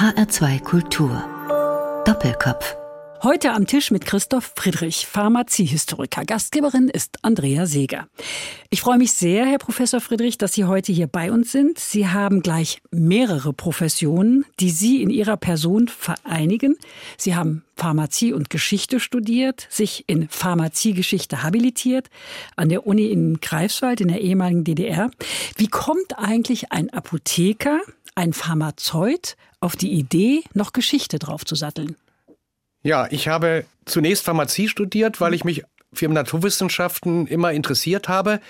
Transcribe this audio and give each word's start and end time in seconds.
HR2 0.00 0.62
Kultur. 0.62 1.22
Doppelkopf. 2.06 2.74
Heute 3.22 3.52
am 3.52 3.66
Tisch 3.66 3.90
mit 3.90 4.06
Christoph 4.06 4.54
Friedrich, 4.56 5.06
Pharmaziehistoriker. 5.06 6.24
Gastgeberin 6.24 6.88
ist 6.88 7.18
Andrea 7.20 7.66
Seeger. 7.66 8.08
Ich 8.70 8.80
freue 8.80 8.96
mich 8.96 9.12
sehr, 9.12 9.44
Herr 9.44 9.58
Professor 9.58 10.00
Friedrich, 10.00 10.38
dass 10.38 10.54
Sie 10.54 10.64
heute 10.64 10.90
hier 10.90 11.06
bei 11.06 11.30
uns 11.30 11.52
sind. 11.52 11.78
Sie 11.78 12.08
haben 12.08 12.40
gleich 12.40 12.80
mehrere 12.90 13.52
Professionen, 13.52 14.46
die 14.58 14.70
Sie 14.70 15.02
in 15.02 15.10
Ihrer 15.10 15.36
Person 15.36 15.88
vereinigen. 15.88 16.76
Sie 17.18 17.34
haben 17.34 17.62
Pharmazie 17.76 18.32
und 18.32 18.48
Geschichte 18.48 19.00
studiert, 19.00 19.66
sich 19.68 20.04
in 20.06 20.30
Pharmaziegeschichte 20.30 21.42
habilitiert, 21.42 22.08
an 22.56 22.70
der 22.70 22.86
Uni 22.86 23.08
in 23.08 23.38
Greifswald 23.42 24.00
in 24.00 24.08
der 24.08 24.22
ehemaligen 24.22 24.64
DDR. 24.64 25.10
Wie 25.58 25.68
kommt 25.68 26.18
eigentlich 26.18 26.72
ein 26.72 26.88
Apotheker, 26.88 27.80
ein 28.14 28.32
Pharmazeut 28.32 29.36
auf 29.60 29.76
die 29.76 29.92
Idee, 29.92 30.42
noch 30.54 30.72
Geschichte 30.72 31.18
draufzusatteln? 31.18 31.96
Ja, 32.82 33.06
ich 33.10 33.28
habe 33.28 33.66
zunächst 33.84 34.24
Pharmazie 34.24 34.68
studiert, 34.68 35.20
weil 35.20 35.34
ich 35.34 35.44
mich 35.44 35.64
für 35.92 36.08
Naturwissenschaften 36.08 37.26
immer 37.26 37.52
interessiert 37.52 38.08
habe 38.08 38.40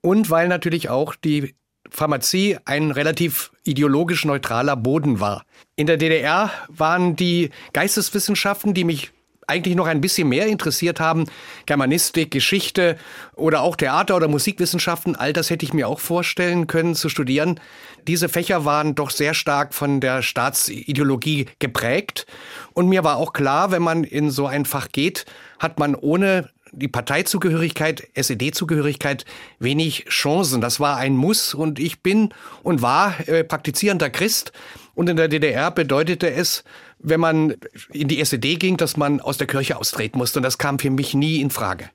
und 0.00 0.30
weil 0.30 0.48
natürlich 0.48 0.88
auch 0.88 1.14
die 1.14 1.54
Pharmazie 1.88 2.58
ein 2.64 2.90
relativ 2.90 3.52
ideologisch 3.64 4.24
neutraler 4.24 4.76
Boden 4.76 5.20
war. 5.20 5.44
In 5.76 5.86
der 5.86 5.96
DDR 5.96 6.50
waren 6.68 7.16
die 7.16 7.50
Geisteswissenschaften, 7.72 8.74
die 8.74 8.84
mich 8.84 9.12
eigentlich 9.50 9.74
noch 9.74 9.86
ein 9.86 10.00
bisschen 10.00 10.28
mehr 10.28 10.46
interessiert 10.46 11.00
haben, 11.00 11.26
Germanistik, 11.66 12.30
Geschichte 12.30 12.96
oder 13.34 13.62
auch 13.62 13.76
Theater- 13.76 14.16
oder 14.16 14.28
Musikwissenschaften, 14.28 15.16
all 15.16 15.32
das 15.32 15.50
hätte 15.50 15.66
ich 15.66 15.74
mir 15.74 15.88
auch 15.88 16.00
vorstellen 16.00 16.66
können 16.66 16.94
zu 16.94 17.08
studieren. 17.08 17.60
Diese 18.06 18.28
Fächer 18.28 18.64
waren 18.64 18.94
doch 18.94 19.10
sehr 19.10 19.34
stark 19.34 19.74
von 19.74 20.00
der 20.00 20.22
Staatsideologie 20.22 21.46
geprägt. 21.58 22.26
Und 22.72 22.88
mir 22.88 23.04
war 23.04 23.16
auch 23.16 23.32
klar, 23.32 23.70
wenn 23.72 23.82
man 23.82 24.04
in 24.04 24.30
so 24.30 24.46
ein 24.46 24.64
Fach 24.64 24.88
geht, 24.90 25.26
hat 25.58 25.78
man 25.78 25.94
ohne 25.94 26.48
die 26.72 26.88
Parteizugehörigkeit, 26.88 28.08
SED-Zugehörigkeit 28.14 29.24
wenig 29.58 30.06
Chancen. 30.08 30.60
Das 30.60 30.80
war 30.80 30.96
ein 30.96 31.16
Muss 31.16 31.54
und 31.54 31.78
ich 31.78 32.02
bin 32.02 32.32
und 32.62 32.82
war 32.82 33.28
äh, 33.28 33.44
praktizierender 33.44 34.10
Christ. 34.10 34.52
Und 35.00 35.08
in 35.08 35.16
der 35.16 35.28
DDR 35.28 35.70
bedeutete 35.70 36.30
es, 36.30 36.62
wenn 36.98 37.20
man 37.20 37.54
in 37.90 38.06
die 38.06 38.22
SED 38.22 38.56
ging, 38.56 38.76
dass 38.76 38.98
man 38.98 39.22
aus 39.22 39.38
der 39.38 39.46
Kirche 39.46 39.78
austreten 39.78 40.18
musste. 40.18 40.40
Und 40.40 40.42
das 40.42 40.58
kam 40.58 40.78
für 40.78 40.90
mich 40.90 41.14
nie 41.14 41.40
in 41.40 41.48
Frage. 41.48 41.88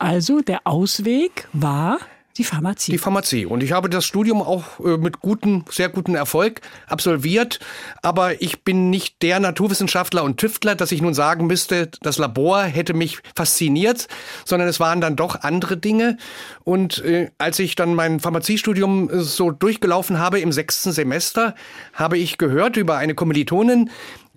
Also 0.00 0.40
der 0.40 0.62
Ausweg 0.64 1.46
war 1.52 2.00
die 2.38 2.44
Pharmazie. 2.44 2.92
Die 2.92 2.98
Pharmazie. 2.98 3.46
Und 3.46 3.62
ich 3.62 3.72
habe 3.72 3.88
das 3.88 4.04
Studium 4.04 4.42
auch 4.42 4.80
äh, 4.80 4.96
mit 4.96 5.20
guten, 5.20 5.64
sehr 5.70 5.88
guten 5.88 6.14
Erfolg 6.14 6.60
absolviert. 6.86 7.60
Aber 8.02 8.42
ich 8.42 8.62
bin 8.62 8.90
nicht 8.90 9.22
der 9.22 9.40
Naturwissenschaftler 9.40 10.22
und 10.24 10.36
Tüftler, 10.38 10.74
dass 10.74 10.92
ich 10.92 11.00
nun 11.00 11.14
sagen 11.14 11.46
müsste, 11.46 11.90
das 12.02 12.18
Labor 12.18 12.62
hätte 12.62 12.94
mich 12.94 13.18
fasziniert, 13.34 14.08
sondern 14.44 14.68
es 14.68 14.80
waren 14.80 15.00
dann 15.00 15.16
doch 15.16 15.42
andere 15.42 15.76
Dinge. 15.76 16.18
Und 16.64 16.98
äh, 17.04 17.30
als 17.38 17.58
ich 17.58 17.74
dann 17.74 17.94
mein 17.94 18.20
Pharmaziestudium 18.20 19.10
äh, 19.10 19.20
so 19.20 19.50
durchgelaufen 19.50 20.18
habe 20.18 20.40
im 20.40 20.52
sechsten 20.52 20.92
Semester, 20.92 21.54
habe 21.94 22.18
ich 22.18 22.38
gehört 22.38 22.76
über 22.76 22.96
eine 22.96 23.14
Kommilitonin, 23.14 23.90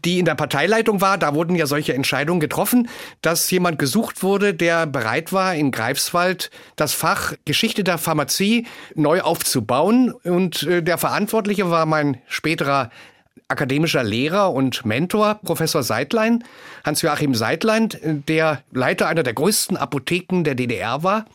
die 0.06 0.20
in 0.20 0.26
der 0.26 0.36
Parteileitung 0.36 1.02
war, 1.02 1.18
da 1.18 1.36
wurden 1.36 1.56
ja 1.56 1.66
solche 1.66 1.94
Entscheidungen 1.94 2.40
getroffen, 2.40 2.90
dass 3.22 3.50
jemand 3.52 3.80
gesucht 3.80 4.24
wurde, 4.24 4.54
der 4.54 4.86
bereit 4.86 5.34
war, 5.34 5.56
in 5.56 5.72
Greifswald 5.72 6.52
das 6.76 6.94
Fach 6.94 7.34
Geschichte 7.46 7.84
der 7.84 7.98
Pharmazie 7.98 8.66
neu 8.96 9.22
aufzubauen. 9.22 10.12
Und 10.12 10.64
äh, 10.64 10.82
der 10.82 10.98
Verantwortliche 10.98 11.70
war 11.70 11.86
mein 11.86 12.18
späterer 12.28 12.90
akademischer 13.48 14.04
Lehrer 14.04 14.54
und 14.54 14.86
Mentor, 14.86 15.40
Professor 15.44 15.82
Seidlein, 15.82 16.44
Hans-Joachim 16.86 17.34
Seidlein, 17.34 17.90
der 18.28 18.62
Leiter 18.72 19.08
einer 19.08 19.24
der 19.24 19.34
größten 19.34 19.76
Apotheken 19.76 20.44
der 20.44 20.54
DDR 20.56 21.02
war 21.04 21.26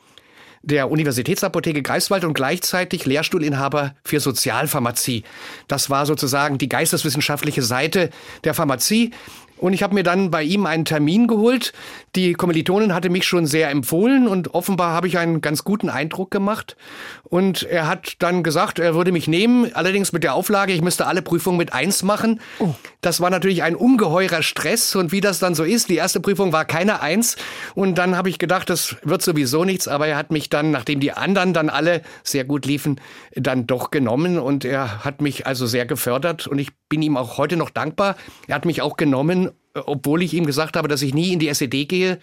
der 0.65 0.91
Universitätsapotheke 0.91 1.83
Greifswald 1.83 2.25
und 2.25 2.35
gleichzeitig 2.35 3.05
Lehrstuhlinhaber 3.07 3.95
für 4.05 4.21
Sozialpharmazie. 4.21 5.25
Das 5.69 5.91
war 5.91 6.07
sozusagen 6.07 6.59
die 6.59 6.69
geisteswissenschaftliche 6.69 7.63
Seite 7.63 8.11
der 8.45 8.55
Pharmazie. 8.55 9.13
Und 9.59 9.73
ich 9.73 9.83
habe 9.83 9.95
mir 9.95 10.03
dann 10.03 10.31
bei 10.31 10.43
ihm 10.43 10.67
einen 10.67 10.85
Termin 10.85 11.27
geholt. 11.27 11.73
Die 12.17 12.35
Kommilitonin 12.35 12.93
hatte 12.95 13.09
mich 13.09 13.25
schon 13.25 13.47
sehr 13.47 13.71
empfohlen 13.71 14.29
und 14.29 14.55
offenbar 14.55 14.93
habe 14.93 15.07
ich 15.07 15.19
einen 15.19 15.41
ganz 15.41 15.65
guten 15.65 15.89
Eindruck 15.89 16.31
gemacht. 16.31 16.77
Und 17.23 17.63
er 17.63 17.87
hat 17.87 18.17
dann 18.19 18.43
gesagt, 18.43 18.79
er 18.79 18.95
würde 18.95 19.13
mich 19.13 19.27
nehmen, 19.27 19.75
allerdings 19.75 20.13
mit 20.13 20.23
der 20.23 20.35
Auflage, 20.35 20.73
ich 20.73 20.83
müsste 20.83 21.07
alle 21.07 21.23
Prüfungen 21.23 21.59
mit 21.59 21.73
eins 21.73 22.03
machen. 22.03 22.41
Oh. 22.59 22.75
Das 23.01 23.21
war 23.21 23.31
natürlich 23.31 23.63
ein 23.63 23.77
ungeheurer 23.77 24.43
Stress 24.43 24.95
und 24.97 25.13
wie 25.13 25.21
das 25.21 25.39
dann 25.39 25.55
so 25.55 25.65
ist, 25.65 25.89
die 25.89 25.97
erste 25.97 26.21
Prüfung 26.21 26.53
war 26.53 26.65
keine 26.65 27.01
eins. 27.01 27.37
Und 27.75 27.97
dann 27.97 28.17
habe 28.17 28.29
ich 28.29 28.39
gedacht, 28.39 28.71
das 28.71 28.97
wird 29.03 29.23
sowieso 29.23 29.65
nichts, 29.65 29.89
aber 29.89 30.07
er 30.07 30.17
hat 30.17 30.31
mich 30.31 30.51
dann, 30.51 30.71
nachdem 30.71 31.01
die 31.01 31.13
anderen 31.13 31.53
dann 31.53 31.69
alle 31.69 32.03
sehr 32.23 32.45
gut 32.45 32.67
liefen, 32.67 33.01
dann 33.35 33.67
doch 33.67 33.91
genommen 33.91 34.39
und 34.39 34.65
er 34.65 35.05
hat 35.05 35.21
mich 35.21 35.47
also 35.47 35.67
sehr 35.67 35.87
gefördert 35.87 36.47
und 36.47 36.59
ich 36.59 36.71
bin 36.89 37.03
ihm 37.03 37.17
auch 37.17 37.39
heute 37.39 37.57
noch 37.57 37.71
dankbar. 37.71 38.17
Er 38.47 38.55
hat 38.55 38.65
mich 38.65 38.83
auch 38.83 38.97
genommen, 38.97 39.44
obwohl 39.75 40.22
ich 40.22 40.34
ihm 40.34 40.47
gesagt 40.47 40.77
habe, 40.77 40.88
dass 40.88 41.03
ich 41.03 41.15
nie 41.15 41.32
in 41.32 41.38
die 41.38 41.49
SED 41.49 41.87
gehe. 41.87 42.19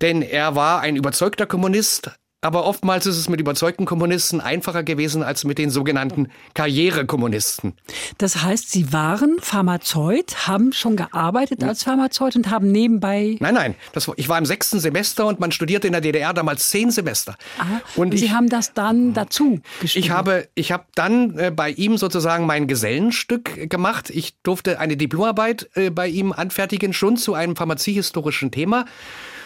Denn 0.00 0.22
er 0.22 0.54
war 0.56 0.80
ein 0.80 0.96
überzeugter 0.96 1.46
Kommunist, 1.46 2.10
aber 2.44 2.66
oftmals 2.66 3.06
ist 3.06 3.16
es 3.16 3.28
mit 3.28 3.40
überzeugten 3.40 3.86
Kommunisten 3.86 4.40
einfacher 4.40 4.82
gewesen 4.82 5.22
als 5.22 5.44
mit 5.44 5.56
den 5.56 5.70
sogenannten 5.70 6.28
Karrierekommunisten. 6.52 7.72
Das 8.18 8.42
heißt, 8.42 8.70
Sie 8.70 8.92
waren 8.92 9.38
Pharmazeut, 9.40 10.46
haben 10.46 10.72
schon 10.72 10.96
gearbeitet 10.96 11.64
als 11.64 11.84
Pharmazeut 11.84 12.36
und 12.36 12.50
haben 12.50 12.70
nebenbei. 12.70 13.36
Nein, 13.40 13.54
nein. 13.54 13.74
Das, 13.92 14.10
ich 14.16 14.28
war 14.28 14.36
im 14.36 14.44
sechsten 14.44 14.78
Semester 14.78 15.26
und 15.26 15.40
man 15.40 15.52
studierte 15.52 15.86
in 15.86 15.92
der 15.92 16.02
DDR 16.02 16.34
damals 16.34 16.68
zehn 16.68 16.90
Semester. 16.90 17.34
Aha. 17.58 17.80
Und, 17.96 18.12
und 18.12 18.18
Sie 18.18 18.26
ich, 18.26 18.32
haben 18.32 18.50
das 18.50 18.74
dann 18.74 19.14
dazu 19.14 19.60
geschrieben? 19.80 20.04
Ich 20.04 20.10
habe, 20.10 20.48
ich 20.54 20.70
habe 20.70 20.84
dann 20.94 21.38
äh, 21.38 21.50
bei 21.50 21.70
ihm 21.70 21.96
sozusagen 21.96 22.44
mein 22.44 22.66
Gesellenstück 22.66 23.70
gemacht. 23.70 24.10
Ich 24.10 24.34
durfte 24.42 24.78
eine 24.80 24.98
Diplomarbeit 24.98 25.70
äh, 25.74 25.90
bei 25.90 26.08
ihm 26.08 26.32
anfertigen, 26.32 26.92
schon 26.92 27.16
zu 27.16 27.32
einem 27.32 27.56
pharmaziehistorischen 27.56 28.50
Thema. 28.50 28.84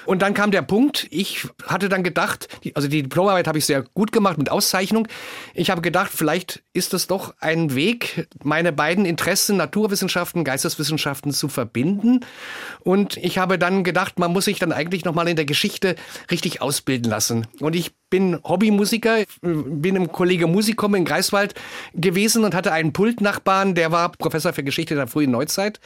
Und 0.09 0.23
dann 0.23 0.33
kam 0.33 0.51
der 0.51 0.63
Punkt, 0.63 1.07
ich 1.11 1.47
hatte 1.67 1.91
dann 1.91 2.03
gedacht, 2.03 2.49
also 2.73 2.89
die 2.89 3.03
Diplomarbeit 3.03 3.47
habe 3.47 3.59
ich 3.59 3.67
sehr 3.67 3.83
gut 3.83 4.11
gemacht 4.11 4.39
mit 4.39 4.51
Auszeichnung. 4.51 5.07
Ich 5.53 5.69
habe 5.69 5.83
gedacht, 5.83 6.11
vielleicht 6.15 6.63
ist 6.73 6.95
es 6.95 7.09
doch 7.09 7.35
ein 7.41 7.75
Weg, 7.75 8.27
meine 8.43 8.73
beiden 8.73 9.05
Interessen, 9.05 9.59
Naturwissenschaften, 9.59 10.45
Geisteswissenschaften 10.45 11.31
zu 11.31 11.51
verbinden. 11.51 12.21
Und 12.81 13.19
ich 13.19 13.37
habe 13.37 13.59
dann 13.59 13.85
gedacht, 13.85 14.19
man 14.19 14.33
muss 14.33 14.47
sich 14.47 14.59
dann 14.59 14.73
eigentlich 14.73 15.05
nochmal 15.05 15.29
in 15.29 15.37
der 15.37 15.45
Geschichte 15.45 15.95
richtig 16.31 16.63
ausbilden 16.63 17.11
lassen. 17.11 17.47
Und 17.61 17.77
ich 17.77 17.93
bin 18.11 18.39
Hobbymusiker, 18.43 19.25
bin 19.43 19.97
im 19.97 20.11
Kollege 20.13 20.47
Musikum 20.47 20.95
in 20.95 21.05
Greifswald 21.05 21.55
gewesen 21.95 22.45
und 22.45 22.55
hatte 22.55 22.73
einen 22.73 22.93
Pultnachbarn, 22.93 23.75
der 23.75 23.93
war 23.93 24.13
Professor 24.13 24.53
für 24.53 24.65
Geschichte 24.65 24.95
der 24.95 25.07
frühen 25.07 25.31
Neuzeit. 25.31 25.81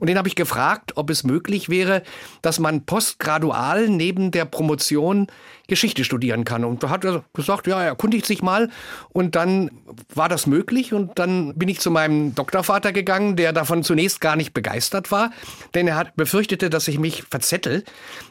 Und 0.00 0.08
den 0.08 0.18
habe 0.18 0.28
ich 0.28 0.34
gefragt, 0.34 0.92
ob 0.96 1.10
es 1.10 1.24
möglich 1.24 1.68
wäre, 1.68 2.02
dass 2.42 2.58
man 2.58 2.84
postgradual 2.84 3.88
neben 3.88 4.30
der 4.30 4.44
Promotion 4.44 5.26
Geschichte 5.68 6.02
studieren 6.02 6.44
kann. 6.44 6.64
Und 6.64 6.82
da 6.82 6.88
hat 6.88 7.04
er 7.04 7.24
gesagt, 7.34 7.66
ja, 7.66 7.80
er 7.80 7.88
erkundigt 7.88 8.26
sich 8.26 8.42
mal. 8.42 8.70
Und 9.10 9.36
dann 9.36 9.70
war 10.14 10.28
das 10.28 10.46
möglich. 10.46 10.94
Und 10.94 11.18
dann 11.18 11.54
bin 11.54 11.68
ich 11.68 11.78
zu 11.78 11.90
meinem 11.90 12.34
Doktorvater 12.34 12.92
gegangen, 12.92 13.36
der 13.36 13.52
davon 13.52 13.84
zunächst 13.84 14.20
gar 14.20 14.34
nicht 14.34 14.54
begeistert 14.54 15.12
war. 15.12 15.30
Denn 15.74 15.86
er 15.86 15.96
hat 15.96 16.16
befürchtete, 16.16 16.70
dass 16.70 16.88
ich 16.88 16.98
mich 16.98 17.22
verzettel. 17.30 17.84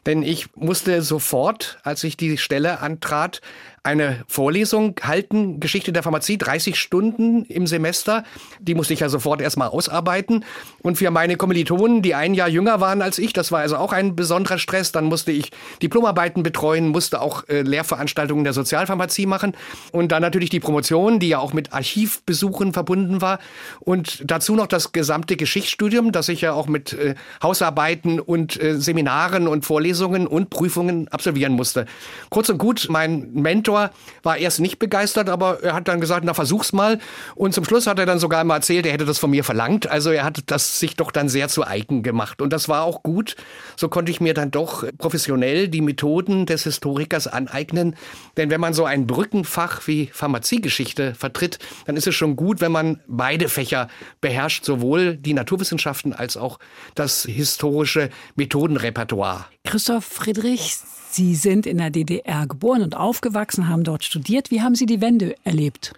Denn 0.08 0.24
ich 0.24 0.56
musste 0.56 1.02
sofort, 1.04 1.78
als 1.84 2.04
ich 2.04 2.18
die 2.18 2.38
Stelle 2.38 2.80
antrat, 2.80 3.42
eine 3.88 4.26
Vorlesung 4.28 4.96
halten, 5.02 5.62
Geschichte 5.62 5.94
der 5.94 6.04
Pharmazie, 6.04 6.38
30 6.38 6.78
Stunden 6.78 7.46
im 7.46 7.68
Semester. 7.68 8.26
Die 8.60 8.76
musste 8.76 8.94
ich 8.94 9.00
ja 9.00 9.08
sofort 9.08 9.42
erstmal 9.42 9.70
ausarbeiten. 9.70 10.44
Und 10.82 10.98
für 10.98 11.10
meine 11.10 11.38
Kommilitonen, 11.38 12.02
die 12.02 12.14
ein 12.14 12.34
Jahr 12.34 12.50
jünger 12.50 12.82
waren 12.82 13.02
als 13.02 13.18
ich, 13.18 13.32
das 13.32 13.50
war 13.54 13.62
also 13.62 13.78
auch 13.78 13.94
ein 13.94 14.14
besonderer 14.14 14.58
Stress. 14.58 14.92
Dann 14.92 15.06
musste 15.06 15.32
ich 15.32 15.52
Diplomarbeiten 15.82 16.44
betreuen, 16.44 16.90
musste 16.90 17.22
auch 17.22 17.48
äh, 17.48 17.62
Lehrveranstaltungen 17.62 18.44
der 18.44 18.52
Sozialpharmazie 18.52 19.26
machen. 19.26 19.56
Und 19.94 20.12
dann 20.12 20.22
natürlich 20.22 20.50
die 20.50 20.60
Promotion, 20.60 21.22
die 21.22 21.30
ja 21.30 21.40
auch 21.40 21.54
mit 21.54 21.72
Archivbesuchen 21.72 22.74
verbunden 22.74 23.22
war. 23.22 23.40
Und 23.80 24.22
dazu 24.30 24.56
noch 24.56 24.68
das 24.68 24.92
gesamte 24.92 25.38
Geschichtsstudium, 25.38 26.12
das 26.12 26.28
ich 26.28 26.42
ja 26.42 26.52
auch 26.52 26.68
mit 26.68 26.92
äh, 26.92 27.16
Hausarbeiten 27.42 28.20
und 28.20 28.62
äh, 28.62 28.82
Seminaren 28.82 29.48
und 29.48 29.64
Vorlesungen 29.64 30.28
und 30.28 30.50
Prüfungen 30.50 31.08
absolvieren 31.08 31.54
musste. 31.54 31.86
Kurz 32.30 32.50
und 32.50 32.58
gut, 32.58 32.88
mein 32.90 33.32
Mentor 33.32 33.77
Professor 33.78 33.92
war 34.24 34.38
erst 34.38 34.60
nicht 34.60 34.80
begeistert, 34.80 35.30
aber 35.30 35.64
er 35.64 35.74
hat 35.74 35.88
dann 35.88 36.02
gesagt, 36.02 36.26
na 36.26 36.34
versuch's 36.34 36.74
mal. 36.74 37.00
Und 37.36 37.54
zum 37.54 37.64
Schluss 37.64 37.88
hat 37.88 38.00
er 38.00 38.06
dann 38.06 38.20
sogar 38.20 38.44
mal 38.44 38.56
erzählt, 38.56 38.86
er 38.86 38.92
hätte 38.92 39.06
das 39.06 39.20
von 39.20 39.30
mir 39.30 39.44
verlangt. 39.44 39.88
Also 39.88 40.12
er 40.12 40.24
hat 40.24 40.44
das 40.48 40.80
sich 40.80 40.96
doch 40.96 41.12
dann 41.12 41.30
sehr 41.30 41.48
zu 41.48 41.66
eigen 41.66 42.04
gemacht. 42.04 42.42
Und 42.42 42.52
das 42.52 42.68
war 42.68 42.84
auch 42.84 43.04
gut. 43.04 43.36
So 43.76 43.88
konnte 43.88 44.12
ich 44.12 44.20
mir 44.20 44.34
dann 44.34 44.52
doch 44.52 44.84
professionell 44.98 45.70
die 45.70 45.82
Methoden 45.82 46.46
des 46.46 46.64
Historikers 46.64 47.28
aneignen. 47.28 47.96
Denn 48.36 48.50
wenn 48.50 48.60
man 48.60 48.74
so 48.74 48.86
ein 48.86 49.08
Brückenfach 49.08 49.88
wie 49.88 50.10
Pharmaziegeschichte 50.12 51.16
vertritt, 51.16 51.60
dann 51.86 51.96
ist 51.96 52.08
es 52.08 52.16
schon 52.16 52.36
gut, 52.36 52.60
wenn 52.60 52.72
man 52.72 53.02
beide 53.08 53.48
Fächer 53.50 53.88
beherrscht, 54.20 54.66
sowohl 54.66 55.16
die 55.16 55.34
Naturwissenschaften 55.34 56.14
als 56.14 56.36
auch 56.36 56.60
das 56.96 57.24
historische 57.24 58.10
Methodenrepertoire. 58.36 59.46
Christoph 59.64 60.06
Friedrich, 60.06 60.78
Sie 61.10 61.36
sind 61.36 61.66
in 61.66 61.78
der 61.78 61.90
DDR 61.90 62.48
geboren 62.48 62.82
und 62.82 62.96
aufgewachsen, 62.96 63.68
haben 63.70 63.84
dort 63.84 64.04
studiert. 64.04 64.52
Wie 64.52 64.62
haben 64.62 64.76
Sie 64.76 64.86
die 64.86 65.02
Wende 65.02 65.36
erlebt? 65.44 65.94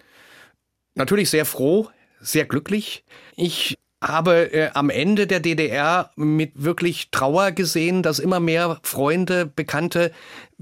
Natürlich 0.94 1.30
sehr 1.30 1.44
froh, 1.44 1.88
sehr 2.20 2.44
glücklich. 2.44 3.04
Ich 3.36 3.78
habe 4.02 4.52
äh, 4.52 4.70
am 4.72 4.88
Ende 4.88 5.26
der 5.26 5.40
DDR 5.40 6.10
mit 6.16 6.52
wirklich 6.54 7.10
Trauer 7.10 7.52
gesehen, 7.52 8.02
dass 8.02 8.18
immer 8.18 8.40
mehr 8.40 8.78
Freunde, 8.82 9.44
Bekannte 9.44 10.10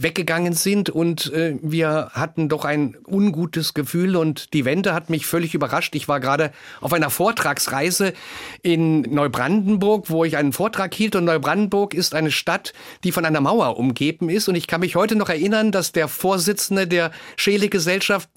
weggegangen 0.01 0.53
sind 0.53 0.91
und 0.91 1.33
äh, 1.33 1.57
wir 1.61 2.11
hatten 2.13 2.49
doch 2.49 2.65
ein 2.65 2.97
ungutes 3.05 3.75
Gefühl 3.75 4.15
und 4.15 4.55
die 4.55 4.65
Wende 4.65 4.95
hat 4.95 5.11
mich 5.11 5.27
völlig 5.27 5.55
überrascht. 5.55 5.97
Ich 5.97 6.07
war 6.07 6.21
gerade 6.21 6.53
auf 6.81 6.93
einer 6.93 7.11
Vortragsreise 7.11 8.13
in 8.63 9.01
Neubrandenburg, 9.01 10.09
wo 10.09 10.25
ich 10.25 10.37
einen 10.37 10.53
Vortrag 10.53 10.95
hielt 10.95 11.17
und 11.17 11.25
Neubrandenburg 11.25 11.95
ist 11.95 12.15
eine 12.15 12.31
Stadt, 12.31 12.73
die 13.03 13.11
von 13.11 13.25
einer 13.25 13.41
Mauer 13.41 13.77
umgeben 13.77 14.29
ist 14.29 14.49
und 14.49 14.55
ich 14.55 14.69
kann 14.69 14.81
mich 14.81 14.95
heute 14.95 15.17
noch 15.17 15.29
erinnern, 15.29 15.73
dass 15.73 15.91
der 15.91 16.07
Vorsitzende 16.07 16.87
der 16.87 17.11
Scheele 17.35 17.69
Gesellschaft 17.69 18.29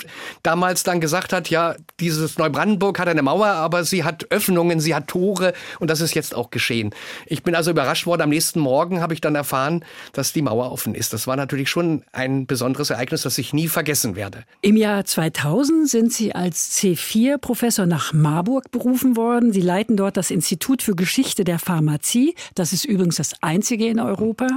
damals 0.41 0.81
dann 0.81 0.99
gesagt 0.99 1.31
hat, 1.31 1.51
ja, 1.51 1.75
dieses 1.99 2.39
Neubrandenburg 2.39 2.97
hat 2.97 3.07
eine 3.07 3.21
Mauer, 3.21 3.47
aber 3.47 3.83
sie 3.83 4.03
hat 4.03 4.31
Öffnungen, 4.31 4.79
sie 4.79 4.90
hat 4.93 5.07
Tore 5.07 5.53
und 5.79 5.89
das 5.89 6.01
ist 6.01 6.15
jetzt 6.15 6.35
auch 6.35 6.49
geschehen. 6.49 6.93
Ich 7.27 7.43
bin 7.43 7.55
also 7.55 7.71
überrascht 7.71 8.05
worden. 8.05 8.23
Am 8.23 8.29
nächsten 8.29 8.59
Morgen 8.59 9.01
habe 9.01 9.13
ich 9.13 9.21
dann 9.21 9.35
erfahren, 9.35 9.85
dass 10.13 10.33
die 10.33 10.41
Mauer 10.41 10.71
offen 10.71 10.95
ist. 10.95 11.13
Das 11.13 11.27
war 11.27 11.35
natürlich 11.35 11.61
natürlich 11.61 11.69
schon 11.69 12.03
ein 12.11 12.45
besonderes 12.45 12.89
Ereignis, 12.89 13.23
das 13.23 13.37
ich 13.37 13.53
nie 13.53 13.67
vergessen 13.67 14.15
werde. 14.15 14.45
Im 14.61 14.77
Jahr 14.77 15.05
2000 15.05 15.89
sind 15.89 16.13
Sie 16.13 16.33
als 16.33 16.77
C4-Professor 16.77 17.85
nach 17.85 18.13
Marburg 18.13 18.71
berufen 18.71 19.15
worden. 19.15 19.53
Sie 19.53 19.61
leiten 19.61 19.97
dort 19.97 20.17
das 20.17 20.31
Institut 20.31 20.81
für 20.81 20.95
Geschichte 20.95 21.43
der 21.43 21.59
Pharmazie. 21.59 22.35
Das 22.55 22.73
ist 22.73 22.85
übrigens 22.85 23.17
das 23.17 23.33
einzige 23.41 23.87
in 23.87 23.99
Europa. 23.99 24.47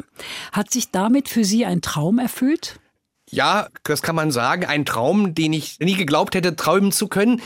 Hat 0.53 0.71
sich 0.71 0.91
damit 0.91 1.29
für 1.29 1.45
Sie 1.45 1.65
ein 1.65 1.83
Traum 1.83 2.19
erfüllt? 2.19 2.79
Ja, 3.31 3.69
das 3.83 4.03
kann 4.03 4.15
man 4.15 4.31
sagen. 4.31 4.65
Ein 4.65 4.85
Traum, 4.85 5.35
den 5.35 5.53
ich 5.53 5.81
nie 5.81 5.97
geglaubt 5.97 6.35
hätte, 6.35 6.57
träumen 6.57 6.93
zu 6.93 7.09
können. 7.09 7.43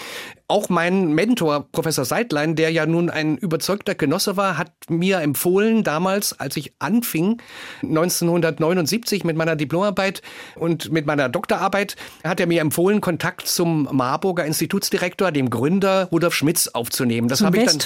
Auch 0.50 0.70
mein 0.70 1.12
Mentor, 1.12 1.68
Professor 1.72 2.06
Seidlein, 2.06 2.56
der 2.56 2.70
ja 2.70 2.86
nun 2.86 3.10
ein 3.10 3.36
überzeugter 3.36 3.94
Genosse 3.94 4.38
war, 4.38 4.56
hat 4.56 4.72
mir 4.88 5.20
empfohlen, 5.20 5.84
damals, 5.84 6.40
als 6.40 6.56
ich 6.56 6.72
anfing, 6.78 7.42
1979 7.82 9.24
mit 9.24 9.36
meiner 9.36 9.56
Diplomarbeit 9.56 10.22
und 10.54 10.90
mit 10.90 11.04
meiner 11.04 11.28
Doktorarbeit, 11.28 11.96
hat 12.24 12.40
er 12.40 12.46
mir 12.46 12.62
empfohlen, 12.62 13.02
Kontakt 13.02 13.46
zum 13.46 13.90
Marburger 13.92 14.46
Institutsdirektor, 14.46 15.32
dem 15.32 15.50
Gründer 15.50 16.08
Rudolf 16.10 16.34
Schmitz, 16.34 16.68
aufzunehmen. 16.68 17.28
Das 17.28 17.42
habe 17.42 17.58
ich 17.58 17.66
dann. 17.66 17.78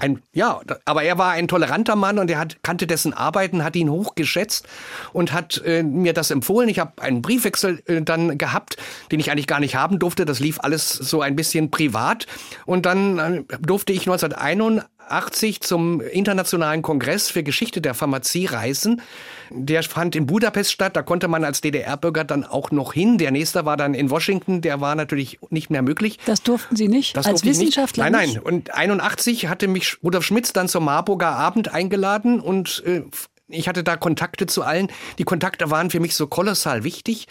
Ein, 0.00 0.20
ja, 0.32 0.60
aber 0.86 1.04
er 1.04 1.18
war 1.18 1.30
ein 1.30 1.46
toleranter 1.46 1.94
Mann 1.94 2.18
und 2.18 2.28
er 2.32 2.40
hat, 2.40 2.64
kannte 2.64 2.88
dessen 2.88 3.12
Arbeiten, 3.12 3.62
hat 3.62 3.76
ihn 3.76 3.90
hochgeschätzt 3.90 4.66
und 5.12 5.32
hat 5.32 5.62
äh, 5.64 5.84
mir 5.84 6.14
das 6.14 6.32
empfohlen. 6.32 6.68
Ich 6.68 6.80
habe 6.80 7.00
einen 7.00 7.22
Briefwechsel 7.22 7.80
äh, 7.86 8.02
dann 8.02 8.38
gehabt, 8.38 8.76
den 9.12 9.20
ich 9.20 9.30
eigentlich 9.30 9.46
gar 9.46 9.60
nicht 9.60 9.76
haben 9.76 10.00
durfte. 10.00 10.24
Das 10.24 10.40
lief 10.40 10.58
alles 10.58 10.90
so 10.90 11.22
ein 11.22 11.36
bisschen 11.36 11.70
privat 11.70 12.07
Rat. 12.08 12.26
Und 12.66 12.86
dann 12.86 13.18
äh, 13.18 13.42
durfte 13.60 13.92
ich 13.92 14.00
1981 14.00 15.60
zum 15.60 16.00
Internationalen 16.00 16.82
Kongress 16.82 17.30
für 17.30 17.42
Geschichte 17.42 17.80
der 17.80 17.94
Pharmazie 17.94 18.46
reisen. 18.46 19.02
Der 19.50 19.82
fand 19.82 20.16
in 20.16 20.26
Budapest 20.26 20.72
statt. 20.72 20.96
Da 20.96 21.02
konnte 21.02 21.28
man 21.28 21.44
als 21.44 21.60
DDR-Bürger 21.60 22.24
dann 22.24 22.44
auch 22.44 22.70
noch 22.70 22.92
hin. 22.92 23.18
Der 23.18 23.30
nächste 23.30 23.64
war 23.64 23.76
dann 23.76 23.94
in 23.94 24.10
Washington. 24.10 24.60
Der 24.60 24.80
war 24.80 24.94
natürlich 24.94 25.38
nicht 25.50 25.70
mehr 25.70 25.82
möglich. 25.82 26.18
Das 26.26 26.42
durften 26.42 26.76
Sie 26.76 26.88
nicht? 26.88 27.16
Das 27.16 27.26
als 27.26 27.44
Wissenschaftler? 27.44 28.04
Nicht. 28.04 28.12
Nein, 28.12 28.30
nein. 28.34 28.42
Und 28.42 28.74
81 28.74 29.48
hatte 29.48 29.68
mich 29.68 29.98
Rudolf 30.02 30.24
Schmitz 30.24 30.52
dann 30.52 30.68
zum 30.68 30.84
Marburger 30.84 31.30
Abend 31.30 31.72
eingeladen 31.72 32.40
und 32.40 32.82
äh, 32.86 33.02
ich 33.48 33.66
hatte 33.66 33.82
da 33.82 33.96
Kontakte 33.96 34.46
zu 34.46 34.62
allen. 34.62 34.88
Die 35.18 35.24
Kontakte 35.24 35.70
waren 35.70 35.90
für 35.90 36.00
mich 36.00 36.14
so 36.14 36.26
kolossal 36.26 36.84
wichtig, 36.84 37.28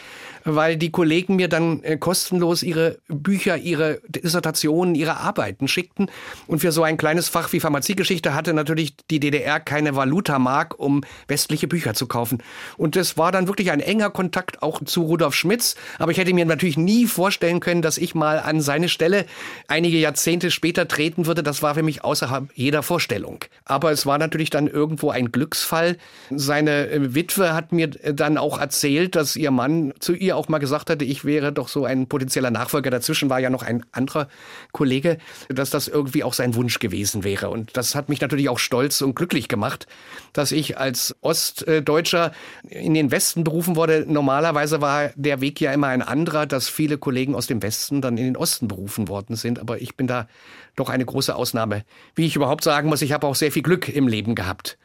weil 0.56 0.78
die 0.78 0.92
Kollegen 0.92 1.36
mir 1.36 1.48
dann 1.48 1.84
äh, 1.84 1.98
kostenlos 1.98 2.64
ihre 2.64 3.00
Bücher, 3.08 3.58
ihre 3.58 4.00
Dissertationen, 4.08 4.96
ihre 4.96 5.18
Arbeiten 5.18 5.68
schickten. 5.68 6.10
Und 6.48 6.60
für 6.60 6.72
so 6.72 6.84
ein 6.84 6.98
kleines 6.98 7.30
Fach 7.30 7.52
wie 7.54 7.60
Pharmaziegeschichte 7.60 8.34
hatte 8.34 8.54
natürlich 8.54 8.96
die 9.10 9.20
DDR 9.20 9.60
keine 9.60 9.96
Valutamark, 9.96 10.80
um 10.80 11.04
westliche 11.28 11.68
Bücher 11.68 11.94
zu 11.94 12.08
kaufen. 12.08 12.42
Und 12.78 12.96
es 12.96 13.18
war 13.18 13.32
dann 13.32 13.48
wirklich 13.48 13.72
ein 13.72 13.80
enger 13.80 14.10
Kontakt 14.10 14.64
auch 14.64 14.84
zu 14.84 15.04
Rudolf 15.04 15.36
Schmitz. 15.36 15.76
Aber 16.00 16.12
ich 16.12 16.18
hätte 16.18 16.34
mir 16.34 16.46
natürlich 16.46 16.78
nie 16.78 17.06
vorstellen 17.06 17.60
können, 17.60 17.82
dass 17.82 17.98
ich 17.98 18.16
mal 18.16 18.40
an 18.40 18.62
seine 18.62 18.90
Stelle 18.90 19.26
einige 19.68 19.98
Jahrzehnte 19.98 20.52
später 20.52 20.88
treten 20.88 21.26
würde. 21.26 21.44
Das 21.44 21.62
war 21.62 21.76
für 21.76 21.84
mich 21.84 22.04
außerhalb 22.04 22.50
jeder 22.56 22.84
Vorstellung. 22.84 23.44
Aber 23.66 23.92
es 23.92 24.06
war 24.06 24.18
natürlich 24.18 24.50
dann 24.50 24.68
irgendwo 24.68 25.10
ein 25.10 25.32
Glücksfall, 25.32 25.98
seine 26.30 26.90
äh, 26.90 27.16
Witwe 27.16 27.54
hat 27.54 27.72
mir 27.72 27.90
äh, 28.04 28.14
dann 28.14 28.38
auch 28.38 28.60
erzählt, 28.60 29.16
dass 29.16 29.36
ihr 29.36 29.52
Mann 29.52 29.94
zu 30.00 30.14
ihr 30.14 30.37
auch 30.38 30.48
mal 30.48 30.60
gesagt 30.60 30.90
hatte, 30.90 31.04
ich 31.04 31.26
wäre 31.26 31.52
doch 31.52 31.68
so 31.68 31.86
ein 31.86 32.08
potenzieller 32.08 32.52
Nachfolger. 32.52 32.90
Dazwischen 32.90 33.30
war 33.30 33.40
ja 33.40 33.50
noch 33.50 33.64
ein 33.64 33.86
anderer 33.92 34.28
Kollege, 34.72 35.18
dass 35.50 35.70
das 35.70 35.88
irgendwie 35.88 36.24
auch 36.24 36.34
sein 36.34 36.56
Wunsch 36.56 36.80
gewesen 36.80 37.24
wäre. 37.24 37.50
Und 37.50 37.76
das 37.76 37.96
hat 37.96 38.10
mich 38.10 38.22
natürlich 38.22 38.50
auch 38.50 38.60
stolz 38.60 39.02
und 39.02 39.16
glücklich 39.16 39.48
gemacht, 39.48 39.88
dass 40.34 40.52
ich 40.52 40.78
als 40.78 41.16
Ostdeutscher 41.22 42.32
in 42.70 42.94
den 42.94 43.12
Westen 43.12 43.44
berufen 43.44 43.76
wurde. 43.76 44.06
Normalerweise 44.08 44.82
war 44.82 45.10
der 45.16 45.42
Weg 45.42 45.60
ja 45.60 45.74
immer 45.74 45.88
ein 45.88 46.02
anderer, 46.02 46.46
dass 46.46 46.70
viele 46.70 46.98
Kollegen 46.98 47.36
aus 47.36 47.48
dem 47.48 47.62
Westen 47.62 48.02
dann 48.02 48.18
in 48.18 48.26
den 48.26 48.38
Osten 48.38 48.68
berufen 48.68 49.08
worden 49.08 49.36
sind. 49.36 49.60
Aber 49.60 49.82
ich 49.82 49.96
bin 49.96 50.08
da 50.08 50.28
doch 50.76 50.90
eine 50.90 51.06
große 51.06 51.36
Ausnahme. 51.36 51.84
Wie 52.16 52.26
ich 52.26 52.36
überhaupt 52.36 52.64
sagen 52.64 52.90
muss, 52.90 53.02
ich 53.02 53.12
habe 53.12 53.28
auch 53.28 53.36
sehr 53.36 53.52
viel 53.52 53.64
Glück 53.64 53.90
im 53.90 54.08
Leben 54.08 54.36
gehabt. 54.36 54.78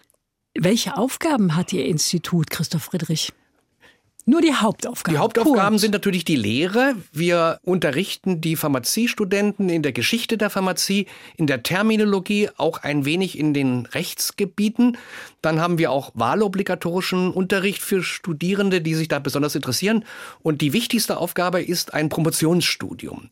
Welche 0.55 0.96
Aufgaben 0.96 1.56
hat 1.56 1.72
Ihr 1.72 1.87
Institut, 1.87 2.50
Christoph 2.50 2.82
Friedrich? 2.82 3.32
Nur 4.24 4.40
die 4.40 4.54
Hauptaufgaben. 4.54 5.14
Die 5.14 5.19
Hauptaufgaben 5.19 5.70
Kurz. 5.70 5.80
sind 5.80 5.90
natürlich 5.90 6.24
die 6.24 6.36
Lehre. 6.36 6.94
Wir 7.12 7.58
unterrichten 7.64 8.40
die 8.40 8.54
Pharmaziestudenten 8.54 9.69
in 9.69 9.82
der 9.82 9.90
Geschichte 9.90 10.38
der 10.38 10.48
Pharmazie, 10.48 11.06
in 11.36 11.48
der 11.48 11.64
Terminologie, 11.64 12.48
auch 12.56 12.78
ein 12.78 13.04
wenig 13.04 13.36
in 13.36 13.52
den 13.52 13.86
Rechtsgebieten. 13.86 14.96
Dann 15.40 15.60
haben 15.60 15.78
wir 15.78 15.90
auch 15.90 16.12
wahlobligatorischen 16.14 17.32
Unterricht 17.32 17.82
für 17.82 18.04
Studierende, 18.04 18.80
die 18.80 18.94
sich 18.94 19.08
da 19.08 19.19
besonders 19.19 19.56
interessieren. 19.56 20.04
Und 20.40 20.60
die 20.60 20.72
wichtigste 20.72 21.16
Aufgabe 21.16 21.60
ist 21.60 21.92
ein 21.92 22.08
Promotionsstudium. 22.08 23.28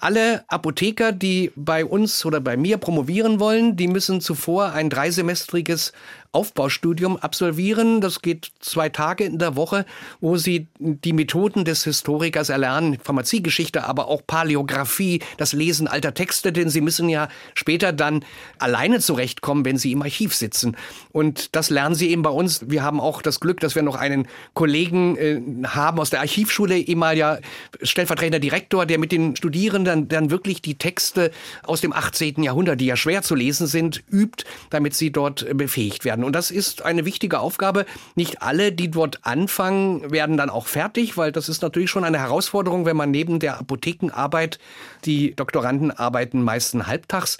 Alle 0.00 0.44
Apotheker, 0.48 1.12
die 1.12 1.52
bei 1.56 1.84
uns 1.84 2.24
oder 2.24 2.40
bei 2.40 2.56
mir 2.56 2.78
promovieren 2.78 3.38
wollen, 3.40 3.76
die 3.76 3.88
müssen 3.88 4.22
zuvor 4.22 4.72
ein 4.72 4.88
dreisemestriges 4.88 5.92
Aufbaustudium 6.32 7.16
absolvieren. 7.16 8.00
Das 8.00 8.22
geht 8.22 8.52
zwei 8.60 8.88
Tage 8.88 9.24
in 9.24 9.38
der 9.38 9.56
Woche, 9.56 9.84
wo 10.20 10.36
sie 10.36 10.68
die 10.78 11.12
Methoden 11.12 11.64
des 11.64 11.82
Historikers 11.84 12.50
erlernen, 12.50 12.98
Pharmaziegeschichte, 13.02 13.84
aber 13.84 14.06
auch 14.06 14.22
Paläographie, 14.24 15.20
das 15.38 15.52
Lesen 15.52 15.88
alter 15.88 16.14
Texte, 16.14 16.52
denn 16.52 16.70
sie 16.70 16.80
müssen 16.80 17.08
ja 17.08 17.28
später 17.54 17.92
dann 17.92 18.24
alleine 18.58 19.00
zurechtkommen, 19.00 19.64
wenn 19.64 19.76
sie 19.76 19.90
im 19.90 20.02
Archiv 20.02 20.34
sitzen. 20.34 20.76
Und 21.10 21.56
das 21.56 21.68
lernen 21.68 21.96
sie 21.96 22.10
eben 22.10 22.22
bei 22.22 22.30
uns. 22.30 22.70
Wir 22.70 22.84
haben 22.84 23.00
auch 23.00 23.22
das 23.22 23.40
Glück, 23.40 23.58
dass 23.58 23.74
wir 23.74 23.82
noch 23.82 23.96
einen 23.96 24.28
Kollegen 24.54 25.16
äh, 25.16 25.40
haben 25.66 25.98
aus 25.98 26.10
der 26.10 26.20
Archivschule, 26.20 26.78
ehemaliger 26.78 27.40
stellvertretender 27.82 28.38
Direktor, 28.38 28.86
der 28.86 28.98
mit 28.98 29.10
den 29.10 29.34
Studierenden 29.34 30.06
dann 30.06 30.30
wirklich 30.30 30.62
die 30.62 30.76
Texte 30.76 31.32
aus 31.64 31.80
dem 31.80 31.92
18. 31.92 32.42
Jahrhundert, 32.44 32.80
die 32.80 32.86
ja 32.86 32.96
schwer 32.96 33.22
zu 33.22 33.34
lesen 33.34 33.66
sind, 33.66 34.04
übt, 34.12 34.44
damit 34.70 34.94
sie 34.94 35.10
dort 35.10 35.46
befähigt 35.56 36.04
werden 36.04 36.19
werden. 36.20 36.24
Und 36.24 36.34
das 36.34 36.50
ist 36.50 36.82
eine 36.82 37.04
wichtige 37.04 37.40
Aufgabe. 37.40 37.86
Nicht 38.14 38.42
alle, 38.42 38.72
die 38.72 38.90
dort 38.90 39.20
anfangen, 39.22 40.10
werden 40.10 40.36
dann 40.36 40.50
auch 40.50 40.66
fertig, 40.66 41.16
weil 41.16 41.32
das 41.32 41.48
ist 41.48 41.62
natürlich 41.62 41.90
schon 41.90 42.04
eine 42.04 42.18
Herausforderung, 42.18 42.84
wenn 42.86 42.96
man 42.96 43.10
neben 43.10 43.38
der 43.38 43.58
Apothekenarbeit, 43.58 44.58
die 45.04 45.34
Doktoranden 45.34 45.90
arbeiten 45.90 46.42
meistens 46.42 46.86
halbtags, 46.86 47.38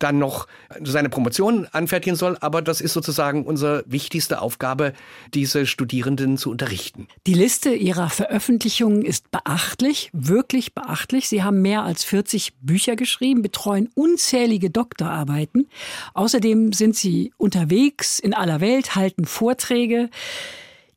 dann 0.00 0.18
noch 0.18 0.48
seine 0.82 1.08
Promotion 1.08 1.66
anfertigen 1.70 2.16
soll. 2.16 2.36
Aber 2.40 2.62
das 2.62 2.80
ist 2.80 2.92
sozusagen 2.92 3.44
unsere 3.44 3.84
wichtigste 3.86 4.40
Aufgabe, 4.42 4.92
diese 5.34 5.66
Studierenden 5.66 6.36
zu 6.36 6.50
unterrichten. 6.50 7.06
Die 7.26 7.34
Liste 7.34 7.70
Ihrer 7.74 8.10
Veröffentlichungen 8.10 9.04
ist 9.04 9.30
beachtlich, 9.30 10.10
wirklich 10.12 10.74
beachtlich. 10.74 11.28
Sie 11.28 11.42
haben 11.42 11.62
mehr 11.62 11.82
als 11.84 12.02
40 12.04 12.54
Bücher 12.60 12.96
geschrieben, 12.96 13.42
betreuen 13.42 13.88
unzählige 13.94 14.70
Doktorarbeiten. 14.70 15.68
Außerdem 16.14 16.72
sind 16.72 16.96
Sie 16.96 17.32
unterwegs 17.36 18.18
in 18.18 18.34
aller 18.34 18.60
Welt, 18.60 18.96
halten 18.96 19.24
Vorträge. 19.24 20.10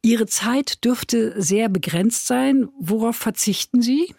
Ihre 0.01 0.25
Zeit 0.27 0.83
dürfte 0.83 1.41
sehr 1.41 1.69
begrenzt 1.69 2.27
sein. 2.27 2.67
Worauf 2.79 3.15
verzichten 3.15 3.81
Sie? 3.81 4.13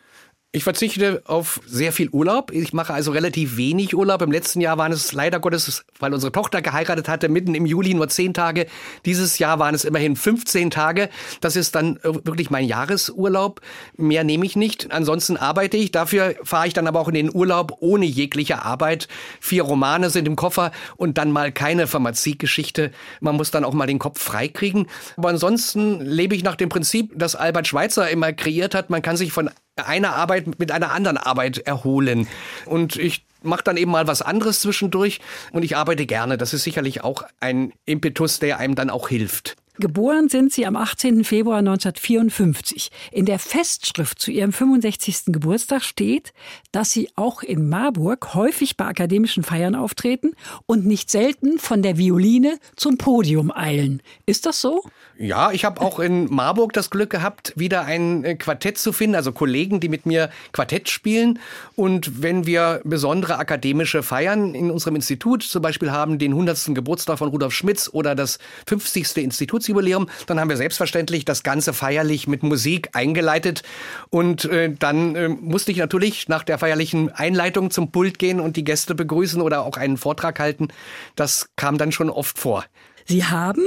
Ich 0.55 0.63
verzichte 0.63 1.21
auf 1.25 1.61
sehr 1.67 1.91
viel 1.91 2.11
Urlaub. 2.11 2.53
Ich 2.53 2.73
mache 2.73 2.95
also 2.95 3.11
relativ 3.11 3.57
wenig 3.57 3.93
Urlaub. 3.93 4.23
Im 4.23 4.31
letzten 4.31 4.61
Jahr 4.61 4.79
waren 4.79 4.93
es 4.93 5.13
leider 5.13 5.41
Gottes, 5.41 5.85
weil 5.99 6.15
unsere 6.15 6.31
Tochter 6.31 6.63
geheiratet 6.63 7.09
hatte, 7.09 7.29
mitten 7.29 7.57
im 7.57 7.67
Juli 7.67 7.93
nur 7.93 8.09
zehn 8.09 8.33
Tage. 8.33 8.67
Dieses 9.05 9.41
Jahr 9.41 9.59
waren 9.59 9.75
es 9.75 9.85
immerhin 9.85 10.15
15 10.15 10.71
Tage. 10.71 11.09
Das 11.41 11.57
ist 11.57 11.75
dann 11.75 11.97
äh, 11.97 12.25
wirklich 12.25 12.51
mein 12.51 12.67
Jahresurlaub. 12.67 13.63
Mehr 13.97 14.23
nehme 14.23 14.47
ich 14.47 14.55
nicht. 14.55 14.93
Ansonsten 14.93 15.37
arbeite 15.37 15.77
ich. 15.77 15.91
Dafür 15.91 16.37
fahre 16.45 16.69
ich 16.69 16.73
dann 16.73 16.87
aber 16.87 17.01
auch 17.01 17.09
in 17.09 17.15
den 17.15 17.35
Urlaub 17.35 17.79
ohne 17.81 18.07
jegliche 18.07 18.63
Arbeit. 18.63 19.09
Vier 19.41 19.65
Romane 19.65 20.09
sind 20.09 20.29
im 20.29 20.37
Koffer 20.37 20.71
und 20.97 21.19
dann 21.19 21.33
mal 21.33 21.51
keine 21.51 21.89
Pharmaziegeschichte. 21.89 22.93
Man 23.19 23.35
muss 23.35 23.51
dann 23.51 23.65
auch 23.65 23.75
mal 23.75 23.89
den 23.89 23.99
Kopf 23.99 24.23
freikriegen. 24.23 24.87
Aber 25.17 25.31
ansonsten 25.31 26.01
lebe 26.01 26.37
ich 26.37 26.45
nach 26.45 26.55
dem 26.55 26.69
Prinzip, 26.69 27.11
das 27.17 27.35
Albert 27.35 27.67
Schweitzer 27.67 28.09
immer 28.09 28.33
kreiert 28.33 28.77
hat. 28.77 28.89
Man 28.89 29.03
kann 29.03 29.17
sich 29.17 29.33
von 29.33 29.51
einer 29.77 30.15
Arbeit 30.15 30.59
mit 30.59 30.71
einer 30.71 30.93
anderen 30.93 31.17
Arbeit 31.17 31.59
erholen. 31.59 32.29
Und 32.67 32.97
ich 32.97 33.25
mache 33.43 33.65
dann 33.65 33.77
eben 33.77 33.91
mal 33.91 34.07
was 34.07 34.23
anderes 34.23 34.61
zwischendurch 34.61 35.21
und 35.53 35.65
ich 35.65 35.77
arbeite 35.77 36.07
gerne. 36.07 36.39
Das 36.39 36.55
ist 36.55 36.63
sicherlich 36.63 37.03
auch 37.03 37.25
ein 37.41 37.73
Impetus, 37.85 38.39
der 38.39 38.59
einem 38.59 38.75
dann 38.75 38.91
auch 38.91 39.09
hilft. 39.09 39.57
Geboren 39.79 40.29
sind 40.29 40.53
Sie 40.53 40.67
am 40.67 40.77
18. 40.77 41.25
Februar 41.25 41.59
1954. 41.59 42.93
In 43.11 43.27
der 43.27 43.41
Festschrift 43.41 44.21
zu 44.21 44.31
Ihrem 44.31 44.53
65. 44.53 45.33
Geburtstag 45.33 45.83
steht, 45.83 46.33
dass 46.71 46.93
Sie 46.93 47.09
auch 47.17 47.43
in 47.43 47.69
Marburg 47.69 48.35
häufig 48.35 48.77
bei 48.77 48.85
akademischen 48.85 49.43
Feiern 49.43 49.75
auftreten 49.75 50.37
und 50.67 50.87
nicht 50.87 51.11
selten 51.11 51.59
von 51.59 51.83
der 51.83 51.99
Violine 51.99 52.61
zum 52.77 52.99
Podium 52.99 53.51
eilen. 53.51 54.01
Ist 54.27 54.47
das 54.47 54.61
so? 54.61 54.85
Ja, 55.19 55.51
ich 55.51 55.65
habe 55.65 55.81
auch 55.81 55.99
in 55.99 56.33
Marburg 56.33 56.73
das 56.73 56.91
Glück 56.91 57.11
gehabt, 57.11 57.53
wieder 57.57 57.85
ein 57.85 58.25
äh, 58.25 58.35
Quartett 58.37 58.79
zu 58.79 58.93
finden, 58.93 59.17
also 59.17 59.33
Kollegen, 59.33 59.81
die 59.81 59.89
mit 59.89 60.07
mir 60.07 60.31
Quartett 60.53 60.89
spielen. 60.89 61.41
Und 61.75 62.23
wenn 62.23 62.47
wir 62.47 62.81
besondere 62.85 63.39
akademische 63.39 64.05
Feiern 64.05 64.55
in 64.55 64.71
unserem 64.71 64.95
Institut 64.95 65.43
zum 65.43 65.63
Beispiel 65.63 65.91
haben, 65.91 66.19
den 66.21 66.33
100. 66.33 66.75
Geburtstag 66.75 67.19
von 67.19 67.29
Rudolf 67.29 67.55
Schmitz 67.55 67.91
oder 67.93 68.15
das 68.15 68.39
50. 68.69 69.33
Institutsjubiläum, 69.65 70.09
dann 70.27 70.39
haben 70.39 70.49
wir 70.49 70.57
selbstverständlich 70.57 71.25
das 71.25 71.43
Ganze 71.43 71.73
feierlich 71.73 72.27
mit 72.27 72.43
Musik 72.43 72.91
eingeleitet. 72.93 73.63
Und 74.11 74.45
äh, 74.45 74.73
dann 74.73 75.17
äh, 75.17 75.29
musste 75.29 75.73
ich 75.73 75.79
natürlich 75.79 76.29
nach 76.29 76.45
der 76.45 76.59
feierlichen 76.59 77.11
Einleitung 77.11 77.71
zum 77.71 77.91
Pult 77.91 78.19
gehen 78.19 78.41
und 78.41 78.57
die 78.57 78.65
Gäste 78.65 78.95
begrüßen 78.95 79.41
oder 79.41 79.65
auch 79.65 79.77
einen 79.77 79.97
Vortrag 79.97 80.39
halten. 80.39 80.69
Das 81.17 81.49
kam 81.57 81.79
dann 81.79 81.93
schon 81.93 82.11
oft 82.11 82.39
vor. 82.39 82.65
Sie 83.07 83.25
haben 83.25 83.63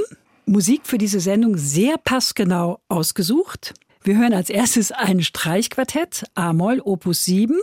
Musik 0.46 0.82
für 0.84 0.98
diese 0.98 1.20
Sendung 1.20 1.56
sehr 1.56 1.96
passgenau 1.98 2.80
ausgesucht. 2.88 3.74
Wir 4.02 4.16
hören 4.16 4.32
als 4.32 4.48
erstes 4.48 4.92
ein 4.92 5.22
Streichquartett, 5.22 6.24
A-Moll, 6.34 6.80
Opus 6.82 7.24
7 7.24 7.60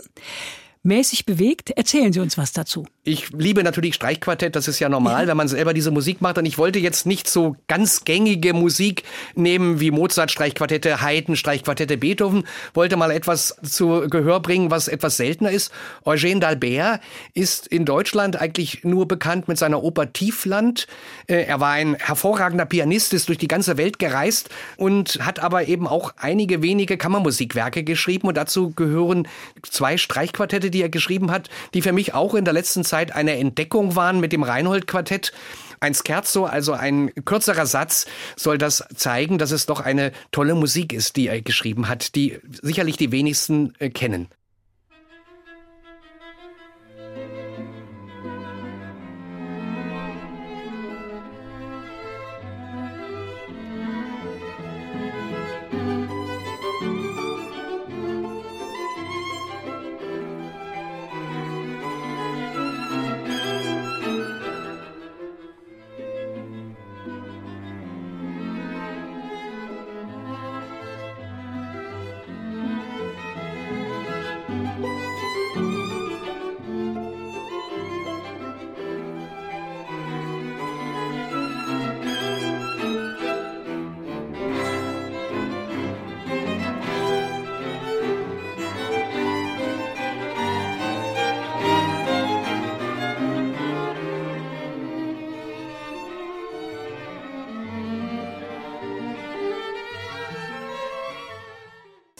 mäßig 0.86 1.26
bewegt. 1.26 1.70
Erzählen 1.70 2.12
Sie 2.12 2.20
uns 2.20 2.38
was 2.38 2.52
dazu. 2.52 2.86
Ich 3.04 3.30
liebe 3.30 3.62
natürlich 3.62 3.94
Streichquartett, 3.94 4.56
das 4.56 4.66
ist 4.66 4.80
ja 4.80 4.88
normal, 4.88 5.22
ja. 5.22 5.28
wenn 5.28 5.36
man 5.36 5.48
selber 5.48 5.74
diese 5.74 5.90
Musik 5.90 6.20
macht. 6.20 6.38
Und 6.38 6.46
ich 6.46 6.58
wollte 6.58 6.78
jetzt 6.78 7.06
nicht 7.06 7.28
so 7.28 7.56
ganz 7.68 8.04
gängige 8.04 8.52
Musik 8.52 9.04
nehmen 9.34 9.80
wie 9.80 9.90
Mozart 9.90 10.30
Streichquartette, 10.30 11.02
Haydn 11.02 11.36
Streichquartette, 11.36 11.98
Beethoven. 11.98 12.44
Wollte 12.74 12.96
mal 12.96 13.10
etwas 13.10 13.56
zu 13.62 14.08
Gehör 14.08 14.40
bringen, 14.40 14.70
was 14.70 14.88
etwas 14.88 15.16
seltener 15.16 15.50
ist. 15.50 15.72
Eugène 16.04 16.40
d'Albert 16.40 17.00
ist 17.34 17.66
in 17.66 17.84
Deutschland 17.84 18.40
eigentlich 18.40 18.82
nur 18.82 19.06
bekannt 19.06 19.48
mit 19.48 19.58
seiner 19.58 19.82
Oper 19.82 20.12
Tiefland. 20.12 20.86
Äh, 21.26 21.44
er 21.44 21.60
war 21.60 21.70
ein 21.72 21.94
hervorragender 21.94 22.66
Pianist, 22.66 23.12
ist 23.12 23.28
durch 23.28 23.38
die 23.38 23.48
ganze 23.48 23.76
Welt 23.76 23.98
gereist 23.98 24.48
und 24.76 25.18
hat 25.24 25.38
aber 25.38 25.68
eben 25.68 25.86
auch 25.86 26.14
einige 26.16 26.62
wenige 26.62 26.96
Kammermusikwerke 26.96 27.84
geschrieben. 27.84 28.28
Und 28.28 28.36
dazu 28.36 28.70
gehören 28.70 29.28
zwei 29.62 29.96
Streichquartette, 29.96 30.70
die 30.76 30.82
er 30.82 30.90
geschrieben 30.90 31.30
hat, 31.30 31.48
die 31.72 31.80
für 31.80 31.92
mich 31.92 32.12
auch 32.12 32.34
in 32.34 32.44
der 32.44 32.52
letzten 32.52 32.84
Zeit 32.84 33.14
eine 33.14 33.38
Entdeckung 33.38 33.96
waren 33.96 34.20
mit 34.20 34.32
dem 34.32 34.42
Reinhold-Quartett. 34.42 35.32
Ein 35.80 35.94
Scherzo, 35.94 36.44
also 36.44 36.74
ein 36.74 37.12
kürzerer 37.24 37.64
Satz, 37.64 38.06
soll 38.36 38.58
das 38.58 38.84
zeigen, 38.94 39.38
dass 39.38 39.52
es 39.52 39.64
doch 39.64 39.80
eine 39.80 40.12
tolle 40.32 40.54
Musik 40.54 40.92
ist, 40.92 41.16
die 41.16 41.28
er 41.28 41.40
geschrieben 41.40 41.88
hat, 41.88 42.14
die 42.14 42.38
sicherlich 42.62 42.98
die 42.98 43.10
wenigsten 43.10 43.72
äh, 43.78 43.88
kennen. 43.88 44.28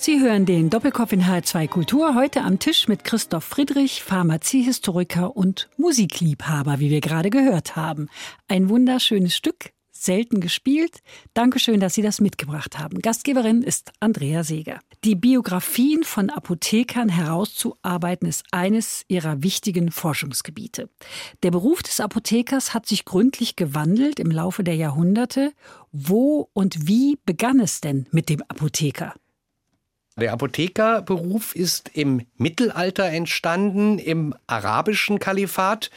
Sie 0.06 0.20
hören 0.20 0.46
den 0.46 0.70
Doppelkopf 0.70 1.10
in 1.10 1.24
H2 1.24 1.66
Kultur 1.66 2.14
heute 2.14 2.42
am 2.42 2.60
Tisch 2.60 2.86
mit 2.86 3.02
Christoph 3.02 3.42
Friedrich, 3.42 4.04
Pharmaziehistoriker 4.04 5.36
und 5.36 5.68
Musikliebhaber, 5.78 6.78
wie 6.78 6.90
wir 6.90 7.00
gerade 7.00 7.28
gehört 7.28 7.74
haben. 7.74 8.08
Ein 8.46 8.68
wunderschönes 8.68 9.34
Stück, 9.34 9.72
selten 9.90 10.40
gespielt. 10.40 11.00
Dankeschön, 11.34 11.80
dass 11.80 11.94
Sie 11.94 12.02
das 12.02 12.20
mitgebracht 12.20 12.78
haben. 12.78 13.02
Gastgeberin 13.02 13.62
ist 13.62 13.90
Andrea 13.98 14.44
Seeger. 14.44 14.78
Die 15.02 15.16
Biografien 15.16 16.04
von 16.04 16.30
Apothekern 16.30 17.08
herauszuarbeiten 17.08 18.28
ist 18.28 18.44
eines 18.52 19.02
ihrer 19.08 19.42
wichtigen 19.42 19.90
Forschungsgebiete. 19.90 20.88
Der 21.42 21.50
Beruf 21.50 21.82
des 21.82 21.98
Apothekers 21.98 22.74
hat 22.74 22.86
sich 22.86 23.06
gründlich 23.06 23.56
gewandelt 23.56 24.20
im 24.20 24.30
Laufe 24.30 24.62
der 24.62 24.76
Jahrhunderte. 24.76 25.50
Wo 25.90 26.48
und 26.52 26.86
wie 26.86 27.18
begann 27.26 27.58
es 27.58 27.80
denn 27.80 28.06
mit 28.12 28.28
dem 28.28 28.40
Apotheker? 28.42 29.12
Der 30.18 30.32
Apothekerberuf 30.32 31.54
ist 31.54 31.90
im 31.92 32.22
Mittelalter 32.38 33.04
entstanden, 33.04 33.98
im 33.98 34.34
arabischen 34.46 35.18
Kalifat. 35.18 35.90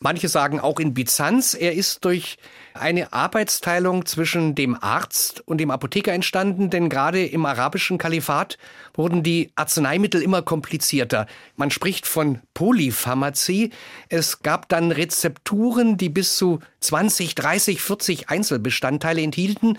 Manche 0.00 0.28
sagen 0.28 0.58
auch 0.58 0.80
in 0.80 0.92
Byzanz. 0.92 1.54
Er 1.54 1.72
ist 1.72 2.04
durch 2.04 2.38
eine 2.74 3.12
Arbeitsteilung 3.12 4.06
zwischen 4.06 4.56
dem 4.56 4.76
Arzt 4.80 5.46
und 5.46 5.58
dem 5.58 5.70
Apotheker 5.70 6.12
entstanden, 6.12 6.68
denn 6.70 6.88
gerade 6.88 7.24
im 7.26 7.46
arabischen 7.46 7.96
Kalifat 7.96 8.58
wurden 8.94 9.22
die 9.22 9.52
Arzneimittel 9.54 10.20
immer 10.20 10.42
komplizierter. 10.42 11.26
Man 11.54 11.70
spricht 11.70 12.08
von 12.08 12.40
Polypharmazie. 12.54 13.70
Es 14.08 14.42
gab 14.42 14.68
dann 14.68 14.90
Rezepturen, 14.90 15.96
die 15.96 16.08
bis 16.08 16.36
zu 16.36 16.58
20, 16.80 17.36
30, 17.36 17.82
40 17.82 18.30
Einzelbestandteile 18.30 19.22
enthielten. 19.22 19.78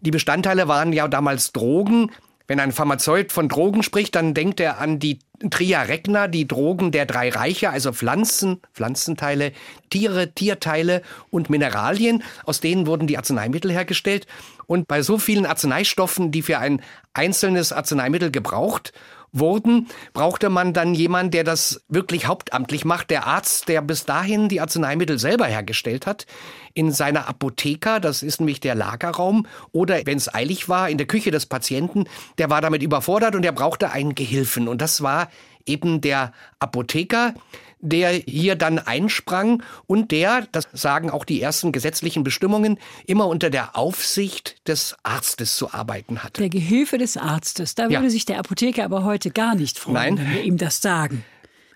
Die 0.00 0.12
Bestandteile 0.12 0.68
waren 0.68 0.92
ja 0.92 1.08
damals 1.08 1.52
Drogen, 1.52 2.12
wenn 2.50 2.58
ein 2.58 2.72
Pharmazeut 2.72 3.30
von 3.30 3.48
Drogen 3.48 3.84
spricht, 3.84 4.16
dann 4.16 4.34
denkt 4.34 4.58
er 4.58 4.80
an 4.80 4.98
die 4.98 5.20
Tria 5.50 5.82
Regna, 5.82 6.26
die 6.26 6.48
Drogen 6.48 6.90
der 6.90 7.06
drei 7.06 7.28
Reiche, 7.28 7.70
also 7.70 7.92
Pflanzen, 7.92 8.60
Pflanzenteile, 8.74 9.52
Tiere, 9.88 10.32
Tierteile 10.34 11.02
und 11.30 11.48
Mineralien. 11.48 12.24
Aus 12.44 12.58
denen 12.58 12.88
wurden 12.88 13.06
die 13.06 13.16
Arzneimittel 13.16 13.70
hergestellt. 13.70 14.26
Und 14.66 14.88
bei 14.88 15.00
so 15.02 15.16
vielen 15.16 15.46
Arzneistoffen, 15.46 16.32
die 16.32 16.42
für 16.42 16.58
ein 16.58 16.82
einzelnes 17.14 17.72
Arzneimittel 17.72 18.32
gebraucht 18.32 18.92
wurden, 19.32 19.88
brauchte 20.12 20.50
man 20.50 20.72
dann 20.72 20.94
jemanden, 20.94 21.30
der 21.30 21.44
das 21.44 21.82
wirklich 21.88 22.26
hauptamtlich 22.26 22.84
macht. 22.84 23.10
Der 23.10 23.26
Arzt, 23.26 23.68
der 23.68 23.82
bis 23.82 24.04
dahin 24.04 24.48
die 24.48 24.60
Arzneimittel 24.60 25.18
selber 25.18 25.46
hergestellt 25.46 26.06
hat, 26.06 26.26
in 26.74 26.92
seiner 26.92 27.28
Apotheka, 27.28 28.00
das 28.00 28.22
ist 28.22 28.40
nämlich 28.40 28.60
der 28.60 28.74
Lagerraum, 28.74 29.46
oder 29.72 30.00
wenn 30.04 30.18
es 30.18 30.32
eilig 30.32 30.68
war, 30.68 30.88
in 30.88 30.98
der 30.98 31.06
Küche 31.06 31.30
des 31.30 31.46
Patienten, 31.46 32.04
der 32.38 32.50
war 32.50 32.60
damit 32.60 32.82
überfordert 32.82 33.34
und 33.34 33.44
er 33.44 33.52
brauchte 33.52 33.90
einen 33.90 34.14
Gehilfen. 34.14 34.68
Und 34.68 34.80
das 34.80 35.02
war 35.02 35.28
eben 35.66 36.00
der 36.00 36.32
Apotheker, 36.58 37.34
der 37.80 38.10
hier 38.10 38.56
dann 38.56 38.78
einsprang 38.78 39.62
und 39.86 40.10
der, 40.10 40.46
das 40.52 40.68
sagen 40.72 41.10
auch 41.10 41.24
die 41.24 41.40
ersten 41.40 41.72
gesetzlichen 41.72 42.24
Bestimmungen, 42.24 42.78
immer 43.06 43.26
unter 43.26 43.50
der 43.50 43.76
Aufsicht 43.76 44.66
des 44.68 44.96
Arztes 45.02 45.56
zu 45.56 45.72
arbeiten 45.72 46.22
hatte. 46.22 46.40
Der 46.40 46.50
Gehilfe 46.50 46.98
des 46.98 47.16
Arztes. 47.16 47.74
Da 47.74 47.84
würde 47.84 48.04
ja. 48.04 48.10
sich 48.10 48.24
der 48.24 48.38
Apotheker 48.38 48.84
aber 48.84 49.04
heute 49.04 49.30
gar 49.30 49.54
nicht 49.54 49.78
freuen, 49.78 49.94
Nein. 49.94 50.18
wenn 50.18 50.34
wir 50.34 50.42
ihm 50.42 50.58
das 50.58 50.80
sagen. 50.80 51.24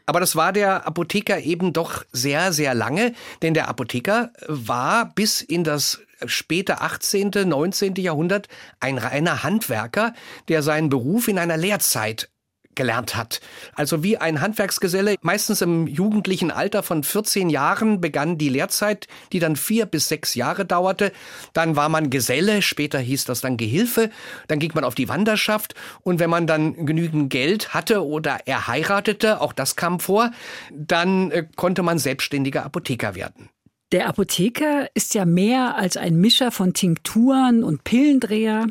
Aber 0.07 0.21
das 0.21 0.37
war 0.37 0.53
der 0.53 0.87
Apotheker 0.87 1.41
eben 1.41 1.73
doch 1.73 2.05
sehr, 2.13 2.53
sehr 2.53 2.75
lange, 2.75 3.15
denn 3.41 3.55
der 3.55 3.69
Apotheker 3.69 4.33
war 4.47 5.15
bis 5.15 5.41
in 5.41 5.65
das 5.65 6.01
späte 6.27 6.81
18., 6.81 7.31
19. 7.47 7.95
Jahrhundert 7.97 8.49
ein 8.81 8.99
reiner 8.99 9.43
Handwerker, 9.43 10.15
der 10.49 10.63
seinen 10.63 10.89
Beruf 10.91 11.29
in 11.29 11.39
einer 11.39 11.57
Lehrzeit 11.57 12.29
gelernt 12.75 13.17
hat. 13.17 13.41
Also 13.75 14.03
wie 14.03 14.19
ein 14.19 14.41
Handwerksgeselle, 14.41 15.17
meistens 15.21 15.61
im 15.63 15.87
jugendlichen 15.87 16.51
Alter 16.51 16.83
von 16.83 17.03
14 17.03 17.51
Jahren 17.51 18.01
begann 18.01 18.39
die 18.39 18.49
Lehrzeit, 18.49 19.07
die 19.33 19.39
dann 19.39 19.57
vier 19.57 19.87
bis 19.87 20.09
sechs 20.09 20.35
Jahre 20.35 20.65
dauerte. 20.65 21.13
Dann 21.53 21.77
war 21.77 21.89
man 21.89 22.11
Geselle, 22.11 22.63
später 22.63 22.99
hieß 22.99 23.25
das 23.25 23.41
dann 23.41 23.57
Gehilfe. 23.57 24.11
Dann 24.49 24.59
ging 24.59 24.73
man 24.75 24.85
auf 24.85 24.95
die 24.95 25.09
Wanderschaft 25.09 25.75
und 26.03 26.19
wenn 26.19 26.31
man 26.31 26.47
dann 26.47 26.87
genügend 26.87 27.31
Geld 27.31 27.75
hatte 27.75 28.05
oder 28.05 28.41
er 28.47 28.67
heiratete, 28.67 29.41
auch 29.41 29.53
das 29.53 29.77
kam 29.77 30.01
vor, 30.01 30.31
dann 30.73 31.31
äh, 31.31 31.47
konnte 31.57 31.83
man 31.83 31.99
selbstständiger 31.99 32.65
Apotheker 32.65 33.15
werden. 33.15 33.49
Der 33.93 34.09
Apotheker 34.09 34.89
ist 34.95 35.15
ja 35.15 35.25
mehr 35.25 35.77
als 35.77 35.97
ein 35.97 36.17
Mischer 36.17 36.51
von 36.51 36.75
Tinkturen 36.75 37.63
und 37.63 37.85
Pillendreher. 37.85 38.67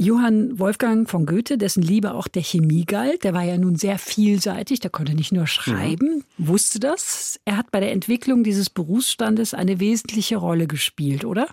Johann 0.00 0.60
Wolfgang 0.60 1.10
von 1.10 1.26
Goethe, 1.26 1.58
dessen 1.58 1.82
Liebe 1.82 2.14
auch 2.14 2.28
der 2.28 2.42
Chemie 2.42 2.84
galt, 2.84 3.24
der 3.24 3.34
war 3.34 3.42
ja 3.42 3.58
nun 3.58 3.74
sehr 3.74 3.98
vielseitig, 3.98 4.78
der 4.78 4.90
konnte 4.90 5.14
nicht 5.14 5.32
nur 5.32 5.48
schreiben, 5.48 6.22
mhm. 6.36 6.48
wusste 6.48 6.78
das. 6.78 7.40
Er 7.44 7.56
hat 7.56 7.72
bei 7.72 7.80
der 7.80 7.90
Entwicklung 7.90 8.44
dieses 8.44 8.70
Berufsstandes 8.70 9.54
eine 9.54 9.80
wesentliche 9.80 10.36
Rolle 10.36 10.68
gespielt, 10.68 11.24
oder? 11.24 11.48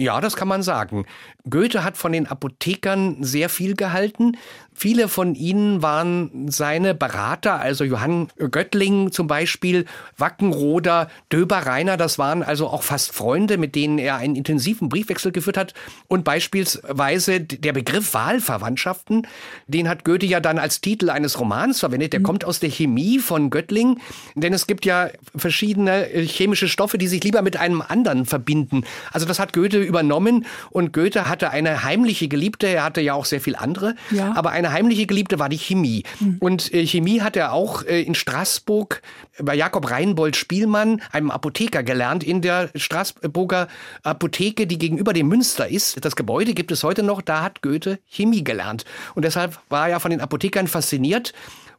Ja, 0.00 0.20
das 0.22 0.34
kann 0.34 0.48
man 0.48 0.62
sagen. 0.62 1.04
Goethe 1.50 1.84
hat 1.84 1.98
von 1.98 2.12
den 2.12 2.26
Apothekern 2.26 3.22
sehr 3.22 3.48
viel 3.48 3.74
gehalten. 3.74 4.38
Viele 4.78 5.08
von 5.08 5.34
ihnen 5.34 5.82
waren 5.82 6.48
seine 6.52 6.94
Berater, 6.94 7.58
also 7.58 7.82
Johann 7.82 8.28
Göttling 8.38 9.10
zum 9.10 9.26
Beispiel, 9.26 9.86
Wackenroder, 10.16 11.10
Döber 11.32 11.66
Rainer, 11.66 11.96
das 11.96 12.16
waren 12.16 12.44
also 12.44 12.68
auch 12.68 12.84
fast 12.84 13.12
Freunde, 13.12 13.58
mit 13.58 13.74
denen 13.74 13.98
er 13.98 14.18
einen 14.18 14.36
intensiven 14.36 14.88
Briefwechsel 14.88 15.32
geführt 15.32 15.56
hat. 15.56 15.74
Und 16.06 16.22
beispielsweise 16.22 17.40
der 17.40 17.72
Begriff 17.72 18.14
Wahlverwandtschaften, 18.14 19.26
den 19.66 19.88
hat 19.88 20.04
Goethe 20.04 20.26
ja 20.26 20.38
dann 20.38 20.60
als 20.60 20.80
Titel 20.80 21.10
eines 21.10 21.40
Romans 21.40 21.80
verwendet. 21.80 22.12
Der 22.12 22.20
mhm. 22.20 22.24
kommt 22.24 22.44
aus 22.44 22.60
der 22.60 22.70
Chemie 22.70 23.18
von 23.18 23.50
Göttling, 23.50 23.98
denn 24.36 24.52
es 24.52 24.68
gibt 24.68 24.84
ja 24.84 25.08
verschiedene 25.34 26.04
chemische 26.04 26.68
Stoffe, 26.68 26.98
die 26.98 27.08
sich 27.08 27.24
lieber 27.24 27.42
mit 27.42 27.56
einem 27.56 27.82
anderen 27.82 28.26
verbinden. 28.26 28.84
Also 29.12 29.26
das 29.26 29.40
hat 29.40 29.52
Goethe 29.54 29.82
übernommen 29.82 30.46
und 30.70 30.92
Goethe 30.92 31.28
hatte 31.28 31.50
eine 31.50 31.82
heimliche 31.82 32.28
Geliebte, 32.28 32.68
er 32.68 32.84
hatte 32.84 33.00
ja 33.00 33.14
auch 33.14 33.24
sehr 33.24 33.40
viel 33.40 33.56
andere, 33.56 33.96
ja. 34.12 34.34
aber 34.36 34.50
eine 34.50 34.67
heimliche 34.72 35.06
Geliebte 35.06 35.38
war 35.38 35.48
die 35.48 35.58
Chemie. 35.58 36.04
Mhm. 36.20 36.36
Und 36.40 36.72
äh, 36.72 36.86
Chemie 36.86 37.20
hat 37.20 37.36
er 37.36 37.52
auch 37.52 37.84
äh, 37.84 38.02
in 38.02 38.14
Straßburg 38.14 39.02
bei 39.40 39.54
Jakob 39.54 39.90
Reinbold 39.90 40.36
Spielmann, 40.36 41.02
einem 41.12 41.30
Apotheker, 41.30 41.82
gelernt, 41.82 42.24
in 42.24 42.42
der 42.42 42.70
Straßburger 42.74 43.68
Apotheke, 44.02 44.66
die 44.66 44.78
gegenüber 44.78 45.12
dem 45.12 45.28
Münster 45.28 45.68
ist. 45.68 46.04
Das 46.04 46.16
Gebäude 46.16 46.54
gibt 46.54 46.72
es 46.72 46.82
heute 46.82 47.02
noch, 47.02 47.22
da 47.22 47.42
hat 47.42 47.62
Goethe 47.62 47.98
Chemie 48.06 48.44
gelernt. 48.44 48.84
Und 49.14 49.24
deshalb 49.24 49.58
war 49.68 49.88
er 49.88 50.00
von 50.00 50.10
den 50.10 50.20
Apothekern 50.20 50.66
fasziniert 50.66 51.32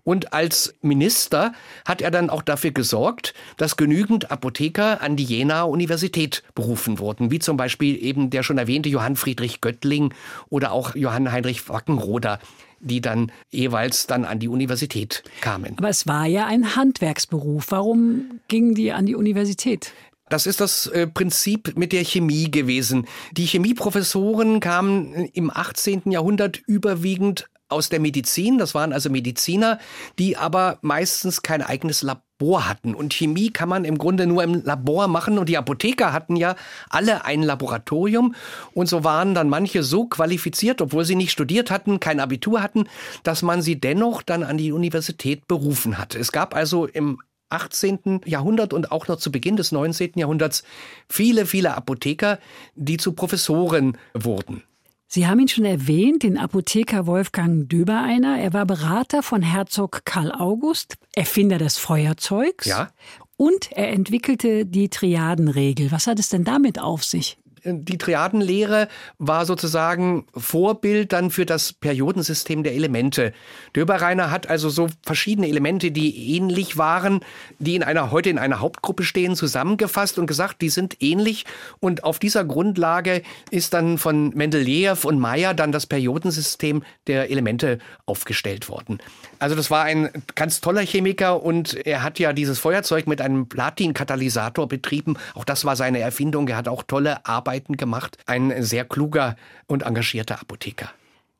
und 0.04 0.34
als 0.34 0.74
Minister 0.82 1.54
hat 1.86 2.02
er 2.02 2.12
dann 2.12 2.30
auch 2.30 2.42
dafür 2.42 2.72
gesorgt, 2.72 3.34
dass 3.58 3.78
genügend 3.78 4.32
Apotheker 4.32 5.02
an 5.02 5.16
die 5.16 5.24
Jenaer 5.24 5.70
Universität 5.70 6.44
berufen 6.56 7.00
wurden, 7.00 7.32
wie 7.32 7.40
zum 7.40 7.58
Beispiel 7.58 8.02
eben 8.04 8.30
der 8.30 8.44
schon 8.44 8.58
erwähnte 8.58 8.90
Johann 8.90 9.16
Friedrich 9.16 9.62
Göttling 9.62 10.14
oder 10.50 10.72
auch 10.72 10.96
Johann 10.96 11.32
Heinrich 11.32 11.70
Wackenroder 11.70 12.40
die 12.80 13.02
dann 13.02 13.32
jeweils 13.52 14.08
dann 14.08 14.26
an 14.26 14.40
die 14.40 14.48
Universität 14.48 15.24
kamen. 15.42 15.76
Aber 15.78 15.90
es 15.90 16.08
war 16.08 16.26
ja 16.26 16.46
ein 16.46 16.76
Handwerksberuf. 16.76 17.68
Warum 17.70 18.40
gingen 18.48 18.76
die 18.76 18.92
an 18.92 19.06
die 19.06 19.16
Universität? 19.16 19.94
Das 20.30 20.46
ist 20.46 20.62
das 20.62 20.86
äh, 20.88 21.08
Prinzip 21.08 21.76
mit 21.76 21.92
der 21.92 22.04
Chemie 22.06 22.52
gewesen. 22.52 23.08
Die 23.32 23.46
Chemieprofessoren 23.46 24.60
kamen 24.60 25.14
im 25.34 25.50
18. 25.50 26.12
Jahrhundert 26.12 26.62
überwiegend 26.68 27.50
aus 27.68 27.90
der 27.90 28.00
Medizin. 28.00 28.58
Das 28.58 28.76
waren 28.76 28.94
also 28.94 29.10
Mediziner, 29.10 29.80
die 30.20 30.38
aber 30.38 30.78
meistens 30.82 31.42
kein 31.42 31.62
eigenes 31.62 32.04
Labor 32.04 32.29
hatten. 32.42 32.96
Und 32.96 33.14
Chemie 33.14 33.52
kann 33.52 33.70
man 33.70 33.86
im 33.86 33.98
Grunde 33.98 34.26
nur 34.26 34.44
im 34.44 34.64
Labor 34.64 35.08
machen. 35.08 35.38
Und 35.38 35.50
die 35.50 35.58
Apotheker 35.58 36.14
hatten 36.14 36.36
ja 36.36 36.56
alle 36.90 37.26
ein 37.26 37.44
Laboratorium. 37.44 38.36
Und 38.74 38.88
so 38.88 39.04
waren 39.04 39.36
dann 39.36 39.50
manche 39.50 39.84
so 39.84 40.06
qualifiziert, 40.06 40.82
obwohl 40.82 41.06
sie 41.06 41.16
nicht 41.16 41.32
studiert 41.32 41.72
hatten, 41.72 42.00
kein 42.00 42.20
Abitur 42.20 42.62
hatten, 42.62 42.86
dass 43.24 43.42
man 43.42 43.62
sie 43.62 43.80
dennoch 43.80 44.22
dann 44.22 44.44
an 44.44 44.58
die 44.58 44.72
Universität 44.72 45.48
berufen 45.48 45.98
hat. 45.98 46.16
Es 46.16 46.32
gab 46.32 46.56
also 46.56 46.86
im 46.86 47.20
18. 47.50 48.22
Jahrhundert 48.26 48.74
und 48.74 48.92
auch 48.92 49.08
noch 49.08 49.18
zu 49.18 49.32
Beginn 49.32 49.56
des 49.56 49.72
19. 49.72 50.12
Jahrhunderts 50.16 50.64
viele, 51.10 51.46
viele 51.46 51.76
Apotheker, 51.76 52.40
die 52.76 52.98
zu 52.98 53.14
Professoren 53.14 53.98
wurden. 54.14 54.64
Sie 55.12 55.26
haben 55.26 55.40
ihn 55.40 55.48
schon 55.48 55.66
erwähnt, 55.66 56.22
den 56.22 56.38
Apotheker 56.38 57.08
Wolfgang 57.08 57.68
Döbereiner. 57.68 58.38
Er 58.38 58.54
war 58.54 58.68
Berater 58.68 59.24
von 59.24 59.42
Herzog 59.42 60.06
Karl 60.06 60.32
August, 60.32 60.98
Erfinder 61.16 61.58
des 61.58 61.80
Feuerzeugs. 61.80 62.68
Ja. 62.68 62.92
Und 63.36 63.72
er 63.72 63.90
entwickelte 63.90 64.68
die 64.68 64.90
Triadenregel. 64.90 65.92
Was 65.92 66.06
hat 66.06 66.20
es 66.20 66.30
denn 66.30 66.44
damit 66.44 66.80
auf 66.80 67.04
sich? 67.04 67.40
Die 67.64 67.98
Triadenlehre 67.98 68.88
war 69.18 69.46
sozusagen 69.46 70.26
Vorbild 70.36 71.14
dann 71.14 71.32
für 71.32 71.46
das 71.46 71.74
Periodensystem 71.74 72.64
der 72.64 72.74
Elemente. 72.74 73.34
Döberreiner 73.76 74.32
hat 74.32 74.50
also 74.50 74.70
so 74.70 74.88
verschiedene 75.04 75.48
Elemente, 75.48 75.92
die 75.92 76.36
ähnlich 76.36 76.78
waren, 76.78 77.22
die 77.60 77.76
in 77.76 77.84
einer, 77.84 78.12
heute 78.12 78.30
in 78.30 78.38
einer 78.38 78.60
Hauptgruppe 78.60 79.04
stehen, 79.04 79.36
zusammengefasst 79.36 80.20
und 80.20 80.28
gesagt, 80.28 80.62
die 80.62 80.70
sind 80.70 81.02
ähnlich. 81.02 81.46
Und 81.80 82.04
auf 82.04 82.20
dieser 82.20 82.46
Grundlage 82.46 83.22
ist 83.52 83.74
dann 83.74 83.98
von 83.98 84.30
Mendeleev 84.30 85.06
und 85.06 85.20
Meyer 85.20 85.54
dann 85.54 85.72
das 85.72 85.86
Periodensystem 85.86 86.84
der 87.08 87.30
Elemente 87.30 87.80
aufgestellt 88.06 88.70
worden. 88.70 89.00
Also 89.40 89.56
das 89.56 89.72
war 89.72 89.84
ein 89.84 90.10
ganz 90.36 90.62
toller 90.62 90.82
Chemiker 90.82 91.42
und 91.42 91.74
er 91.86 92.04
hat 92.04 92.20
ja 92.20 92.34
dieses 92.34 92.60
Feuerzeug 92.60 93.08
mit 93.08 93.22
einem 93.22 93.48
Platinkatalysator 93.48 94.68
betrieben. 94.68 95.18
Auch 95.34 95.46
das 95.46 95.66
war 95.66 95.76
seine 95.76 96.00
Erfindung. 96.00 96.48
Er 96.48 96.58
hat 96.58 96.68
auch 96.68 96.84
tolle 96.84 97.26
Arbeit 97.26 97.49
Arbeiten 97.50 97.78
gemacht. 97.78 98.18
Ein 98.28 98.62
sehr 98.62 98.86
kluger 98.86 99.36
und 99.66 99.82
engagierter 99.82 100.40
Apotheker. 100.40 100.92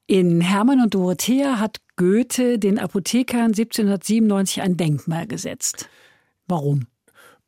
In 0.08 0.42
Hermann 0.42 0.82
und 0.82 0.96
Dorothea 0.96 1.60
hat 1.60 1.82
Goethe 1.98 2.58
den 2.58 2.80
Apothekern 2.80 3.52
1797 3.52 4.64
ein 4.64 4.76
Denkmal 4.76 5.28
gesetzt. 5.28 5.88
Warum? 6.48 6.88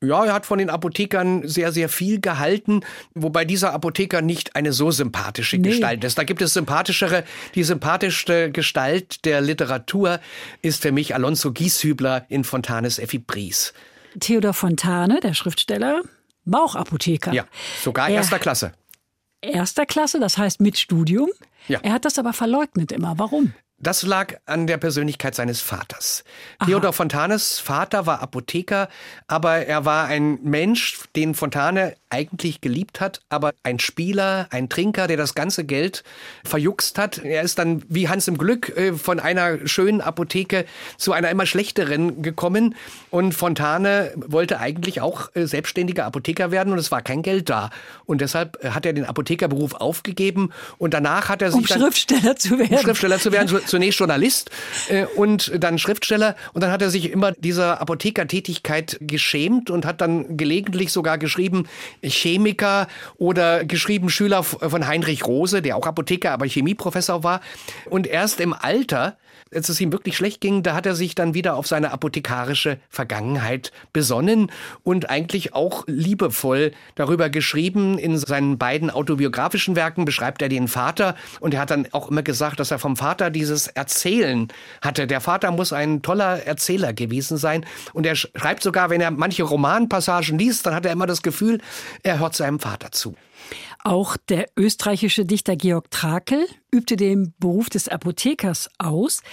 Ja, 0.03 0.25
er 0.25 0.33
hat 0.33 0.45
von 0.45 0.59
den 0.59 0.69
Apothekern 0.69 1.47
sehr, 1.47 1.71
sehr 1.71 1.89
viel 1.89 2.21
gehalten, 2.21 2.81
wobei 3.15 3.45
dieser 3.45 3.73
Apotheker 3.73 4.21
nicht 4.21 4.55
eine 4.55 4.73
so 4.73 4.91
sympathische 4.91 5.57
nee. 5.57 5.69
Gestalt 5.69 6.03
ist. 6.03 6.19
Da 6.19 6.23
gibt 6.23 6.43
es 6.43 6.53
sympathischere. 6.53 7.23
Die 7.55 7.63
sympathischste 7.63 8.51
Gestalt 8.51 9.25
der 9.25 9.41
Literatur 9.41 10.19
ist 10.61 10.83
für 10.83 10.91
mich 10.91 11.15
Alonso 11.15 11.51
Gieshübler 11.51 12.25
in 12.29 12.43
Fontanes 12.43 12.99
Effi 12.99 13.17
Bries. 13.17 13.73
Theodor 14.19 14.53
Fontane, 14.53 15.19
der 15.19 15.33
Schriftsteller, 15.33 16.03
Bauchapotheker. 16.45 17.33
Ja, 17.33 17.45
sogar 17.81 18.09
er, 18.09 18.15
erster 18.15 18.39
Klasse. 18.39 18.73
Erster 19.41 19.85
Klasse, 19.85 20.19
das 20.19 20.37
heißt 20.37 20.61
mit 20.61 20.77
Studium. 20.77 21.29
Ja. 21.67 21.79
Er 21.81 21.93
hat 21.93 22.05
das 22.05 22.19
aber 22.19 22.33
verleugnet 22.33 22.91
immer. 22.91 23.17
Warum? 23.17 23.53
Das 23.81 24.03
lag 24.03 24.35
an 24.45 24.67
der 24.67 24.77
Persönlichkeit 24.77 25.33
seines 25.33 25.59
Vaters. 25.59 26.23
Aha. 26.59 26.67
Theodor 26.67 26.93
Fontanes 26.93 27.59
Vater 27.59 28.05
war 28.05 28.21
Apotheker, 28.21 28.89
aber 29.27 29.65
er 29.65 29.85
war 29.85 30.05
ein 30.05 30.39
Mensch, 30.43 30.99
den 31.15 31.33
Fontane 31.33 31.95
eigentlich 32.11 32.61
geliebt 32.61 32.99
hat, 32.99 33.21
aber 33.29 33.53
ein 33.63 33.79
Spieler, 33.79 34.47
ein 34.51 34.69
Trinker, 34.69 35.07
der 35.07 35.17
das 35.17 35.33
ganze 35.33 35.63
Geld 35.63 36.03
verjuckst 36.43 36.97
hat. 36.97 37.19
Er 37.19 37.41
ist 37.41 37.57
dann 37.57 37.83
wie 37.87 38.09
Hans 38.09 38.27
im 38.27 38.37
Glück 38.37 38.69
äh, 38.77 38.93
von 38.93 39.19
einer 39.19 39.65
schönen 39.67 40.01
Apotheke 40.01 40.65
zu 40.97 41.13
einer 41.13 41.29
immer 41.29 41.45
schlechteren 41.45 42.21
gekommen 42.21 42.75
und 43.09 43.33
Fontane 43.33 44.11
wollte 44.15 44.59
eigentlich 44.59 45.01
auch 45.01 45.29
äh, 45.35 45.45
selbstständiger 45.45 46.05
Apotheker 46.05 46.51
werden 46.51 46.73
und 46.73 46.79
es 46.79 46.91
war 46.91 47.01
kein 47.01 47.21
Geld 47.23 47.49
da. 47.49 47.71
Und 48.05 48.21
deshalb 48.21 48.63
äh, 48.63 48.71
hat 48.71 48.85
er 48.85 48.93
den 48.93 49.05
Apothekerberuf 49.05 49.73
aufgegeben 49.75 50.51
und 50.77 50.93
danach 50.93 51.29
hat 51.29 51.41
er 51.41 51.51
sich 51.51 51.61
um 51.61 51.65
Schriftsteller 51.65 52.35
zu 52.35 52.59
werden. 52.59 52.75
Um 52.75 52.81
Schriftsteller 52.81 53.19
zu 53.19 53.31
werden, 53.31 53.47
zunächst 53.71 53.99
Journalist 53.99 54.51
äh, 54.89 55.05
und 55.15 55.51
dann 55.57 55.79
Schriftsteller. 55.79 56.35
Und 56.53 56.61
dann 56.61 56.71
hat 56.71 56.81
er 56.81 56.91
sich 56.91 57.11
immer 57.11 57.31
dieser 57.31 57.81
Apothekertätigkeit 57.81 58.97
geschämt 59.01 59.69
und 59.69 59.85
hat 59.85 60.01
dann 60.01 60.37
gelegentlich 60.37 60.91
sogar 60.91 61.17
geschrieben 61.17 61.67
Chemiker 62.03 62.87
oder 63.17 63.65
geschrieben 63.65 64.09
Schüler 64.09 64.43
von 64.43 64.87
Heinrich 64.87 65.25
Rose, 65.25 65.61
der 65.61 65.77
auch 65.77 65.87
Apotheker, 65.87 66.31
aber 66.31 66.45
Chemieprofessor 66.45 67.23
war. 67.23 67.41
Und 67.89 68.05
erst 68.05 68.39
im 68.39 68.53
Alter 68.53 69.17
als 69.53 69.69
es 69.69 69.81
ihm 69.81 69.91
wirklich 69.91 70.15
schlecht 70.15 70.41
ging, 70.41 70.63
da 70.63 70.73
hat 70.73 70.85
er 70.85 70.95
sich 70.95 71.15
dann 71.15 71.33
wieder 71.33 71.55
auf 71.55 71.67
seine 71.67 71.91
apothekarische 71.91 72.77
Vergangenheit 72.89 73.71
besonnen 73.93 74.51
und 74.83 75.09
eigentlich 75.09 75.53
auch 75.53 75.83
liebevoll 75.87 76.71
darüber 76.95 77.29
geschrieben. 77.29 77.97
In 77.97 78.17
seinen 78.17 78.57
beiden 78.57 78.89
autobiografischen 78.89 79.75
Werken 79.75 80.05
beschreibt 80.05 80.41
er 80.41 80.49
den 80.49 80.67
Vater 80.67 81.15
und 81.39 81.53
er 81.53 81.61
hat 81.61 81.71
dann 81.71 81.87
auch 81.91 82.09
immer 82.09 82.23
gesagt, 82.23 82.59
dass 82.59 82.71
er 82.71 82.79
vom 82.79 82.95
Vater 82.95 83.29
dieses 83.29 83.67
Erzählen 83.67 84.47
hatte. 84.81 85.07
Der 85.07 85.21
Vater 85.21 85.51
muss 85.51 85.73
ein 85.73 86.01
toller 86.01 86.45
Erzähler 86.45 86.93
gewesen 86.93 87.37
sein 87.37 87.65
und 87.93 88.05
er 88.05 88.15
schreibt 88.15 88.63
sogar, 88.63 88.89
wenn 88.89 89.01
er 89.01 89.11
manche 89.11 89.43
Romanpassagen 89.43 90.37
liest, 90.37 90.65
dann 90.65 90.75
hat 90.75 90.85
er 90.85 90.91
immer 90.91 91.07
das 91.07 91.21
Gefühl, 91.21 91.59
er 92.03 92.19
hört 92.19 92.35
seinem 92.35 92.59
Vater 92.59 92.91
zu. 92.91 93.15
Auch 93.83 94.15
der 94.17 94.47
österreichische 94.57 95.25
Dichter 95.25 95.55
Georg 95.55 95.89
Trakel 95.89 96.47
übte 96.71 96.95
den 96.95 97.33
Beruf 97.39 97.69
des 97.69 97.87
Apothekers 97.87 98.69
aus. 98.77 99.23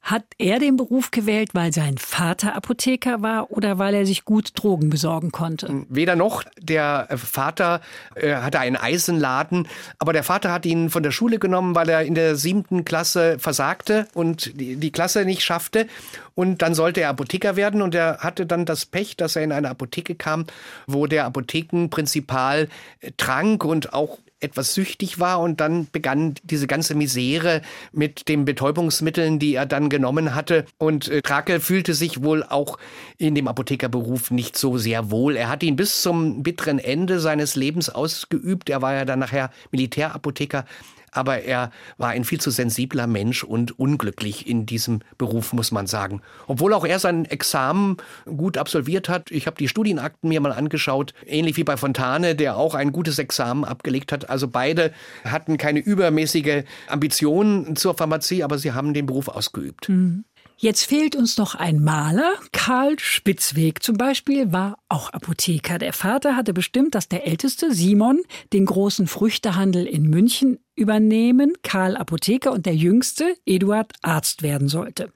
Hat 0.00 0.24
er 0.38 0.58
den 0.58 0.76
Beruf 0.76 1.10
gewählt, 1.10 1.50
weil 1.52 1.72
sein 1.72 1.98
Vater 1.98 2.54
Apotheker 2.54 3.20
war 3.20 3.50
oder 3.50 3.78
weil 3.78 3.94
er 3.94 4.06
sich 4.06 4.24
gut 4.24 4.52
Drogen 4.54 4.88
besorgen 4.88 5.32
konnte? 5.32 5.84
Weder 5.88 6.16
noch. 6.16 6.44
Der 6.60 7.08
Vater 7.16 7.82
äh, 8.14 8.36
hatte 8.36 8.58
einen 8.60 8.76
Eisenladen, 8.76 9.68
aber 9.98 10.12
der 10.12 10.22
Vater 10.22 10.50
hat 10.50 10.64
ihn 10.64 10.88
von 10.88 11.02
der 11.02 11.10
Schule 11.10 11.38
genommen, 11.38 11.74
weil 11.74 11.88
er 11.88 12.02
in 12.02 12.14
der 12.14 12.36
siebten 12.36 12.84
Klasse 12.84 13.38
versagte 13.38 14.08
und 14.14 14.58
die, 14.58 14.76
die 14.76 14.92
Klasse 14.92 15.24
nicht 15.24 15.42
schaffte. 15.42 15.86
Und 16.34 16.62
dann 16.62 16.74
sollte 16.74 17.00
er 17.00 17.10
Apotheker 17.10 17.56
werden 17.56 17.82
und 17.82 17.94
er 17.94 18.18
hatte 18.18 18.46
dann 18.46 18.64
das 18.64 18.86
Pech, 18.86 19.16
dass 19.16 19.36
er 19.36 19.42
in 19.42 19.52
eine 19.52 19.68
Apotheke 19.68 20.14
kam, 20.14 20.46
wo 20.86 21.06
der 21.06 21.26
Apothekenprinzipal 21.26 22.68
äh, 23.00 23.10
trank 23.16 23.64
und 23.64 23.92
auch 23.92 24.18
etwas 24.40 24.74
süchtig 24.74 25.18
war 25.18 25.40
und 25.40 25.60
dann 25.60 25.88
begann 25.90 26.34
diese 26.42 26.66
ganze 26.66 26.94
Misere 26.94 27.62
mit 27.92 28.28
den 28.28 28.44
Betäubungsmitteln, 28.44 29.38
die 29.38 29.54
er 29.54 29.66
dann 29.66 29.88
genommen 29.88 30.34
hatte. 30.34 30.64
Und 30.78 31.08
äh, 31.08 31.22
Trakel 31.22 31.60
fühlte 31.60 31.94
sich 31.94 32.22
wohl 32.22 32.42
auch 32.42 32.78
in 33.18 33.34
dem 33.34 33.48
Apothekerberuf 33.48 34.30
nicht 34.30 34.56
so 34.56 34.78
sehr 34.78 35.10
wohl. 35.10 35.36
Er 35.36 35.48
hat 35.48 35.62
ihn 35.62 35.76
bis 35.76 36.02
zum 36.02 36.42
bitteren 36.42 36.78
Ende 36.78 37.20
seines 37.20 37.56
Lebens 37.56 37.90
ausgeübt. 37.90 38.70
Er 38.70 38.82
war 38.82 38.94
ja 38.94 39.04
dann 39.04 39.18
nachher 39.18 39.50
Militärapotheker 39.70 40.64
aber 41.12 41.42
er 41.42 41.70
war 41.96 42.10
ein 42.10 42.24
viel 42.24 42.40
zu 42.40 42.50
sensibler 42.50 43.06
Mensch 43.06 43.44
und 43.44 43.78
unglücklich 43.78 44.46
in 44.46 44.66
diesem 44.66 45.00
Beruf, 45.16 45.52
muss 45.52 45.70
man 45.72 45.86
sagen. 45.86 46.22
Obwohl 46.46 46.72
auch 46.72 46.84
er 46.84 46.98
sein 46.98 47.24
Examen 47.24 47.96
gut 48.24 48.56
absolviert 48.56 49.08
hat. 49.08 49.30
Ich 49.30 49.46
habe 49.46 49.56
die 49.56 49.68
Studienakten 49.68 50.28
mir 50.28 50.40
mal 50.40 50.52
angeschaut, 50.52 51.14
ähnlich 51.26 51.56
wie 51.56 51.64
bei 51.64 51.76
Fontane, 51.76 52.34
der 52.34 52.56
auch 52.56 52.74
ein 52.74 52.92
gutes 52.92 53.18
Examen 53.18 53.64
abgelegt 53.64 54.12
hat. 54.12 54.28
Also 54.30 54.48
beide 54.48 54.92
hatten 55.24 55.56
keine 55.56 55.80
übermäßige 55.80 56.64
Ambition 56.88 57.76
zur 57.76 57.94
Pharmazie, 57.94 58.42
aber 58.42 58.58
sie 58.58 58.72
haben 58.72 58.94
den 58.94 59.06
Beruf 59.06 59.28
ausgeübt. 59.28 59.88
Mhm. 59.88 60.24
Jetzt 60.60 60.86
fehlt 60.86 61.14
uns 61.14 61.38
noch 61.38 61.54
ein 61.54 61.84
Maler. 61.84 62.34
Karl 62.50 62.98
Spitzweg 62.98 63.80
zum 63.80 63.96
Beispiel 63.96 64.50
war 64.50 64.80
auch 64.88 65.10
Apotheker. 65.10 65.78
Der 65.78 65.92
Vater 65.92 66.34
hatte 66.34 66.52
bestimmt, 66.52 66.96
dass 66.96 67.08
der 67.08 67.28
Älteste, 67.28 67.72
Simon, 67.72 68.22
den 68.52 68.66
großen 68.66 69.06
Früchtehandel 69.06 69.86
in 69.86 70.10
München 70.10 70.58
übernehmen, 70.74 71.52
Karl 71.62 71.96
Apotheker 71.96 72.50
und 72.50 72.66
der 72.66 72.74
Jüngste, 72.74 73.36
Eduard, 73.46 73.92
Arzt 74.02 74.42
werden 74.42 74.66
sollte. 74.66 75.12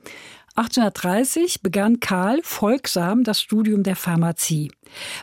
1830 0.54 1.60
begann 1.60 1.98
Karl 1.98 2.38
folgsam 2.44 3.24
das 3.24 3.42
Studium 3.42 3.82
der 3.82 3.96
Pharmazie. 3.96 4.70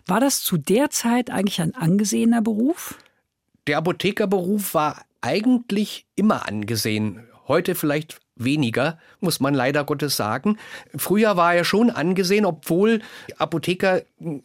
War 0.05 0.19
das 0.19 0.41
zu 0.41 0.57
der 0.57 0.89
Zeit 0.89 1.29
eigentlich 1.29 1.61
ein 1.61 1.75
angesehener 1.75 2.41
Beruf? 2.41 2.97
Der 3.67 3.77
Apothekerberuf 3.77 4.73
war 4.73 5.05
eigentlich 5.21 6.07
immer 6.17 6.45
angesehen. 6.45 7.25
Heute 7.47 7.73
vielleicht 7.73 8.19
weniger, 8.39 8.97
muss 9.19 9.39
man 9.39 9.53
leider 9.53 9.83
Gottes 9.83 10.17
sagen. 10.17 10.57
Früher 10.97 11.37
war 11.37 11.53
er 11.53 11.63
schon 11.63 11.89
angesehen, 11.89 12.45
obwohl 12.45 13.01
Apotheker 13.37 14.01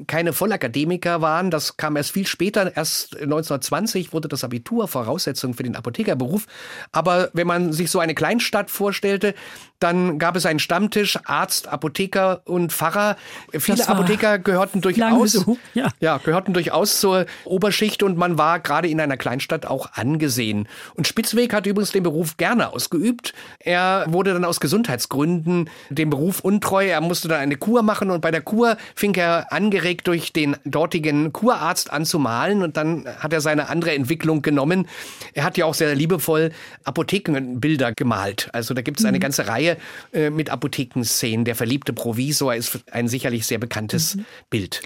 keine 0.06 0.32
Vollakademiker 0.32 1.20
waren. 1.20 1.50
Das 1.50 1.76
kam 1.76 1.96
erst 1.96 2.12
viel 2.12 2.26
später. 2.26 2.76
Erst 2.76 3.14
1920 3.14 4.12
wurde 4.12 4.28
das 4.28 4.44
Abitur 4.44 4.88
Voraussetzung 4.88 5.54
für 5.54 5.62
den 5.62 5.76
Apothekerberuf. 5.76 6.46
Aber 6.92 7.30
wenn 7.32 7.46
man 7.46 7.72
sich 7.72 7.90
so 7.90 7.98
eine 7.98 8.14
Kleinstadt 8.14 8.70
vorstellte, 8.70 9.34
dann 9.80 10.18
gab 10.18 10.34
es 10.34 10.46
einen 10.46 10.60
Stammtisch, 10.60 11.18
Arzt, 11.24 11.68
Apotheker 11.68 12.40
und 12.46 12.72
Pfarrer. 12.72 13.16
Viele 13.52 13.86
Apotheker 13.86 14.38
gehörten 14.38 14.80
durchaus, 14.80 15.32
so, 15.32 15.58
ja. 15.74 15.88
ja, 16.00 16.18
gehörten 16.18 16.54
durchaus 16.54 17.00
zur 17.00 17.26
Oberschicht 17.44 18.02
und 18.02 18.16
man 18.16 18.38
war 18.38 18.60
gerade 18.60 18.88
in 18.88 18.98
einer 18.98 19.18
Kleinstadt 19.18 19.66
auch 19.66 19.92
angesehen. 19.92 20.68
Und 20.94 21.06
Spitzweg 21.06 21.52
hat 21.52 21.66
übrigens 21.66 21.92
den 21.92 22.02
Beruf 22.02 22.38
gerne 22.38 22.72
ausgeübt. 22.72 23.34
Er 23.58 24.06
wurde 24.08 24.32
dann 24.32 24.44
aus 24.46 24.58
Gesundheitsgründen 24.58 25.68
dem 25.90 26.08
Beruf 26.08 26.40
untreu. 26.40 26.86
Er 26.86 27.02
musste 27.02 27.28
dann 27.28 27.40
eine 27.40 27.56
Kur 27.56 27.82
machen 27.82 28.10
und 28.10 28.20
bei 28.20 28.30
der 28.30 28.40
Kur 28.40 28.78
fing 28.94 29.14
er 29.16 29.52
angeregt 29.64 30.06
durch 30.08 30.32
den 30.32 30.56
dortigen 30.64 31.32
Kurarzt 31.32 31.90
an 31.90 32.04
zu 32.04 32.18
malen 32.18 32.62
und 32.62 32.76
dann 32.76 33.06
hat 33.06 33.32
er 33.32 33.40
seine 33.40 33.70
andere 33.70 33.94
Entwicklung 33.94 34.42
genommen. 34.42 34.86
Er 35.32 35.44
hat 35.44 35.56
ja 35.56 35.64
auch 35.64 35.72
sehr 35.72 35.94
liebevoll 35.94 36.50
Apothekenbilder 36.84 37.92
gemalt. 37.92 38.50
Also 38.52 38.74
da 38.74 38.82
gibt 38.82 39.00
es 39.00 39.06
eine 39.06 39.16
mhm. 39.16 39.22
ganze 39.22 39.48
Reihe 39.48 39.78
äh, 40.12 40.28
mit 40.28 40.50
Apothekenszenen. 40.50 41.46
Der 41.46 41.54
verliebte 41.54 41.94
Provisor 41.94 42.54
ist 42.54 42.80
ein 42.90 43.08
sicherlich 43.08 43.46
sehr 43.46 43.58
bekanntes 43.58 44.16
mhm. 44.16 44.26
Bild. 44.50 44.82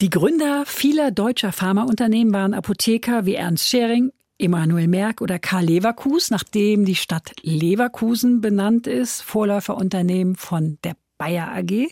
Die 0.00 0.10
Gründer 0.10 0.64
vieler 0.64 1.10
deutscher 1.10 1.50
Pharmaunternehmen 1.50 2.32
waren 2.32 2.54
Apotheker 2.54 3.26
wie 3.26 3.34
Ernst 3.34 3.68
Schering, 3.68 4.12
Emanuel 4.38 4.86
Merck 4.86 5.22
oder 5.22 5.40
Karl 5.40 5.64
Leverkus, 5.64 6.30
nachdem 6.30 6.84
die 6.84 6.96
Stadt 6.96 7.32
Leverkusen 7.42 8.40
benannt 8.40 8.86
ist, 8.86 9.22
Vorläuferunternehmen 9.22 10.36
von 10.36 10.78
der 10.84 10.94
Bayer 11.18 11.48
AG. 11.52 11.88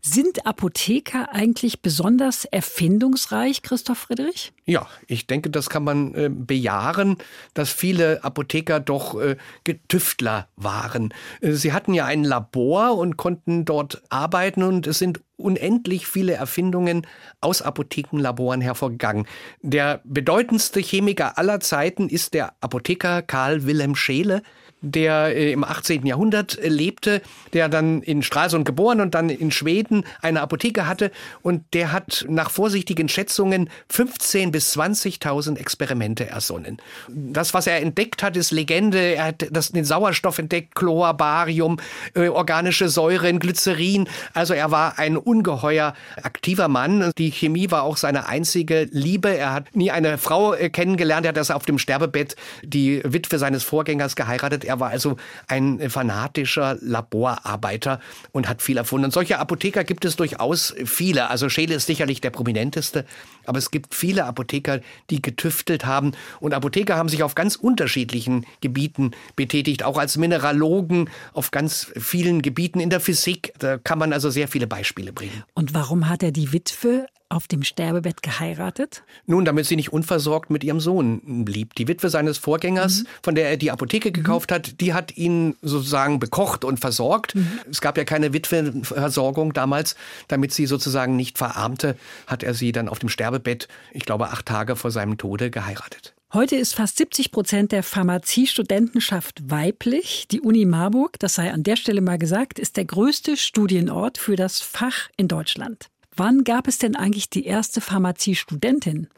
Sind 0.00 0.46
Apotheker 0.46 1.32
eigentlich 1.32 1.82
besonders 1.82 2.44
erfindungsreich, 2.44 3.62
Christoph 3.62 3.98
Friedrich? 3.98 4.52
Ja, 4.64 4.86
ich 5.08 5.26
denke, 5.26 5.50
das 5.50 5.68
kann 5.70 5.82
man 5.82 6.14
äh, 6.14 6.30
bejahen, 6.32 7.16
dass 7.52 7.70
viele 7.70 8.22
Apotheker 8.22 8.78
doch 8.78 9.20
äh, 9.20 9.36
Getüftler 9.64 10.48
waren. 10.54 11.12
Äh, 11.40 11.52
sie 11.52 11.72
hatten 11.72 11.94
ja 11.94 12.04
ein 12.06 12.22
Labor 12.22 12.96
und 12.96 13.16
konnten 13.16 13.64
dort 13.64 14.02
arbeiten 14.08 14.62
und 14.62 14.86
es 14.86 15.00
sind 15.00 15.20
unendlich 15.36 16.06
viele 16.06 16.34
Erfindungen 16.34 17.06
aus 17.40 17.60
Apothekenlaboren 17.60 18.60
hervorgegangen. 18.60 19.26
Der 19.62 20.00
bedeutendste 20.04 20.80
Chemiker 20.80 21.38
aller 21.38 21.58
Zeiten 21.58 22.08
ist 22.08 22.34
der 22.34 22.54
Apotheker 22.60 23.22
Karl 23.22 23.66
Wilhelm 23.66 23.96
Scheele, 23.96 24.42
der 24.80 25.36
äh, 25.36 25.52
im 25.52 25.64
18. 25.64 26.06
Jahrhundert 26.06 26.58
äh, 26.58 26.68
lebte, 26.68 27.22
der 27.52 27.68
dann 27.68 28.02
in 28.02 28.22
Stralsund 28.22 28.64
geboren 28.64 29.00
und 29.00 29.14
dann 29.14 29.28
in 29.30 29.50
Schweden 29.50 30.04
eine 30.22 30.40
Apotheke 30.40 30.86
hatte 30.86 31.10
und 31.42 31.64
der 31.74 31.92
hat 31.92 32.24
nach 32.28 32.50
vorsichtigen 32.50 33.08
Schätzungen 33.08 33.70
15 33.88 34.52
bis 34.52 34.76
20.000 34.76 35.56
Experimente 35.56 36.28
ersonnen. 36.28 36.78
Das, 37.08 37.54
was 37.54 37.66
er 37.66 37.80
entdeckt 37.82 38.22
hat, 38.22 38.36
ist 38.36 38.50
Legende. 38.50 38.98
Er 38.98 39.24
hat 39.26 39.46
das, 39.50 39.70
den 39.70 39.84
Sauerstoff 39.84 40.38
entdeckt, 40.38 40.74
Chlor, 40.74 41.14
Barium, 41.14 41.78
äh, 42.14 42.28
organische 42.28 42.88
Säuren, 42.88 43.38
Glycerin. 43.38 44.08
Also 44.34 44.54
er 44.54 44.70
war 44.70 44.98
ein 44.98 45.16
ungeheuer 45.16 45.94
aktiver 46.22 46.68
Mann. 46.68 47.10
Die 47.18 47.30
Chemie 47.30 47.70
war 47.70 47.82
auch 47.82 47.96
seine 47.96 48.28
einzige 48.28 48.88
Liebe. 48.90 49.36
Er 49.36 49.52
hat 49.52 49.74
nie 49.74 49.90
eine 49.90 50.18
Frau 50.18 50.54
äh, 50.54 50.70
kennengelernt. 50.70 51.26
Er 51.26 51.30
hat 51.30 51.36
das 51.36 51.50
auf 51.50 51.64
dem 51.64 51.78
Sterbebett 51.78 52.36
die 52.62 53.02
Witwe 53.04 53.38
seines 53.38 53.64
Vorgängers 53.64 54.14
geheiratet. 54.14 54.67
Er 54.68 54.80
war 54.80 54.90
also 54.90 55.16
ein 55.46 55.90
fanatischer 55.90 56.76
Laborarbeiter 56.80 58.00
und 58.32 58.48
hat 58.48 58.62
viel 58.62 58.76
erfunden. 58.76 59.06
Und 59.06 59.12
solche 59.12 59.38
Apotheker 59.38 59.84
gibt 59.84 60.04
es 60.04 60.16
durchaus 60.16 60.74
viele. 60.84 61.30
Also 61.30 61.48
Scheele 61.48 61.74
ist 61.74 61.86
sicherlich 61.86 62.20
der 62.20 62.30
prominenteste, 62.30 63.04
aber 63.46 63.58
es 63.58 63.70
gibt 63.70 63.94
viele 63.94 64.24
Apotheker, 64.24 64.80
die 65.10 65.22
getüftelt 65.22 65.86
haben. 65.86 66.12
Und 66.40 66.54
Apotheker 66.54 66.96
haben 66.96 67.08
sich 67.08 67.22
auf 67.22 67.34
ganz 67.34 67.56
unterschiedlichen 67.56 68.46
Gebieten 68.60 69.12
betätigt, 69.36 69.82
auch 69.82 69.98
als 69.98 70.16
Mineralogen 70.16 71.10
auf 71.32 71.50
ganz 71.50 71.90
vielen 71.96 72.42
Gebieten 72.42 72.80
in 72.80 72.90
der 72.90 73.00
Physik. 73.00 73.52
Da 73.58 73.78
kann 73.78 73.98
man 73.98 74.12
also 74.12 74.30
sehr 74.30 74.48
viele 74.48 74.66
Beispiele 74.66 75.12
bringen. 75.12 75.44
Und 75.54 75.74
warum 75.74 76.08
hat 76.08 76.22
er 76.22 76.32
die 76.32 76.52
Witwe 76.52 77.06
auf 77.28 77.48
dem 77.48 77.62
Sterbebett 77.62 78.22
geheiratet? 78.22 79.02
Nun, 79.26 79.44
damit 79.44 79.66
sie 79.66 79.76
nicht 79.76 79.92
unversorgt 79.92 80.50
mit 80.50 80.64
ihrem 80.64 80.80
Sohn 80.80 81.44
blieb. 81.44 81.74
Die 81.74 81.88
Witwe 81.88 82.10
seines 82.10 82.38
Vorgängers, 82.38 83.02
mhm. 83.02 83.06
von 83.22 83.34
der 83.34 83.50
er 83.50 83.56
die 83.56 83.70
Apotheke 83.70 84.12
gekauft 84.12 84.50
mhm. 84.50 84.54
hat, 84.54 84.80
die 84.80 84.94
hat 84.94 85.16
ihn 85.16 85.56
sozusagen 85.62 86.18
bekocht 86.18 86.64
und 86.64 86.80
versorgt. 86.80 87.34
Mhm. 87.34 87.60
Es 87.70 87.80
gab 87.80 87.98
ja 87.98 88.04
keine 88.04 88.32
Witwenversorgung 88.32 89.52
damals. 89.52 89.96
Damit 90.28 90.52
sie 90.52 90.66
sozusagen 90.66 91.16
nicht 91.16 91.38
verarmte, 91.38 91.96
hat 92.26 92.42
er 92.42 92.54
sie 92.54 92.72
dann 92.72 92.88
auf 92.88 92.98
dem 92.98 93.08
Sterbebett, 93.08 93.68
ich 93.92 94.04
glaube, 94.04 94.28
acht 94.30 94.46
Tage 94.46 94.76
vor 94.76 94.90
seinem 94.90 95.18
Tode 95.18 95.50
geheiratet. 95.50 96.14
Heute 96.30 96.56
ist 96.56 96.74
fast 96.74 96.98
70 96.98 97.30
Prozent 97.30 97.72
der 97.72 97.82
Pharmaziestudentenschaft 97.82 99.50
weiblich. 99.50 100.26
Die 100.30 100.42
Uni 100.42 100.66
Marburg, 100.66 101.18
das 101.18 101.34
sei 101.34 101.50
an 101.50 101.62
der 101.62 101.76
Stelle 101.76 102.02
mal 102.02 102.18
gesagt, 102.18 102.58
ist 102.58 102.76
der 102.76 102.84
größte 102.84 103.38
Studienort 103.38 104.18
für 104.18 104.36
das 104.36 104.60
Fach 104.60 105.08
in 105.16 105.28
Deutschland. 105.28 105.88
Wann 106.18 106.42
gab 106.42 106.66
es 106.66 106.78
denn 106.78 106.96
eigentlich 106.96 107.30
die 107.30 107.46
erste 107.46 107.80
Pharmaziestudentin? 107.80 109.08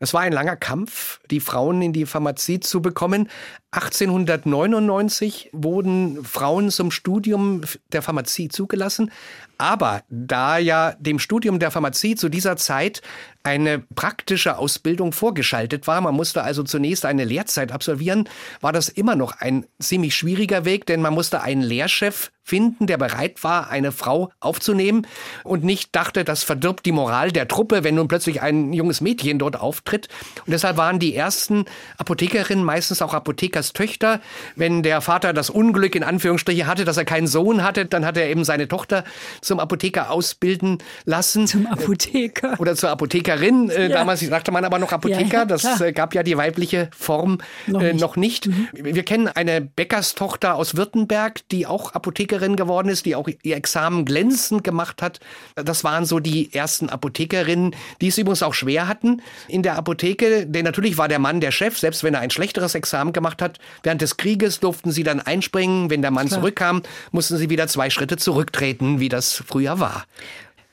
Es 0.00 0.12
war 0.12 0.22
ein 0.22 0.32
langer 0.32 0.56
Kampf, 0.56 1.20
die 1.30 1.38
Frauen 1.38 1.80
in 1.80 1.92
die 1.92 2.04
Pharmazie 2.04 2.58
zu 2.58 2.82
bekommen. 2.82 3.28
1899 3.70 5.50
wurden 5.52 6.24
Frauen 6.24 6.70
zum 6.70 6.90
Studium 6.90 7.60
der 7.92 8.02
Pharmazie 8.02 8.48
zugelassen. 8.48 9.12
Aber 9.56 10.02
da 10.10 10.58
ja 10.58 10.96
dem 10.98 11.20
Studium 11.20 11.60
der 11.60 11.70
Pharmazie 11.70 12.16
zu 12.16 12.28
dieser 12.28 12.56
Zeit 12.56 13.02
eine 13.44 13.78
praktische 13.94 14.58
Ausbildung 14.58 15.12
vorgeschaltet 15.12 15.86
war, 15.86 16.00
man 16.00 16.14
musste 16.14 16.42
also 16.42 16.62
zunächst 16.62 17.04
eine 17.04 17.24
Lehrzeit 17.24 17.72
absolvieren, 17.72 18.28
war 18.60 18.72
das 18.72 18.88
immer 18.88 19.14
noch 19.14 19.38
ein 19.38 19.66
ziemlich 19.78 20.16
schwieriger 20.16 20.64
Weg, 20.64 20.86
denn 20.86 21.00
man 21.00 21.14
musste 21.14 21.42
einen 21.42 21.62
Lehrchef 21.62 22.30
finden, 22.44 22.86
der 22.86 22.98
bereit 22.98 23.42
war, 23.42 23.70
eine 23.70 23.90
Frau 23.90 24.30
aufzunehmen 24.38 25.06
und 25.42 25.64
nicht 25.64 25.96
dachte, 25.96 26.24
das 26.24 26.42
verdirbt 26.42 26.84
die 26.84 26.92
Moral 26.92 27.32
der 27.32 27.48
Truppe, 27.48 27.84
wenn 27.84 27.94
nun 27.94 28.06
plötzlich 28.06 28.42
ein 28.42 28.72
junges 28.74 29.00
Mädchen 29.00 29.38
dort 29.38 29.58
auftritt. 29.58 30.08
Und 30.46 30.52
deshalb 30.52 30.76
waren 30.76 30.98
die 30.98 31.14
ersten 31.16 31.64
Apothekerinnen 31.96 32.62
meistens 32.62 33.00
auch 33.00 33.14
Apothekerstöchter. 33.14 34.20
Wenn 34.56 34.82
der 34.82 35.00
Vater 35.00 35.32
das 35.32 35.48
Unglück 35.48 35.94
in 35.94 36.04
Anführungsstriche 36.04 36.66
hatte, 36.66 36.84
dass 36.84 36.98
er 36.98 37.06
keinen 37.06 37.26
Sohn 37.26 37.62
hatte, 37.62 37.86
dann 37.86 38.04
hat 38.04 38.18
er 38.18 38.28
eben 38.28 38.44
seine 38.44 38.68
Tochter 38.68 39.04
zum 39.40 39.58
Apotheker 39.58 40.10
ausbilden 40.10 40.78
lassen. 41.06 41.46
Zum 41.46 41.66
Apotheker. 41.66 42.60
Oder 42.60 42.76
zur 42.76 42.90
Apothekerin. 43.34 43.70
Äh, 43.70 43.82
ja. 43.88 43.88
Damals 43.88 44.20
sagte 44.20 44.52
man 44.52 44.64
aber 44.64 44.78
noch 44.78 44.92
Apotheker. 44.92 45.38
Ja, 45.38 45.44
das. 45.44 45.80
Äh, 45.80 45.92
gab 45.92 46.14
ja 46.14 46.22
die 46.22 46.36
weibliche 46.36 46.88
Form 46.96 47.38
noch 47.66 47.82
äh, 47.82 47.92
nicht. 47.92 48.00
Noch 48.00 48.16
nicht. 48.16 48.46
Mhm. 48.46 48.68
Wir 48.72 49.02
kennen 49.04 49.28
eine 49.28 49.60
Bäckerstochter 49.60 50.54
aus 50.54 50.76
Württemberg, 50.76 51.48
die 51.50 51.66
auch 51.66 51.92
Apothekerin 51.92 52.56
geworden 52.56 52.88
ist, 52.88 53.06
die 53.06 53.16
auch 53.16 53.28
ihr 53.42 53.56
Examen 53.56 54.04
glänzend 54.04 54.64
gemacht 54.64 55.02
hat. 55.02 55.20
Das 55.54 55.84
waren 55.84 56.04
so 56.04 56.20
die 56.20 56.52
ersten 56.52 56.88
Apothekerinnen, 56.88 57.74
die 58.00 58.08
es 58.08 58.18
übrigens 58.18 58.42
auch 58.42 58.54
schwer 58.54 58.88
hatten 58.88 59.22
in 59.48 59.62
der 59.62 59.76
Apotheke. 59.76 60.46
Denn 60.46 60.64
natürlich 60.64 60.98
war 60.98 61.08
der 61.08 61.18
Mann 61.18 61.40
der 61.40 61.50
Chef, 61.50 61.78
selbst 61.78 62.04
wenn 62.04 62.14
er 62.14 62.20
ein 62.20 62.30
schlechteres 62.30 62.74
Examen 62.74 63.12
gemacht 63.12 63.42
hat. 63.42 63.58
Während 63.82 64.02
des 64.02 64.16
Krieges 64.16 64.60
durften 64.60 64.90
sie 64.90 65.02
dann 65.02 65.20
einspringen. 65.20 65.90
Wenn 65.90 66.02
der 66.02 66.10
Mann 66.10 66.28
klar. 66.28 66.40
zurückkam, 66.40 66.82
mussten 67.12 67.36
sie 67.36 67.50
wieder 67.50 67.68
zwei 67.68 67.90
Schritte 67.90 68.16
zurücktreten, 68.16 69.00
wie 69.00 69.08
das 69.08 69.42
früher 69.46 69.80
war. 69.80 70.04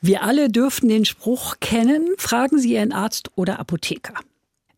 Wir 0.03 0.23
alle 0.23 0.49
dürften 0.49 0.89
den 0.89 1.05
Spruch 1.05 1.57
kennen, 1.59 2.07
fragen 2.17 2.57
Sie 2.57 2.73
Ihren 2.73 2.91
Arzt 2.91 3.29
oder 3.35 3.59
Apotheker. 3.59 4.15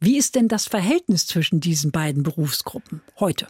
Wie 0.01 0.17
ist 0.17 0.35
denn 0.35 0.49
das 0.49 0.65
Verhältnis 0.67 1.27
zwischen 1.27 1.61
diesen 1.61 1.91
beiden 1.91 2.23
Berufsgruppen 2.23 3.01
heute? 3.19 3.47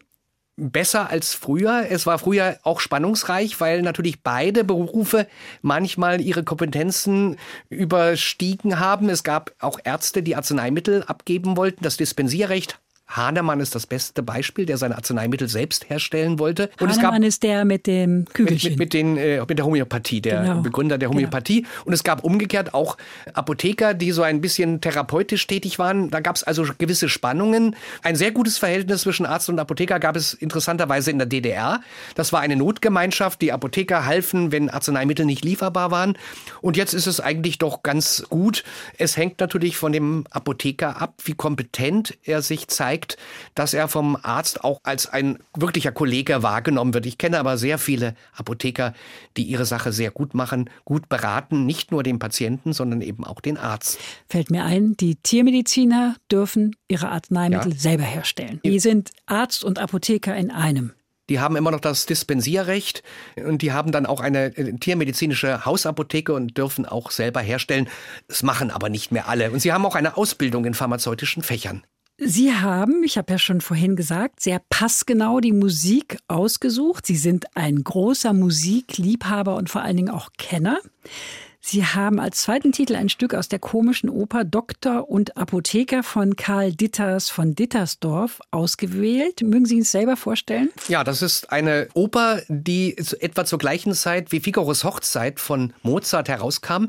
besser 0.55 1.09
als 1.09 1.33
früher. 1.33 1.87
Es 1.89 2.05
war 2.05 2.19
früher 2.19 2.57
auch 2.63 2.79
spannungsreich, 2.79 3.59
weil 3.59 3.81
natürlich 3.81 4.21
beide 4.21 4.63
Berufe 4.63 5.27
manchmal 5.61 6.21
ihre 6.21 6.43
Kompetenzen 6.43 7.37
überstiegen 7.69 8.79
haben. 8.79 9.09
Es 9.09 9.23
gab 9.23 9.53
auch 9.59 9.79
Ärzte, 9.83 10.21
die 10.21 10.35
Arzneimittel 10.35 11.03
abgeben 11.03 11.57
wollten. 11.57 11.83
Das 11.83 11.97
Dispensierrecht 11.97 12.79
Hahnemann 13.07 13.59
ist 13.59 13.75
das 13.75 13.85
beste 13.85 14.23
Beispiel, 14.23 14.65
der 14.65 14.77
seine 14.77 14.95
Arzneimittel 14.95 15.47
selbst 15.47 15.89
herstellen 15.89 16.39
wollte. 16.39 16.69
Und 16.79 16.89
Hahnemann 16.89 16.91
es 16.91 17.01
gab, 17.01 17.27
ist 17.27 17.43
der 17.43 17.65
mit 17.65 17.85
dem 17.85 18.25
Kügelchen. 18.25 18.71
Mit, 18.71 18.79
mit, 18.79 18.79
mit, 18.79 18.93
den, 18.93 19.17
äh, 19.17 19.45
mit 19.47 19.57
der 19.57 19.65
Homöopathie, 19.65 20.21
der 20.21 20.41
genau. 20.41 20.61
Begründer 20.61 20.97
der 20.97 21.09
genau. 21.09 21.19
Homöopathie. 21.19 21.61
Genau. 21.61 21.83
Und 21.85 21.93
es 21.93 22.03
gab 22.03 22.23
umgekehrt 22.23 22.73
auch 22.73 22.97
Apotheker, 23.33 23.93
die 23.93 24.11
so 24.11 24.23
ein 24.23 24.41
bisschen 24.41 24.81
therapeutisch 24.81 25.45
tätig 25.45 25.79
waren. 25.79 26.09
Da 26.09 26.21
gab 26.21 26.35
es 26.35 26.43
also 26.43 26.65
gewisse 26.77 27.09
Spannungen. 27.09 27.75
Ein 28.01 28.15
sehr 28.15 28.31
gutes 28.31 28.57
Verhältnis 28.57 29.01
zwischen 29.01 29.25
Arzt 29.25 29.49
und 29.49 29.59
Apotheker 29.59 29.99
gab 29.99 30.15
es 30.15 30.33
interessanterweise 30.33 31.11
in 31.11 31.17
der 31.17 31.27
DDR. 31.27 31.81
Das 32.15 32.33
war 32.33 32.39
eine 32.39 32.55
Notgemeinschaft. 32.55 33.41
Die 33.41 33.51
Apotheker 33.51 34.05
halfen, 34.05 34.51
wenn 34.51 34.69
Arzneimittel 34.69 35.25
nicht 35.25 35.45
lieferbar 35.45 35.91
waren. 35.91 36.17
Und 36.61 36.77
jetzt 36.77 36.93
ist 36.93 37.07
es 37.07 37.19
eigentlich 37.19 37.57
doch 37.57 37.83
ganz 37.83 38.23
gut. 38.29 38.63
Es 38.97 39.17
hängt 39.17 39.39
natürlich 39.39 39.77
von 39.77 39.91
dem 39.91 40.25
Apotheker 40.31 41.01
ab, 41.01 41.15
wie 41.25 41.33
kompetent 41.33 42.17
er 42.23 42.41
sich 42.41 42.67
zeigt 42.69 42.92
zeigt, 42.93 43.17
dass 43.55 43.73
er 43.73 43.87
vom 43.87 44.17
Arzt 44.21 44.63
auch 44.63 44.79
als 44.83 45.07
ein 45.07 45.39
wirklicher 45.55 45.91
Kollege 45.91 46.43
wahrgenommen 46.43 46.93
wird. 46.93 47.05
Ich 47.05 47.17
kenne 47.17 47.39
aber 47.39 47.57
sehr 47.57 47.77
viele 47.77 48.15
Apotheker, 48.35 48.93
die 49.37 49.43
ihre 49.43 49.65
Sache 49.65 49.91
sehr 49.91 50.11
gut 50.11 50.33
machen, 50.33 50.69
gut 50.85 51.09
beraten, 51.09 51.65
nicht 51.65 51.91
nur 51.91 52.03
den 52.03 52.19
Patienten, 52.19 52.73
sondern 52.73 53.01
eben 53.01 53.25
auch 53.25 53.41
den 53.41 53.57
Arzt. 53.57 53.97
Fällt 54.27 54.51
mir 54.51 54.63
ein, 54.63 54.95
die 54.97 55.15
Tiermediziner 55.15 56.15
dürfen 56.31 56.75
ihre 56.87 57.09
Arzneimittel 57.09 57.73
ja. 57.73 57.79
selber 57.79 58.03
herstellen. 58.03 58.59
Die 58.63 58.79
sind 58.79 59.11
Arzt 59.25 59.63
und 59.63 59.79
Apotheker 59.79 60.35
in 60.35 60.51
einem. 60.51 60.93
Die 61.29 61.39
haben 61.39 61.55
immer 61.55 61.71
noch 61.71 61.79
das 61.79 62.05
Dispensierrecht 62.05 63.01
und 63.37 63.61
die 63.61 63.71
haben 63.71 63.93
dann 63.93 64.05
auch 64.05 64.19
eine 64.19 64.57
äh, 64.57 64.73
tiermedizinische 64.73 65.65
Hausapotheke 65.65 66.33
und 66.33 66.57
dürfen 66.57 66.85
auch 66.85 67.11
selber 67.11 67.39
herstellen. 67.39 67.87
Das 68.27 68.43
machen 68.43 68.71
aber 68.71 68.89
nicht 68.89 69.13
mehr 69.13 69.29
alle. 69.29 69.51
Und 69.51 69.61
sie 69.61 69.71
haben 69.71 69.85
auch 69.85 69.95
eine 69.95 70.17
Ausbildung 70.17 70.65
in 70.65 70.73
pharmazeutischen 70.73 71.41
Fächern. 71.41 71.83
Sie 72.17 72.53
haben, 72.53 73.03
ich 73.03 73.17
habe 73.17 73.33
ja 73.33 73.39
schon 73.39 73.59
vorhin 73.59 73.95
gesagt, 73.95 74.39
sehr 74.39 74.61
passgenau 74.69 75.39
die 75.39 75.51
Musik 75.51 76.17
ausgesucht. 76.27 77.07
Sie 77.07 77.15
sind 77.15 77.45
ein 77.55 77.83
großer 77.83 78.33
Musikliebhaber 78.33 79.55
und 79.55 79.69
vor 79.69 79.81
allen 79.81 79.97
Dingen 79.97 80.13
auch 80.13 80.29
Kenner. 80.37 80.79
Sie 81.65 81.85
haben 81.85 82.19
als 82.19 82.41
zweiten 82.41 82.73
Titel 82.73 82.93
ein 82.93 83.07
Stück 83.07 83.33
aus 83.33 83.47
der 83.47 83.57
komischen 83.57 84.09
Oper 84.09 84.43
Doktor 84.43 85.09
und 85.09 85.37
Apotheker 85.37 86.03
von 86.03 86.35
Karl 86.35 86.73
Ditters 86.73 87.29
von 87.29 87.55
Dittersdorf 87.55 88.41
ausgewählt. 88.51 89.41
Mögen 89.41 89.65
Sie 89.65 89.79
es 89.79 89.89
selber 89.89 90.17
vorstellen? 90.17 90.71
Ja, 90.89 91.05
das 91.05 91.21
ist 91.21 91.53
eine 91.53 91.87
Oper, 91.93 92.41
die 92.49 92.97
etwa 93.21 93.45
zur 93.45 93.59
gleichen 93.59 93.93
Zeit 93.93 94.33
wie 94.33 94.41
Figaros 94.41 94.83
Hochzeit 94.83 95.39
von 95.39 95.71
Mozart 95.83 96.27
herauskam, 96.27 96.87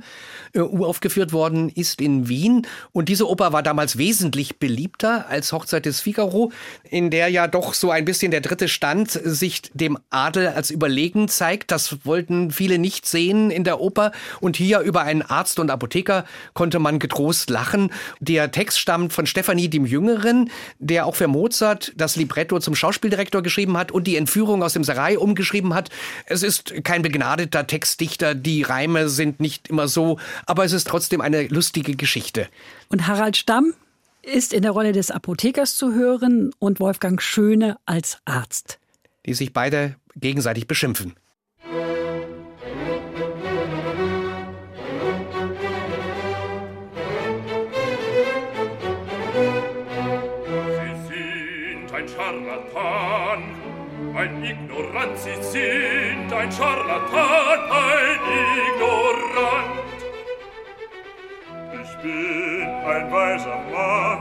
äh, 0.55 0.59
uraufgeführt 0.59 1.33
worden 1.33 1.69
ist 1.69 2.01
in 2.01 2.29
Wien. 2.29 2.67
Und 2.91 3.09
diese 3.09 3.29
Oper 3.29 3.53
war 3.53 3.63
damals 3.63 3.97
wesentlich 3.97 4.59
beliebter 4.59 5.29
als 5.29 5.53
Hochzeit 5.53 5.87
des 5.87 6.01
Figaro, 6.01 6.51
in 6.91 7.11
der 7.13 7.29
ja 7.29 7.47
doch 7.47 7.75
so 7.75 7.93
ein 7.93 8.05
bisschen 8.05 8.33
der 8.33 8.41
dritte 8.41 8.67
Stand 8.67 9.13
sich 9.13 9.63
dem 9.73 9.99
Adel 10.11 10.49
als 10.49 10.73
überlegen 10.73 11.29
zeigt. 11.29 11.71
Das 11.71 12.05
wollten 12.05 12.51
viele 12.51 12.81
nicht 12.81 13.07
sehen 13.07 13.53
in 13.53 13.63
der 13.63 13.81
Oper. 13.81 14.11
Und 14.41 14.57
hier 14.57 14.64
über 14.65 15.03
einen 15.03 15.23
Arzt 15.23 15.59
und 15.59 15.71
Apotheker 15.71 16.25
konnte 16.53 16.79
man 16.79 16.99
getrost 16.99 17.51
lachen. 17.51 17.91
Der 18.21 18.51
Text 18.51 18.79
stammt 18.79 19.13
von 19.13 19.27
Stefanie 19.27 19.69
dem 19.69 19.87
Jüngeren, 19.87 20.51
der 20.79 21.07
auch 21.07 21.15
für 21.15 21.29
Mozart 21.29 21.93
das 21.97 22.17
Libretto 22.17 22.59
zum 22.61 22.75
Schauspieldirektor 22.75 23.43
geschrieben 23.43 23.77
hat 23.77 23.93
und 23.93 24.07
die 24.07 24.17
Entführung 24.17 24.63
aus 24.63 24.73
dem 24.73 24.85
Serai 24.85 25.19
umgeschrieben 25.19 25.75
hat. 25.75 25.91
Es 26.27 26.43
ist 26.43 26.85
kein 26.85 27.03
begnadeter 27.03 27.67
Textdichter, 27.67 28.35
die 28.35 28.63
Reime 28.63 29.09
sind 29.09 29.41
nicht 29.41 29.69
immer 29.69 29.89
so, 29.89 30.19
aber 30.47 30.65
es 30.65 30.73
ist 30.73 30.89
trotzdem 30.89 31.21
eine 31.21 31.47
lustige 31.49 31.97
Geschichte. 31.97 32.49
Und 32.89 33.07
Harald 33.07 33.37
Stamm 33.37 33.75
ist 34.23 34.53
in 34.53 34.63
der 34.63 34.71
Rolle 34.71 34.93
des 34.93 35.11
Apothekers 35.11 35.77
zu 35.77 35.95
hören 35.95 36.53
und 36.59 36.81
Wolfgang 36.81 37.21
Schöne 37.21 37.77
als 37.87 38.19
Arzt. 38.25 38.79
Die 39.27 39.35
sich 39.35 39.53
beide 39.53 39.97
gegenseitig 40.17 40.67
beschimpfen. 40.67 41.15
Ein 54.15 54.45
Ignorant, 54.45 55.19
Sie 55.19 55.43
sind 55.43 56.33
ein 56.33 56.53
Scharlatan, 56.53 57.61
ein 57.71 58.21
Ignorant. 58.69 59.85
Ich 61.83 62.03
bin 62.03 62.69
ein 62.87 63.13
weiser 63.13 63.59
Mann, 63.73 64.21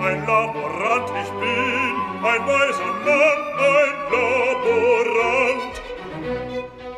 ein 0.00 0.26
Laborant, 0.26 1.10
ich 1.22 1.30
bin 1.30 1.94
ein 2.24 2.46
weiser 2.46 2.92
Mann, 3.06 3.42
ein 3.72 3.94
Laborant. 4.12 5.74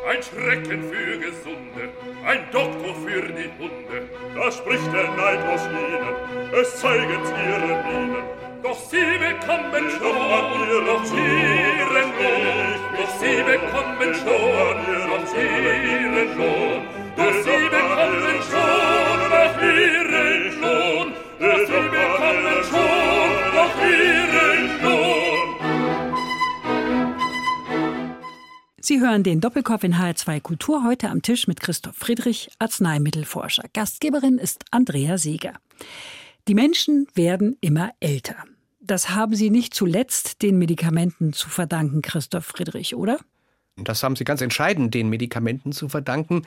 Ein 0.09 0.23
Schrecken 0.23 0.83
für 0.83 1.17
Gesunde, 1.19 1.89
ein 2.25 2.41
Doktor 2.51 2.95
für 2.95 3.21
die 3.21 3.49
Hunde, 3.59 4.09
da 4.35 4.51
spricht 4.51 4.91
der 4.91 5.09
Neid 5.11 5.45
aus 5.47 5.67
ihnen, 5.67 6.59
es 6.59 6.75
zeigen's 6.77 7.29
ihre 7.29 7.83
Mienen. 7.83 8.50
Doch 8.63 8.77
sie 8.91 8.97
bekommen 8.97 9.89
schon 9.89 10.85
noch 10.85 11.05
ihren 11.11 12.09
Lohn. 12.19 12.79
Doch 12.95 13.09
sie 13.19 13.41
bekommen 13.41 14.13
schon 14.13 14.77
noch 15.09 15.33
ihren 15.35 16.37
Lohn. 16.37 16.81
Doch 17.17 17.33
sie 17.43 17.63
bekommen 17.75 18.39
schon 18.49 19.19
noch 19.33 19.57
ihren 19.63 20.61
Lohn. 20.61 21.13
Doch 21.39 21.61
sie 21.67 21.83
bekommen 21.89 22.59
schon 22.69 23.39
noch 23.55 23.75
ihren 23.81 24.63
Lohn. 24.83 25.47
Sie 28.79 28.99
hören 28.99 29.23
den 29.23 29.41
Doppelkopf 29.41 29.83
in 29.83 29.95
HR2 29.95 30.39
Kultur 30.39 30.83
heute 30.83 31.09
am 31.09 31.23
Tisch 31.23 31.47
mit 31.47 31.61
Christoph 31.61 31.95
Friedrich, 31.95 32.51
Arzneimittelforscher. 32.59 33.63
Gastgeberin 33.73 34.37
ist 34.37 34.65
Andrea 34.69 35.17
Seeger. 35.17 35.53
Die 36.47 36.55
Menschen 36.55 37.07
werden 37.15 37.57
immer 37.61 37.91
älter. 37.99 38.35
Das 38.91 39.11
haben 39.11 39.35
Sie 39.35 39.49
nicht 39.49 39.73
zuletzt 39.73 40.41
den 40.41 40.57
Medikamenten 40.57 41.31
zu 41.31 41.47
verdanken, 41.47 42.01
Christoph 42.01 42.43
Friedrich, 42.43 42.93
oder? 42.93 43.19
Das 43.77 44.03
haben 44.03 44.17
Sie 44.17 44.25
ganz 44.25 44.41
entscheidend 44.41 44.93
den 44.93 45.07
Medikamenten 45.07 45.71
zu 45.71 45.87
verdanken. 45.87 46.41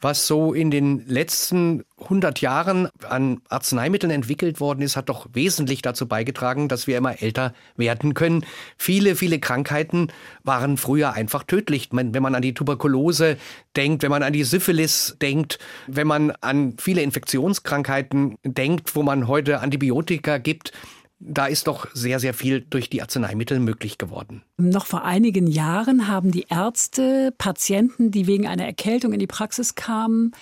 Was 0.00 0.28
so 0.28 0.54
in 0.54 0.70
den 0.70 1.04
letzten 1.08 1.82
100 2.00 2.40
Jahren 2.40 2.88
an 3.08 3.40
Arzneimitteln 3.48 4.12
entwickelt 4.12 4.60
worden 4.60 4.82
ist, 4.82 4.96
hat 4.96 5.08
doch 5.08 5.26
wesentlich 5.32 5.82
dazu 5.82 6.06
beigetragen, 6.06 6.68
dass 6.68 6.86
wir 6.86 6.96
immer 6.96 7.20
älter 7.20 7.52
werden 7.76 8.14
können. 8.14 8.46
Viele, 8.76 9.16
viele 9.16 9.40
Krankheiten 9.40 10.12
waren 10.44 10.76
früher 10.76 11.14
einfach 11.14 11.42
tödlich. 11.42 11.88
Wenn 11.90 12.22
man 12.22 12.36
an 12.36 12.42
die 12.42 12.54
Tuberkulose 12.54 13.38
denkt, 13.74 14.04
wenn 14.04 14.10
man 14.10 14.22
an 14.22 14.32
die 14.32 14.44
Syphilis 14.44 15.16
denkt, 15.20 15.58
wenn 15.88 16.06
man 16.06 16.30
an 16.42 16.76
viele 16.78 17.02
Infektionskrankheiten 17.02 18.36
denkt, 18.44 18.94
wo 18.94 19.02
man 19.02 19.26
heute 19.26 19.58
Antibiotika 19.58 20.38
gibt, 20.38 20.72
da 21.20 21.46
ist 21.46 21.66
doch 21.66 21.88
sehr, 21.94 22.20
sehr 22.20 22.34
viel 22.34 22.60
durch 22.60 22.90
die 22.90 23.02
Arzneimittel 23.02 23.58
möglich 23.58 23.98
geworden. 23.98 24.42
Noch 24.56 24.86
vor 24.86 25.04
einigen 25.04 25.46
Jahren 25.46 26.06
haben 26.06 26.30
die 26.30 26.46
Ärzte 26.48 27.34
Patienten, 27.36 28.10
die 28.10 28.26
wegen 28.26 28.46
einer 28.46 28.64
Erkältung 28.64 29.12
in 29.12 29.18
die 29.18 29.26
Praxis 29.26 29.74
kamen, 29.74 30.32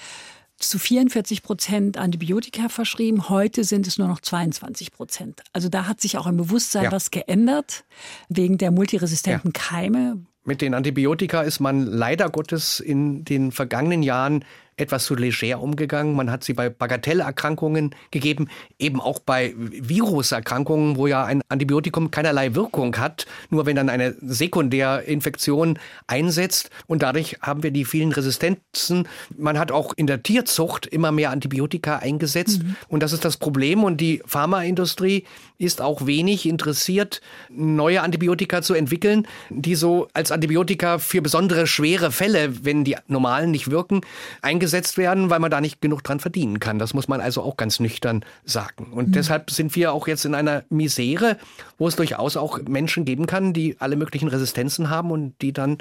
zu 0.59 0.79
44 0.79 1.43
Prozent 1.43 1.99
Antibiotika 1.99 2.69
verschrieben. 2.69 3.29
Heute 3.29 3.65
sind 3.65 3.87
es 3.87 3.99
nur 3.99 4.09
noch 4.09 4.21
22 4.21 4.91
Prozent. 4.91 5.43
Also 5.53 5.69
da 5.69 5.87
hat 5.87 6.01
sich 6.01 6.17
auch 6.17 6.27
im 6.27 6.37
Bewusstsein 6.37 6.85
ja. 6.85 6.93
was 6.93 7.11
geändert 7.11 7.85
wegen 8.29 8.57
der 8.59 8.71
multiresistenten 8.71 9.53
ja. 9.55 9.61
Keime. 9.61 10.25
Mit 10.45 10.63
den 10.63 10.75
Antibiotika 10.75 11.43
ist 11.43 11.61
man 11.61 11.85
leider 11.85 12.31
Gottes 12.31 12.81
in 12.81 13.25
den 13.25 13.53
vergangenen 13.53 14.03
Jahren 14.03 14.45
etwas 14.77 15.05
zu 15.05 15.15
leger 15.15 15.61
umgegangen. 15.61 16.15
Man 16.15 16.31
hat 16.31 16.45
sie 16.45 16.53
bei 16.53 16.69
Bagatellerkrankungen 16.69 17.95
gegeben, 18.11 18.49
eben 18.79 19.01
auch 19.01 19.19
bei 19.19 19.55
Viruserkrankungen, 19.57 20.97
wo 20.97 21.07
ja 21.07 21.25
ein 21.25 21.43
Antibiotikum 21.49 22.11
keinerlei 22.11 22.55
Wirkung 22.55 22.97
hat, 22.97 23.27
nur 23.49 23.65
wenn 23.67 23.77
dann 23.77 23.89
eine 23.89 24.15
Sekundärinfektion 24.21 25.79
einsetzt. 26.07 26.71
Und 26.87 27.03
dadurch 27.03 27.39
haben 27.41 27.63
wir 27.63 27.71
die 27.71 27.85
vielen 27.85 28.13
Resistenzen. 28.13 29.09
Man 29.37 29.59
hat 29.59 29.73
auch 29.73 29.95
in 29.97 30.07
der 30.07 30.23
Tierzucht 30.23 30.87
immer 30.87 31.11
mehr 31.11 31.31
Antibiotika 31.31 31.97
eingesetzt. 31.97 32.63
Mhm. 32.63 32.77
Und 32.89 33.03
das 33.03 33.13
ist 33.13 33.25
das 33.25 33.39
Problem. 33.39 33.83
Und 33.83 34.01
die 34.01 34.23
Pharmaindustrie 34.27 35.25
ist 35.59 35.81
auch 35.81 36.07
wenig 36.07 36.47
interessiert, 36.47 37.23
neue 37.49 38.03
Antibiotika 38.03 38.61
zu 38.61 38.75
entwickeln, 38.75 39.27
die 39.49 39.75
so 39.75 40.09
als 40.13 40.31
Antibiotika 40.31 40.99
für 40.99 41.23
besondere 41.23 41.67
schwere 41.67 42.13
Fälle, 42.13 42.65
wenn 42.65 42.85
die 42.85 42.97
normalen 43.09 43.51
nicht 43.51 43.71
wirken, 43.71 44.03
eingesetzt 44.43 44.66
eingesetzt 44.67 44.99
werden, 44.99 45.31
weil 45.31 45.39
man 45.39 45.51
da 45.51 45.61
nicht 45.61 45.81
genug 45.81 46.03
dran 46.03 46.19
verdienen 46.19 46.59
kann. 46.59 46.79
Das 46.79 46.93
muss 46.93 47.07
man 47.07 47.21
also 47.21 47.43
auch 47.43 47.57
ganz 47.57 47.79
nüchtern 47.79 48.25
sagen. 48.45 48.93
Und 48.93 49.09
mhm. 49.09 49.13
deshalb 49.13 49.51
sind 49.51 49.75
wir 49.77 49.93
auch 49.93 50.09
jetzt 50.09 50.25
in 50.25 50.35
einer 50.35 50.65
Misere, 50.71 51.39
wo 51.79 51.87
es 51.87 51.95
durchaus 51.95 52.37
auch 52.37 52.61
Menschen 52.63 53.05
geben 53.05 53.27
kann, 53.27 53.53
die 53.53 53.77
alle 53.79 53.97
möglichen 53.97 54.29
Resistenzen 54.29 54.91
haben 54.91 55.11
und 55.13 55.35
die 55.41 55.53
dann 55.53 55.79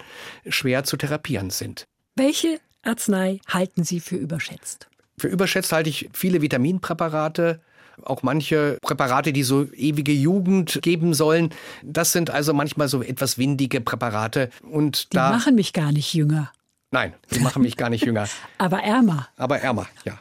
schwer 0.48 0.84
zu 0.84 0.98
therapieren 0.98 1.50
sind. 1.50 1.86
Welche 2.16 2.60
Arznei 2.84 3.40
halten 3.48 3.84
Sie 3.84 4.00
für 4.00 4.18
überschätzt? 4.18 4.88
Für 5.18 5.28
überschätzt 5.28 5.72
halte 5.72 5.90
ich 5.90 6.10
viele 6.14 6.42
Vitaminpräparate, 6.42 7.60
auch 8.04 8.22
manche 8.22 8.78
Präparate, 8.82 9.34
die 9.34 9.44
so 9.44 9.66
ewige 9.74 10.12
Jugend 10.12 10.80
geben 10.82 11.14
sollen. 11.14 11.50
Das 11.82 12.12
sind 12.12 12.30
also 12.30 12.54
manchmal 12.54 12.90
so 12.90 13.02
etwas 13.02 13.38
windige 13.38 13.82
Präparate. 13.82 14.50
Und 14.70 15.14
die 15.14 15.18
machen 15.18 15.56
mich 15.56 15.74
gar 15.74 15.92
nicht 15.92 16.14
jünger. 16.14 16.52
Nein, 16.96 17.14
die 17.30 17.40
machen 17.40 17.62
mich 17.62 17.76
gar 17.76 17.90
nicht 17.90 18.06
jünger. 18.06 18.26
Aber 18.58 18.82
ärmer. 18.82 19.28
Aber 19.36 19.60
ärmer, 19.60 19.86
ja. 20.06 20.18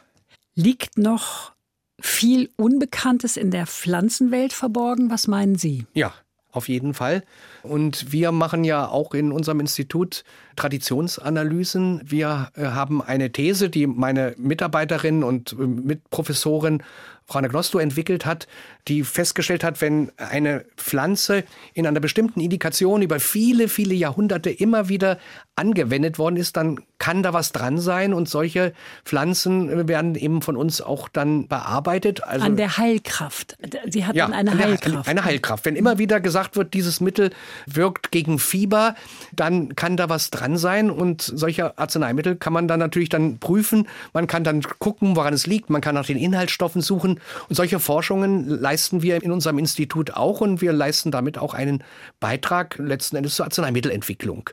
Liegt 0.57 0.99
noch 0.99 1.53
viel 2.01 2.51
Unbekanntes 2.57 3.37
in 3.37 3.53
der 3.53 3.69
Pflanzenwelt 3.69 4.53
verborgen? 4.53 5.09
Was 5.09 5.29
meinen 5.29 5.55
Sie? 5.55 5.87
Ja, 5.95 6.13
auf 6.51 6.69
jeden 6.69 6.93
Fall. 6.93 7.23
Und 7.63 8.11
wir 8.11 8.33
machen 8.33 8.65
ja 8.65 8.89
auch 8.89 9.15
in 9.15 9.31
unserem 9.31 9.61
Institut 9.61 10.25
Traditionsanalysen. 10.57 12.01
Wir 12.05 12.51
äh, 12.57 12.65
haben 12.65 13.01
eine 13.01 13.31
These, 13.31 13.71
die 13.71 13.87
meine 13.87 14.35
Mitarbeiterin 14.37 15.23
und 15.23 15.53
äh, 15.53 15.67
Mitprofessorin 15.67 16.83
Frau 17.27 17.41
Nagnosto 17.41 17.79
entwickelt 17.79 18.27
hat, 18.27 18.47
die 18.87 19.03
festgestellt 19.03 19.65
hat, 19.65 19.81
wenn 19.81 20.13
eine 20.19 20.67
Pflanze 20.77 21.45
in 21.73 21.87
einer 21.87 22.01
bestimmten 22.01 22.41
Indikation 22.41 23.01
über 23.01 23.19
viele, 23.19 23.69
viele 23.69 23.95
Jahrhunderte 23.95 24.51
immer 24.51 24.91
wieder 24.91 25.19
angewendet 25.57 26.19
worden 26.19 26.37
ist, 26.37 26.57
dann 26.57 26.81
kann 26.99 27.23
da 27.23 27.33
was 27.33 27.53
dran 27.53 27.79
sein 27.79 28.13
und 28.13 28.29
solche 28.29 28.73
Pflanzen 29.05 29.89
werden 29.89 30.15
eben 30.17 30.43
von 30.43 30.57
uns 30.57 30.81
auch 30.81 31.09
dann 31.09 31.49
bearbeitet. 31.49 32.23
Also 32.25 32.45
an 32.45 32.57
der 32.57 32.77
Heilkraft. 32.77 33.57
Sie 33.89 34.05
hat 34.05 34.17
ja, 34.17 34.27
eine 34.27 34.59
Heilkraft. 34.59 35.09
Eine 35.09 35.25
Heilkraft. 35.25 35.65
Wenn 35.65 35.77
immer 35.77 35.99
wieder 35.99 36.21
gesagt 36.21 36.57
wird, 36.57 36.75
dieses 36.75 37.01
Mittel 37.01 37.31
wirkt 37.67 38.11
gegen 38.11 38.39
Fieber, 38.39 38.95
dann 39.33 39.77
kann 39.77 39.97
da 39.97 40.09
was 40.09 40.31
dran 40.31 40.59
sein 40.59 40.91
und 40.91 41.23
solche 41.23 41.79
Arzneimittel 41.79 42.37
kann 42.37 42.53
man 42.53 42.69
dann 42.69 42.81
natürlich 42.81 43.09
dann 43.09 43.39
prüfen. 43.39 43.89
Man 44.13 44.27
kann 44.27 44.45
dann 44.45 44.63
gucken, 44.79 45.17
woran 45.17 45.35
es 45.35 45.47
liegt. 45.47 45.71
Man 45.71 45.81
kann 45.81 45.95
nach 45.95 46.07
den 46.07 46.19
Inhaltsstoffen 46.19 46.83
suchen 46.83 47.14
und 47.49 47.57
solche 47.57 47.81
Forschungen 47.81 48.49
leisten 48.49 49.03
wir 49.03 49.23
in 49.23 49.33
unserem 49.33 49.59
Institut 49.59 50.13
auch 50.13 50.41
und 50.41 50.61
wir 50.61 50.73
leisten 50.73 51.11
damit 51.11 51.39
auch 51.39 51.55
einen 51.55 51.85
Beitrag 52.21 52.79
letzten 52.79 53.17
Endes 53.17 53.37
zur 53.37 53.47
Arzneimittelentwicklung. 53.47 54.51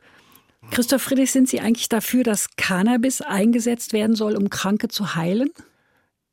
Christoph 0.69 1.01
Friedrich, 1.01 1.31
sind 1.31 1.49
Sie 1.49 1.59
eigentlich 1.59 1.89
dafür, 1.89 2.23
dass 2.23 2.55
Cannabis 2.55 3.21
eingesetzt 3.21 3.93
werden 3.93 4.15
soll, 4.15 4.35
um 4.35 4.49
Kranke 4.49 4.87
zu 4.87 5.15
heilen? 5.15 5.49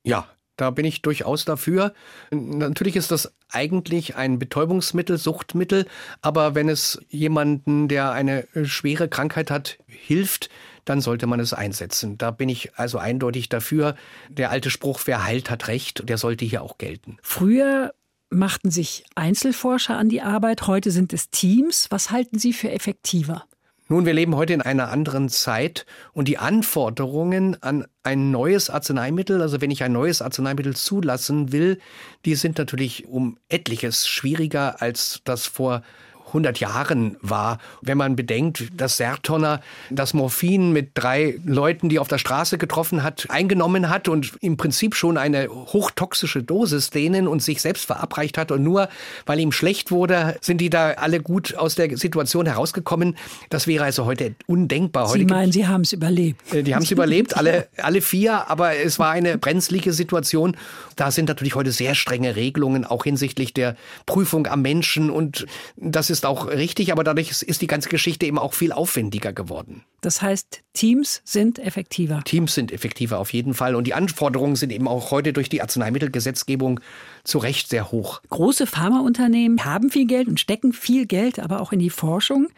Ja, 0.05 0.29
da 0.59 0.71
bin 0.71 0.85
ich 0.85 1.03
durchaus 1.03 1.45
dafür. 1.45 1.95
Natürlich 2.31 2.97
ist 2.97 3.11
das 3.11 3.33
eigentlich 3.49 4.17
ein 4.17 4.39
Betäubungsmittel, 4.39 5.17
Suchtmittel, 5.17 5.87
aber 6.21 6.55
wenn 6.55 6.69
es 6.69 7.01
jemanden, 7.09 7.89
der 7.89 8.11
eine 8.11 8.47
schwere 8.65 9.09
Krankheit 9.09 9.51
hat, 9.51 9.79
hilft, 9.87 10.51
dann 10.89 11.01
sollte 11.01 11.27
man 11.27 11.41
es 11.41 11.53
einsetzen. 11.53 12.19
Da 12.19 12.31
bin 12.31 12.49
ich 12.49 12.77
also 12.77 12.99
eindeutig 12.99 13.49
dafür. 13.49 13.95
Der 14.29 14.51
alte 14.51 14.71
Spruch, 14.71 15.01
wer 15.05 15.25
heilt, 15.25 15.51
hat 15.51 15.69
recht, 15.69 16.09
der 16.09 16.19
sollte 16.19 16.45
hier 16.45 16.63
auch 16.63 16.79
gelten. 16.79 17.19
Früher 17.23 17.93
machten 18.31 18.71
sich 18.71 19.05
Einzelforscher 19.15 19.97
an 19.97 20.09
die 20.09 20.23
Arbeit, 20.23 20.67
heute 20.67 20.91
sind 20.91 21.13
es 21.13 21.31
Teams. 21.31 21.87
Was 21.91 22.11
halten 22.11 22.39
Sie 22.39 22.53
für 22.53 22.71
effektiver? 22.71 23.45
Nun, 23.91 24.05
wir 24.05 24.13
leben 24.13 24.37
heute 24.37 24.53
in 24.53 24.61
einer 24.61 24.91
anderen 24.91 25.31
Zeit 25.31 25.87
und 26.13 26.29
die 26.29 26.37
Anforderungen 26.37 27.57
an 27.63 27.87
ein 28.03 28.31
neues 28.31 28.69
Arzneimittel, 28.69 29.41
also 29.41 29.63
wenn 29.63 29.71
ich 29.71 29.83
ein 29.83 29.93
neues 29.93 30.21
Arzneimittel 30.21 30.77
zulassen 30.77 31.53
will, 31.53 31.79
die 32.27 32.35
sind 32.35 32.59
natürlich 32.59 33.07
um 33.07 33.39
etliches 33.49 34.07
schwieriger 34.07 34.83
als 34.83 35.23
das 35.25 35.47
vor 35.47 35.81
100 36.29 36.61
Jahren 36.61 37.17
war. 37.21 37.59
Wenn 37.83 37.99
man 37.99 38.17
bedenkt, 38.17 38.69
dass 38.77 38.97
Sertoner 38.97 39.61
das 39.91 40.15
Morphin 40.15 40.73
mit 40.73 40.91
drei 40.95 41.39
Leuten, 41.45 41.89
die 41.89 41.99
auf 41.99 42.09
der 42.09 42.19
Straße 42.19 42.59
getroffen 42.59 43.03
hat, 43.03 43.27
eingenommen 43.29 43.91
hat 43.91 44.09
und 44.09 44.33
im 44.41 44.57
Prinzip 44.57 44.95
schon 44.95 45.19
eine 45.19 45.49
hochtoxische 45.49 46.43
Dosis 46.43 46.91
denen 46.91 47.29
und 47.29 47.43
sich 47.43 47.61
selbst 47.61 47.87
verabreicht 47.87 48.39
hat 48.39 48.51
und 48.51 48.63
nur 48.63 48.89
weil 49.27 49.41
ihm 49.41 49.53
schlecht 49.53 49.91
wurde, 49.91 50.37
sind 50.41 50.61
die 50.61 50.71
da 50.71 50.93
alle 50.93 51.21
gut 51.21 51.55
aus 51.57 51.75
der 51.75 51.97
Situation 51.97 52.47
herausgekommen. 52.47 53.17
Das 53.51 53.67
wäre 53.67 53.85
also 53.85 54.05
heute 54.05 54.35
undenkbar. 54.47 55.09
Sie 55.09 55.25
meinen, 55.25 55.53
Sie 55.53 55.67
haben 55.67 55.83
es 55.83 55.93
überlebt. 55.93 56.53
Äh, 56.53 56.63
die 56.63 56.75
haben 56.75 56.83
es 56.83 56.91
überlebt, 56.91 57.37
alle, 57.37 57.69
alle 57.77 58.01
vier, 58.01 58.51
aber 58.51 58.77
es 58.77 58.99
war 58.99 59.11
eine 59.11 59.39
brenzlige 59.39 59.93
Situation. 59.93 60.57
Da 60.97 61.11
sind 61.11 61.29
natürlich 61.29 61.55
heute 61.55 61.73
sehr 61.73 61.95
strenge 61.95 62.37
Regelungen, 62.37 62.85
auch 62.85 63.05
hinsichtlich 63.05 63.55
der 63.55 63.77
Prüfung 64.07 64.47
am 64.47 64.63
Menschen 64.63 65.11
und 65.11 65.47
das 65.77 66.11
ist 66.11 66.18
ist 66.19 66.27
auch 66.27 66.49
richtig, 66.49 66.91
aber 66.93 67.05
dadurch 67.05 67.43
ist 67.43 67.63
die 67.63 67.67
ganze 67.67 67.89
Geschichte 67.89 68.27
eben 68.27 68.39
auch 68.39 68.55
viel 68.55 68.73
aufwendiger 68.73 69.33
geworden. 69.33 69.85
Das 70.01 70.21
heißt, 70.21 70.63
Teams 70.73 71.23
sind 71.25 71.59
effektiver. 71.59 72.23
Teams 72.25 72.55
sind 72.55 72.73
effektiver 72.73 73.19
auf 73.19 73.33
jeden 73.33 73.55
Fall. 73.55 73.77
Und 73.77 73.87
die 73.87 73.95
Anforderungen 73.95 74.57
sind 74.57 74.73
eben 74.73 74.89
auch 74.89 75.13
heute 75.13 75.33
durch 75.33 75.49
die 75.49 75.63
Arzneimittelgesetzgebung 75.63 76.81
zu 77.23 77.39
Recht 77.39 77.69
sehr 77.69 77.93
hoch. 77.93 78.21
Große 78.31 78.67
Pharmaunternehmen 78.67 79.65
haben 79.65 79.91
viel 79.91 80.07
Geld 80.07 80.27
und 80.29 80.41
stecken 80.41 80.73
viel 80.73 81.07
Geld, 81.07 81.39
aber 81.39 81.61
auch 81.61 81.73
in 81.73 81.79
die 81.79 81.91
Forschung. 81.91 82.49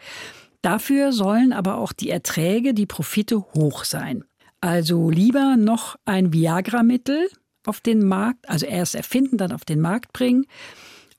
Dafür 0.63 1.11
sollen 1.11 1.53
aber 1.53 1.77
auch 1.77 1.93
die 1.93 2.09
Erträge, 2.09 2.73
die 2.73 2.87
Profite 2.87 3.39
hoch 3.53 3.83
sein. 3.83 4.23
Also 4.59 5.09
lieber 5.09 5.55
noch 5.55 5.97
ein 6.05 6.33
Viagra-Mittel 6.33 7.29
auf 7.65 7.79
den 7.79 8.07
Markt, 8.07 8.49
also 8.49 8.65
erst 8.65 8.95
erfinden, 8.95 9.37
dann 9.37 9.51
auf 9.51 9.65
den 9.65 9.81
Markt 9.81 10.13
bringen, 10.13 10.45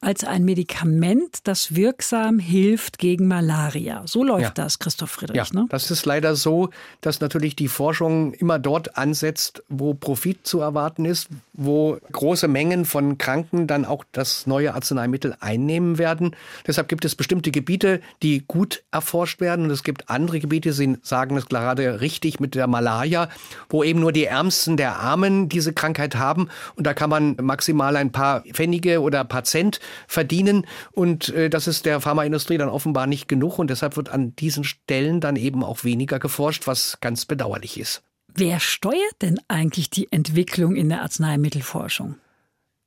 als 0.02 0.24
ein 0.24 0.44
Medikament, 0.44 1.46
das 1.46 1.76
wirksam 1.76 2.40
hilft 2.40 2.98
gegen 2.98 3.28
Malaria. 3.28 4.02
So 4.06 4.24
läuft 4.24 4.42
ja. 4.58 4.64
das, 4.64 4.80
Christoph 4.80 5.10
Friedrich. 5.10 5.36
Ja, 5.36 5.44
ne? 5.52 5.66
das 5.68 5.92
ist 5.92 6.04
leider 6.06 6.34
so, 6.34 6.70
dass 7.00 7.20
natürlich 7.20 7.54
die 7.54 7.68
Forschung 7.68 8.34
immer 8.34 8.58
dort 8.58 8.98
ansetzt, 8.98 9.62
wo 9.68 9.94
Profit 9.94 10.44
zu 10.44 10.60
erwarten 10.60 11.04
ist, 11.04 11.28
wo 11.52 11.98
große 12.10 12.48
Mengen 12.48 12.84
von 12.84 13.16
Kranken 13.16 13.68
dann 13.68 13.84
auch 13.84 14.04
das 14.10 14.48
neue 14.48 14.74
Arzneimittel 14.74 15.36
einnehmen 15.38 15.98
werden. 15.98 16.34
Deshalb 16.66 16.88
gibt 16.88 17.04
es 17.04 17.14
bestimmte 17.14 17.52
Gebiete, 17.52 18.00
die 18.22 18.44
gut 18.46 18.82
erforscht 18.90 19.40
werden 19.40 19.66
und 19.66 19.70
es 19.70 19.84
gibt 19.84 20.10
andere 20.10 20.40
Gebiete, 20.40 20.72
Sie 20.72 20.96
sagen 21.02 21.36
es 21.36 21.46
gerade 21.46 22.00
richtig 22.00 22.40
mit 22.40 22.56
der 22.56 22.66
Malaria, 22.66 23.28
wo 23.68 23.84
eben 23.84 24.00
nur 24.00 24.10
die 24.10 24.24
Ärmsten 24.24 24.76
der 24.76 24.96
Armen 24.96 25.48
diese 25.48 25.72
Krankheit 25.72 26.16
haben 26.16 26.48
und 26.74 26.88
da 26.88 26.92
kann 26.92 27.08
man 27.08 27.36
maximal 27.40 27.94
ein 27.94 28.10
paar 28.10 28.40
Pfennige 28.40 29.00
oder 29.00 29.20
ein 29.20 29.28
paar 29.28 29.44
Cent 29.44 29.78
verdienen 30.06 30.66
und 30.92 31.28
äh, 31.30 31.50
das 31.50 31.66
ist 31.66 31.86
der 31.86 32.00
Pharmaindustrie 32.00 32.58
dann 32.58 32.68
offenbar 32.68 33.06
nicht 33.06 33.28
genug 33.28 33.58
und 33.58 33.70
deshalb 33.70 33.96
wird 33.96 34.08
an 34.08 34.34
diesen 34.36 34.64
Stellen 34.64 35.20
dann 35.20 35.36
eben 35.36 35.62
auch 35.64 35.84
weniger 35.84 36.18
geforscht, 36.18 36.66
was 36.66 36.98
ganz 37.00 37.24
bedauerlich 37.24 37.78
ist. 37.78 38.02
Wer 38.34 38.60
steuert 38.60 39.20
denn 39.20 39.38
eigentlich 39.48 39.90
die 39.90 40.10
Entwicklung 40.10 40.74
in 40.74 40.88
der 40.88 41.02
Arzneimittelforschung? 41.02 42.16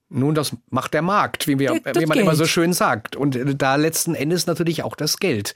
Nun, 0.08 0.36
das 0.36 0.56
macht 0.70 0.94
der 0.94 1.02
Markt, 1.02 1.48
wie, 1.48 1.58
wir, 1.58 1.72
wie 1.72 2.06
man 2.06 2.16
Geld. 2.16 2.18
immer 2.18 2.36
so 2.36 2.46
schön 2.46 2.74
sagt. 2.74 3.16
Und 3.16 3.36
äh, 3.36 3.56
da 3.56 3.76
letzten 3.76 4.14
Endes 4.14 4.46
natürlich 4.46 4.84
auch 4.84 4.96
das 4.96 5.18
Geld. 5.18 5.56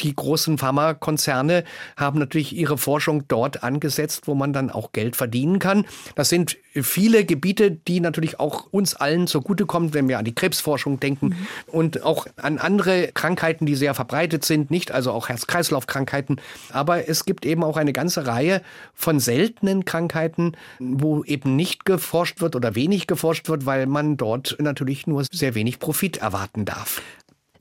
Die 0.00 0.14
großen 0.14 0.56
Pharmakonzerne 0.56 1.64
haben 1.98 2.18
natürlich 2.18 2.56
ihre 2.56 2.78
Forschung 2.78 3.28
dort 3.28 3.62
angesetzt, 3.62 4.26
wo 4.26 4.34
man 4.34 4.54
dann 4.54 4.70
auch 4.70 4.92
Geld 4.92 5.16
verdienen 5.16 5.58
kann. 5.58 5.86
Das 6.14 6.30
sind 6.30 6.56
viele 6.74 7.24
Gebiete, 7.24 7.70
die 7.70 8.00
natürlich 8.00 8.38
auch 8.38 8.66
uns 8.70 8.94
allen 8.94 9.26
zugutekommen, 9.26 9.94
wenn 9.94 10.08
wir 10.08 10.18
an 10.18 10.24
die 10.24 10.34
Krebsforschung 10.34 11.00
denken 11.00 11.28
mhm. 11.28 11.46
und 11.66 12.02
auch 12.02 12.26
an 12.36 12.58
andere 12.58 13.08
Krankheiten, 13.12 13.66
die 13.66 13.74
sehr 13.74 13.94
verbreitet 13.94 14.44
sind, 14.44 14.70
nicht 14.70 14.92
also 14.92 15.12
auch 15.12 15.28
Herz-Kreislauf-Krankheiten. 15.28 16.40
Aber 16.72 17.08
es 17.08 17.24
gibt 17.24 17.44
eben 17.44 17.64
auch 17.64 17.76
eine 17.76 17.92
ganze 17.92 18.26
Reihe 18.26 18.62
von 18.94 19.20
seltenen 19.20 19.84
Krankheiten, 19.84 20.56
wo 20.78 21.24
eben 21.24 21.56
nicht 21.56 21.84
geforscht 21.84 22.40
wird 22.40 22.56
oder 22.56 22.74
wenig 22.74 23.06
geforscht 23.06 23.48
wird, 23.48 23.66
weil 23.66 23.86
man 23.86 24.16
dort 24.16 24.56
natürlich 24.60 25.06
nur 25.06 25.24
sehr 25.30 25.54
wenig 25.54 25.78
Profit 25.78 26.18
erwarten 26.18 26.64
darf. 26.64 27.02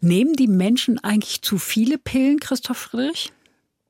Nehmen 0.01 0.33
die 0.33 0.47
Menschen 0.47 1.03
eigentlich 1.03 1.41
zu 1.41 1.57
viele 1.57 1.97
Pillen, 1.97 2.39
Christoph 2.39 2.77
Friedrich? 2.77 3.31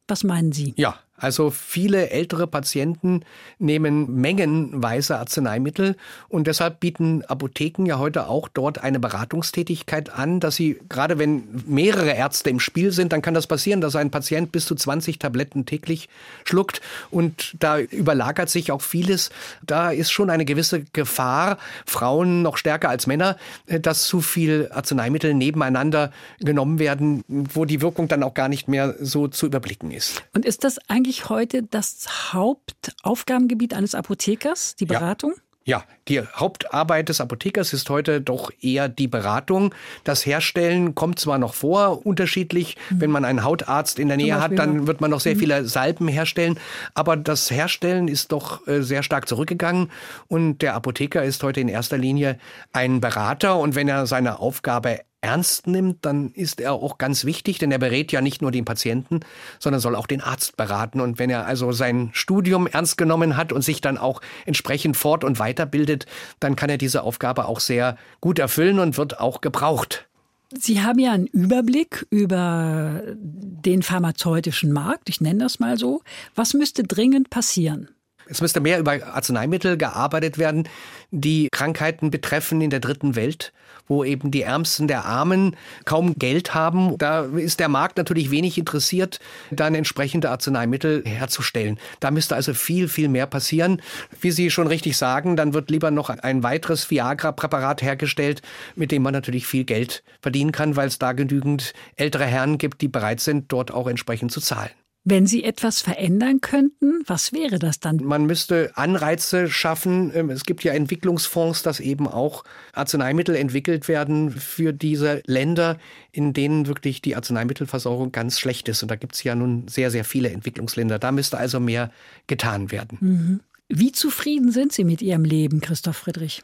Was 0.08 0.24
meinen 0.24 0.52
Sie? 0.52 0.74
Ja, 0.76 0.98
also 1.20 1.50
viele 1.50 2.10
ältere 2.10 2.48
Patienten 2.48 3.22
nehmen 3.60 4.16
mengenweise 4.16 5.18
Arzneimittel 5.18 5.96
und 6.28 6.48
deshalb 6.48 6.80
bieten 6.80 7.24
Apotheken 7.26 7.86
ja 7.86 8.00
heute 8.00 8.28
auch 8.28 8.48
dort 8.48 8.84
eine 8.84 9.00
Beratungstätigkeit 9.00 10.10
an, 10.10 10.40
dass 10.40 10.56
sie, 10.56 10.80
gerade 10.90 11.20
wenn 11.20 11.44
mehrere 11.68 12.12
Ärzte 12.12 12.50
im 12.50 12.60
Spiel 12.60 12.92
sind, 12.92 13.12
dann 13.14 13.22
kann 13.22 13.34
das 13.34 13.48
passieren, 13.48 13.82
dass 13.82 13.96
ein 13.96 14.12
Patient 14.12 14.52
bis 14.52 14.66
zu 14.66 14.76
20 14.76 15.20
Tabletten 15.20 15.66
täglich 15.66 16.10
schluckt 16.46 16.82
und 17.12 17.56
da 17.60 17.80
überlagert 17.80 18.50
sich 18.50 18.72
auch 18.72 18.82
vieles. 18.82 19.30
Da 19.66 19.92
ist 19.92 20.12
schon 20.12 20.30
eine 20.30 20.46
gewisse 20.46 20.84
Gefahr, 20.94 21.58
Frauen 21.86 22.42
noch 22.42 22.58
stärker 22.58 22.90
als 22.90 23.08
Männer, 23.08 23.38
dass 23.68 24.04
zu 24.04 24.22
viel 24.22 24.70
Arzneimittel 24.72 25.34
nebeneinander 25.34 26.12
genommen 26.40 26.80
werden, 26.80 27.24
wo 27.28 27.66
die 27.66 27.82
Wirkung 27.82 28.08
dann 28.08 28.24
auch 28.24 28.34
gar 28.34 28.50
nicht 28.50 28.68
mehr 28.68 28.96
so 29.00 29.28
zu 29.28 29.46
überblicken 29.46 29.92
ist. 29.92 30.24
Und 30.34 30.46
ist 30.46 30.64
das 30.64 30.78
eigentlich 30.88 31.09
eigentlich 31.10 31.30
heute 31.30 31.64
das 31.64 32.34
Hauptaufgabengebiet 32.34 33.74
eines 33.74 33.96
Apothekers, 33.96 34.76
die 34.76 34.86
Beratung? 34.86 35.34
Ja. 35.36 35.44
Ja, 35.66 35.84
die 36.08 36.22
Hauptarbeit 36.22 37.10
des 37.10 37.22
Apothekers 37.22 37.74
ist 37.74 37.92
heute 37.92 38.22
doch 38.22 38.50
eher 38.60 38.90
die 38.90 39.08
Beratung. 39.08 39.76
Das 40.04 40.26
Herstellen 40.26 40.96
kommt 40.96 41.20
zwar 41.20 41.38
noch 41.38 41.54
vor, 41.54 42.08
unterschiedlich. 42.08 42.76
Mhm. 42.90 43.02
Wenn 43.02 43.12
man 43.12 43.24
einen 43.26 43.44
Hautarzt 43.44 44.00
in 44.00 44.08
der 44.08 44.18
Nähe 44.18 44.42
hat, 44.42 44.58
dann 44.58 44.88
wird 44.88 45.00
man 45.00 45.12
noch 45.12 45.20
sehr 45.20 45.36
mhm. 45.36 45.40
viele 45.40 45.66
Salben 45.66 46.08
herstellen. 46.08 46.58
Aber 46.96 47.18
das 47.18 47.52
Herstellen 47.52 48.08
ist 48.08 48.32
doch 48.32 48.66
äh, 48.68 48.82
sehr 48.82 49.04
stark 49.04 49.28
zurückgegangen. 49.28 49.92
Und 50.28 50.64
der 50.64 50.74
Apotheker 50.74 51.24
ist 51.24 51.44
heute 51.44 51.60
in 51.60 51.68
erster 51.68 52.00
Linie 52.00 52.40
ein 52.74 53.00
Berater. 53.00 53.60
Und 53.60 53.76
wenn 53.76 53.88
er 53.88 54.08
seine 54.08 54.40
Aufgabe 54.40 55.02
ernst 55.22 55.68
nimmt, 55.68 56.06
dann 56.06 56.32
ist 56.32 56.62
er 56.62 56.74
auch 56.74 56.98
ganz 56.98 57.26
wichtig, 57.26 57.58
denn 57.60 57.72
er 57.72 57.80
berät 57.80 58.12
ja 58.12 58.22
nicht 58.22 58.42
nur 58.42 58.52
den 58.52 58.66
Patienten, 58.66 59.20
sondern 59.60 59.82
soll 59.82 59.96
auch 59.96 60.08
den 60.08 60.22
Arzt 60.22 60.58
beraten. 60.58 61.02
Und 61.02 61.20
wenn 61.20 61.30
er 61.30 61.46
also 61.46 61.72
sein 61.72 62.10
Studium 62.14 62.68
ernst 62.68 62.98
genommen 62.98 63.38
hat 63.38 63.52
und 63.52 63.62
sich 63.62 63.82
dann 63.82 63.98
auch 63.98 64.22
entsprechend 64.46 64.98
fort- 64.98 65.24
und 65.24 65.40
weiterbildet, 65.40 66.06
dann 66.40 66.56
kann 66.56 66.70
er 66.70 66.78
diese 66.78 67.04
Aufgabe 67.04 67.46
auch 67.46 67.60
sehr 67.60 67.98
gut 68.22 68.40
erfüllen 68.40 68.80
und 68.80 68.98
wird 68.98 69.20
auch 69.20 69.42
gebraucht. 69.42 70.08
Sie 70.52 70.82
haben 70.82 70.98
ja 70.98 71.12
einen 71.12 71.28
Überblick 71.28 72.08
über 72.10 73.04
den 73.16 73.84
pharmazeutischen 73.84 74.72
Markt, 74.72 75.10
ich 75.10 75.22
nenne 75.22 75.44
das 75.44 75.60
mal 75.60 75.78
so. 75.78 76.02
Was 76.34 76.56
müsste 76.56 76.84
dringend 76.84 77.30
passieren? 77.30 77.90
Es 78.30 78.42
müsste 78.42 78.60
mehr 78.60 78.80
über 78.80 78.92
Arzneimittel 78.92 79.76
gearbeitet 79.76 80.38
werden, 80.38 80.70
die 81.10 81.50
Krankheiten 81.52 82.12
betreffen 82.12 82.62
in 82.62 82.70
der 82.70 82.80
dritten 82.80 83.16
Welt, 83.16 83.52
wo 83.88 84.04
eben 84.04 84.30
die 84.30 84.44
Ärmsten 84.44 84.88
der 84.88 85.06
Armen 85.06 85.56
kaum 85.86 86.14
Geld 86.14 86.54
haben. 86.54 86.96
Da 87.00 87.22
ist 87.24 87.60
der 87.60 87.70
Markt 87.70 87.98
natürlich 87.98 88.30
wenig 88.30 88.60
interessiert, 88.60 89.20
dann 89.50 89.74
entsprechende 89.74 90.30
Arzneimittel 90.30 91.04
herzustellen. 91.06 91.80
Da 92.00 92.12
müsste 92.12 92.36
also 92.36 92.54
viel, 92.54 92.88
viel 92.88 93.10
mehr 93.10 93.26
passieren. 93.26 93.82
Wie 94.22 94.30
Sie 94.30 94.52
schon 94.52 94.68
richtig 94.68 94.96
sagen, 94.96 95.36
dann 95.36 95.56
wird 95.56 95.72
lieber 95.72 95.90
noch 95.90 96.10
ein 96.12 96.44
weiteres 96.44 96.92
Viagra-Präparat 96.92 97.82
hergestellt, 97.82 98.44
mit 98.76 98.92
dem 98.92 99.02
man 99.02 99.14
natürlich 99.14 99.48
viel 99.48 99.64
Geld 99.64 100.04
verdienen 100.22 100.52
kann, 100.52 100.76
weil 100.76 100.88
es 100.88 101.00
da 101.00 101.14
genügend 101.14 101.74
ältere 101.96 102.26
Herren 102.26 102.60
gibt, 102.60 102.82
die 102.82 102.88
bereit 102.88 103.22
sind, 103.22 103.52
dort 103.52 103.72
auch 103.74 103.88
entsprechend 103.88 104.32
zu 104.32 104.40
zahlen. 104.40 104.70
Wenn 105.10 105.26
Sie 105.26 105.44
etwas 105.44 105.82
verändern 105.82 106.40
könnten, 106.40 107.02
was 107.08 107.34
wäre 107.34 107.58
das 107.58 107.80
dann? 107.80 107.98
Man 107.98 108.26
müsste 108.26 108.72
Anreize 108.76 109.50
schaffen. 109.50 110.12
Ähm, 110.14 110.30
es 110.30 110.46
gibt 110.46 110.64
ja 110.64 110.74
Entwicklungsfonds, 110.74 111.64
dass 111.64 111.80
eben 111.80 112.08
auch 112.08 112.44
Arzneimittel 112.74 113.36
entwickelt 113.36 113.88
werden 113.88 114.30
für 114.32 114.72
diese 114.72 115.24
Länder, 115.26 115.80
in 116.12 116.34
denen 116.34 116.68
wirklich 116.68 117.02
die 117.02 117.16
Arzneimittelversorgung 117.16 118.12
ganz 118.12 118.40
schlecht 118.40 118.70
ist. 118.70 118.84
Und 118.84 118.92
da 118.92 118.96
gibt 118.96 119.16
es 119.16 119.24
ja 119.24 119.34
nun 119.34 119.68
sehr, 119.68 119.90
sehr 119.90 120.04
viele 120.04 120.30
Entwicklungsländer. 120.30 121.00
Da 121.00 121.12
müsste 121.12 121.38
also 121.38 121.60
mehr 121.60 121.92
getan 122.28 122.72
werden. 122.72 122.98
Mhm. 123.02 123.40
Wie 123.68 123.92
zufrieden 123.92 124.52
sind 124.52 124.74
Sie 124.74 124.84
mit 124.84 125.02
Ihrem 125.02 125.26
Leben, 125.26 125.62
Christoph 125.62 125.98
Friedrich? 125.98 126.44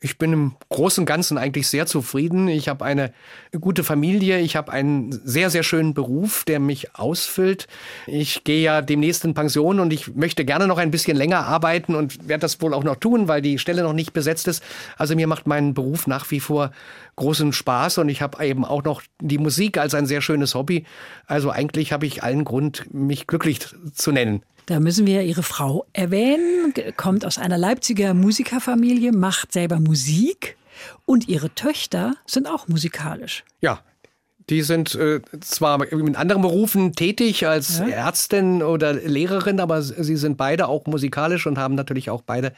Ich 0.00 0.18
bin 0.18 0.32
im 0.32 0.56
Großen 0.68 1.02
und 1.02 1.06
Ganzen 1.06 1.38
eigentlich 1.38 1.68
sehr 1.68 1.86
zufrieden. 1.86 2.48
Ich 2.48 2.68
habe 2.68 2.84
eine 2.84 3.12
gute 3.58 3.82
Familie, 3.82 4.40
ich 4.40 4.56
habe 4.56 4.72
einen 4.72 5.12
sehr, 5.24 5.48
sehr 5.48 5.62
schönen 5.62 5.94
Beruf, 5.94 6.44
der 6.44 6.60
mich 6.60 6.94
ausfüllt. 6.94 7.66
Ich 8.06 8.44
gehe 8.44 8.62
ja 8.62 8.82
demnächst 8.82 9.24
in 9.24 9.34
Pension 9.34 9.80
und 9.80 9.92
ich 9.92 10.14
möchte 10.14 10.44
gerne 10.44 10.66
noch 10.66 10.78
ein 10.78 10.90
bisschen 10.90 11.16
länger 11.16 11.46
arbeiten 11.46 11.94
und 11.94 12.28
werde 12.28 12.42
das 12.42 12.60
wohl 12.60 12.74
auch 12.74 12.84
noch 12.84 12.96
tun, 12.96 13.28
weil 13.28 13.40
die 13.40 13.58
Stelle 13.58 13.82
noch 13.82 13.94
nicht 13.94 14.12
besetzt 14.12 14.48
ist. 14.48 14.62
Also 14.98 15.16
mir 15.16 15.26
macht 15.26 15.46
mein 15.46 15.72
Beruf 15.72 16.06
nach 16.06 16.30
wie 16.30 16.40
vor 16.40 16.72
großen 17.16 17.52
Spaß 17.52 17.98
und 17.98 18.08
ich 18.08 18.20
habe 18.20 18.44
eben 18.44 18.64
auch 18.64 18.84
noch 18.84 19.02
die 19.20 19.38
Musik 19.38 19.78
als 19.78 19.94
ein 19.94 20.06
sehr 20.06 20.20
schönes 20.20 20.54
Hobby. 20.54 20.84
Also 21.26 21.50
eigentlich 21.50 21.92
habe 21.92 22.06
ich 22.06 22.22
allen 22.22 22.44
Grund, 22.44 22.84
mich 22.92 23.26
glücklich 23.26 23.60
zu 23.94 24.12
nennen. 24.12 24.42
Da 24.66 24.80
müssen 24.80 25.06
wir 25.06 25.22
Ihre 25.22 25.44
Frau 25.44 25.86
erwähnen, 25.92 26.74
kommt 26.96 27.24
aus 27.24 27.38
einer 27.38 27.56
Leipziger 27.56 28.14
Musikerfamilie, 28.14 29.12
macht 29.12 29.52
selber 29.52 29.78
Musik 29.78 30.56
und 31.04 31.28
Ihre 31.28 31.50
Töchter 31.54 32.14
sind 32.26 32.48
auch 32.48 32.66
musikalisch. 32.66 33.44
Ja, 33.60 33.80
die 34.50 34.62
sind 34.62 34.96
äh, 34.96 35.20
zwar 35.40 35.92
in 35.92 36.16
anderen 36.16 36.42
Berufen 36.42 36.94
tätig 36.94 37.46
als 37.46 37.78
ja. 37.78 37.86
Ärztin 37.86 38.60
oder 38.62 38.92
Lehrerin, 38.92 39.60
aber 39.60 39.82
sie 39.82 40.16
sind 40.16 40.36
beide 40.36 40.66
auch 40.66 40.86
musikalisch 40.86 41.46
und 41.46 41.58
haben 41.58 41.76
natürlich 41.76 42.10
auch 42.10 42.22
beide 42.22 42.52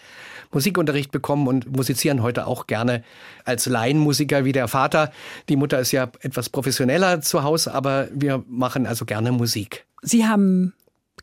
Musikunterricht 0.51 1.13
bekommen 1.13 1.47
und 1.47 1.77
musizieren 1.77 2.23
heute 2.23 2.47
auch 2.47 2.67
gerne 2.67 3.05
als 3.45 3.67
Laienmusiker 3.67 4.47
wie 4.47 4.53
der 4.53 4.69
Vater. 4.69 5.13
Die 5.51 5.57
Mutter 5.57 5.79
ist 5.79 5.93
ja 5.93 6.11
etwas 6.21 6.49
professioneller 6.49 7.21
zu 7.21 7.43
Hause, 7.43 7.75
aber 7.75 8.09
wir 8.15 8.43
machen 8.49 8.87
also 8.87 9.05
gerne 9.05 9.31
Musik. 9.31 9.85
Sie 10.03 10.27
haben 10.27 10.73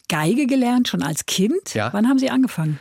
Geige 0.08 0.48
gelernt, 0.48 0.88
schon 0.88 1.04
als 1.04 1.26
Kind. 1.26 1.74
Ja. 1.74 1.92
Wann 1.94 2.08
haben 2.08 2.20
Sie 2.20 2.30
angefangen? 2.30 2.80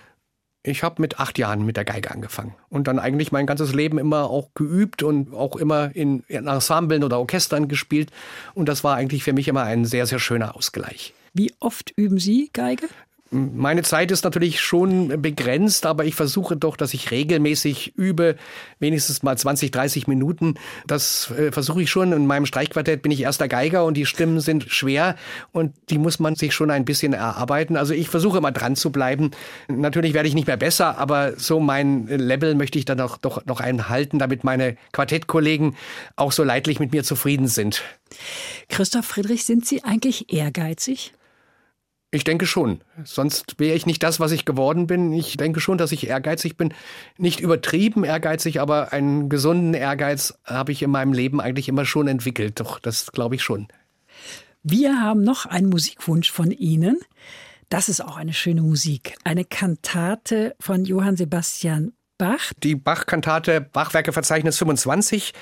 Ich 0.67 0.83
habe 0.83 1.03
mit 1.03 1.21
acht 1.21 1.39
Jahren 1.39 1.67
mit 1.67 1.77
der 1.77 1.85
Geige 1.85 2.11
angefangen 2.11 2.55
und 2.71 2.89
dann 2.89 2.99
eigentlich 2.99 3.33
mein 3.33 3.47
ganzes 3.47 3.75
Leben 3.75 3.99
immer 3.99 4.31
auch 4.31 4.49
geübt 4.55 5.03
und 5.03 5.35
auch 5.35 5.57
immer 5.57 5.95
in, 5.95 6.25
in 6.27 6.47
Ensemblen 6.47 7.05
oder 7.05 7.19
Orchestern 7.19 7.69
gespielt. 7.69 8.11
Und 8.55 8.67
das 8.71 8.83
war 8.83 8.97
eigentlich 8.97 9.25
für 9.25 9.35
mich 9.35 9.47
immer 9.47 9.65
ein 9.65 9.85
sehr, 9.85 10.07
sehr 10.07 10.19
schöner 10.19 10.57
Ausgleich. 10.57 11.13
Wie 11.35 11.53
oft 11.61 11.93
üben 11.97 12.19
Sie 12.19 12.49
Geige? 12.55 12.89
Meine 13.31 13.83
Zeit 13.83 14.11
ist 14.11 14.23
natürlich 14.23 14.61
schon 14.61 15.21
begrenzt, 15.21 15.87
aber 15.87 16.05
ich 16.05 16.15
versuche 16.15 16.57
doch, 16.57 16.77
dass 16.77 16.95
ich 16.95 17.11
regelmäßig 17.11 17.97
übe, 17.97 18.37
wenigstens 18.79 19.23
mal 19.23 19.37
20, 19.37 19.71
30 19.71 20.07
Minuten. 20.07 20.55
Das 20.87 21.33
äh, 21.33 21.51
versuche 21.51 21.83
ich 21.83 21.91
schon. 21.91 22.13
In 22.13 22.27
meinem 22.27 22.47
Streichquartett 22.47 23.03
bin 23.03 23.11
ich 23.11 23.23
erster 23.23 23.49
Geiger 23.49 23.87
und 23.87 23.97
die 23.97 24.07
Stimmen 24.07 24.41
sind 24.41 24.65
schwer 24.71 25.17
und 25.53 25.75
die 25.91 25.99
muss 25.99 26.21
man 26.21 26.37
sich 26.37 26.55
schon 26.55 26.71
ein 26.71 26.85
bisschen 26.85 27.13
erarbeiten. 27.13 27.77
Also 27.77 27.95
ich 27.95 28.09
versuche 28.09 28.39
immer 28.39 28.53
dran 28.53 28.77
zu 28.77 28.93
bleiben. 28.93 29.31
Natürlich 29.69 30.15
werde 30.15 30.29
ich 30.29 30.35
nicht 30.35 30.47
mehr 30.47 30.59
besser, 30.59 30.99
aber 30.99 31.33
so 31.37 31.59
mein 31.61 32.07
Level 32.07 32.55
möchte 32.55 32.79
ich 32.79 32.85
dann 32.85 33.01
auch 33.01 33.17
doch 33.17 33.45
noch 33.47 33.61
einhalten, 33.61 34.19
damit 34.19 34.45
meine 34.45 34.77
Quartettkollegen 34.93 35.77
auch 36.15 36.31
so 36.31 36.45
leidlich 36.45 36.79
mit 36.79 36.93
mir 36.93 37.03
zufrieden 37.03 37.49
sind. 37.49 37.83
Christoph 38.69 39.07
Friedrich, 39.07 39.45
sind 39.45 39.67
Sie 39.67 39.83
eigentlich 39.83 40.33
ehrgeizig? 40.33 41.15
Ich 42.15 42.23
denke 42.23 42.47
schon. 42.47 42.81
Sonst 43.03 43.59
wäre 43.59 43.75
ich 43.75 43.87
nicht 43.87 44.05
das, 44.05 44.21
was 44.21 44.31
ich 44.31 44.45
geworden 44.45 44.87
bin. 44.87 45.13
Ich 45.13 45.37
denke 45.37 45.59
schon, 45.59 45.79
dass 45.79 45.91
ich 45.91 46.07
ehrgeizig 46.07 46.57
bin. 46.57 46.73
Nicht 47.19 47.41
übertrieben 47.41 48.05
ehrgeizig, 48.05 48.61
aber 48.61 48.93
einen 48.93 49.29
gesunden 49.29 49.75
Ehrgeiz 49.75 50.39
habe 50.45 50.71
ich 50.71 50.83
in 50.83 50.93
meinem 50.93 51.13
Leben 51.13 51.41
eigentlich 51.41 51.69
immer 51.69 51.85
schon 51.85 52.07
entwickelt. 52.07 52.61
Doch, 52.61 52.79
das 52.79 53.11
glaube 53.11 53.35
ich 53.35 53.43
schon. 53.43 53.67
Wir 54.63 55.01
haben 55.01 55.25
noch 55.25 55.47
einen 55.47 55.69
Musikwunsch 55.69 56.31
von 56.31 56.53
Ihnen. 56.53 57.01
Das 57.69 57.89
ist 57.89 58.01
auch 58.01 58.17
eine 58.17 58.33
schöne 58.33 58.63
Musik. 58.63 59.17
Eine 59.25 59.45
Kantate 59.45 60.55
von 60.61 60.85
Johann 60.85 61.17
Sebastian 61.17 61.95
Bach. 62.17 62.53
Die 62.63 62.77
Bach-Kantate 62.77 63.61
Bachwerkeverzeichnis 63.61 64.57
25 64.59 65.33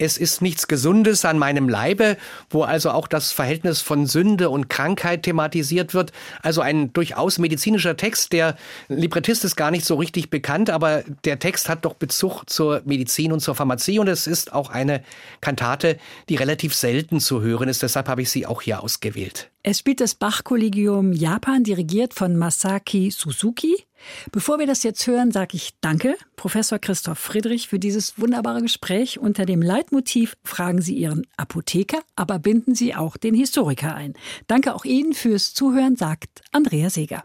es 0.00 0.16
ist 0.16 0.40
nichts 0.40 0.66
Gesundes 0.66 1.26
an 1.26 1.38
meinem 1.38 1.68
Leibe, 1.68 2.16
wo 2.48 2.62
also 2.62 2.90
auch 2.90 3.06
das 3.06 3.32
Verhältnis 3.32 3.82
von 3.82 4.06
Sünde 4.06 4.48
und 4.48 4.70
Krankheit 4.70 5.24
thematisiert 5.24 5.92
wird. 5.92 6.12
Also 6.42 6.62
ein 6.62 6.92
durchaus 6.94 7.38
medizinischer 7.38 7.98
Text. 7.98 8.32
Der 8.32 8.56
Librettist 8.88 9.44
ist 9.44 9.56
gar 9.56 9.70
nicht 9.70 9.84
so 9.84 9.96
richtig 9.96 10.30
bekannt, 10.30 10.70
aber 10.70 11.04
der 11.24 11.38
Text 11.38 11.68
hat 11.68 11.84
doch 11.84 11.94
Bezug 11.94 12.44
zur 12.46 12.80
Medizin 12.86 13.30
und 13.30 13.40
zur 13.40 13.54
Pharmazie 13.54 13.98
und 13.98 14.08
es 14.08 14.26
ist 14.26 14.54
auch 14.54 14.70
eine 14.70 15.02
Kantate, 15.42 15.98
die 16.30 16.36
relativ 16.36 16.74
selten 16.74 17.20
zu 17.20 17.42
hören 17.42 17.68
ist. 17.68 17.82
Deshalb 17.82 18.08
habe 18.08 18.22
ich 18.22 18.30
sie 18.30 18.46
auch 18.46 18.62
hier 18.62 18.82
ausgewählt. 18.82 19.50
Es 19.62 19.80
spielt 19.80 20.00
das 20.00 20.14
Bach-Kollegium 20.14 21.12
Japan, 21.12 21.62
dirigiert 21.62 22.14
von 22.14 22.36
Masaki 22.36 23.10
Suzuki. 23.10 23.84
Bevor 24.32 24.58
wir 24.58 24.66
das 24.66 24.82
jetzt 24.82 25.06
hören, 25.06 25.32
sage 25.32 25.56
ich 25.56 25.72
Danke, 25.80 26.16
Professor 26.36 26.78
Christoph 26.78 27.18
Friedrich, 27.18 27.68
für 27.68 27.78
dieses 27.78 28.18
wunderbare 28.18 28.62
Gespräch 28.62 29.18
unter 29.18 29.46
dem 29.46 29.62
Leitmotiv 29.62 30.36
Fragen 30.44 30.82
Sie 30.82 30.94
Ihren 30.94 31.26
Apotheker, 31.36 32.00
aber 32.16 32.38
binden 32.38 32.74
Sie 32.74 32.94
auch 32.94 33.16
den 33.16 33.34
Historiker 33.34 33.94
ein. 33.94 34.14
Danke 34.46 34.74
auch 34.74 34.84
Ihnen 34.84 35.12
fürs 35.12 35.54
Zuhören, 35.54 35.96
sagt 35.96 36.42
Andrea 36.52 36.90
Seeger. 36.90 37.24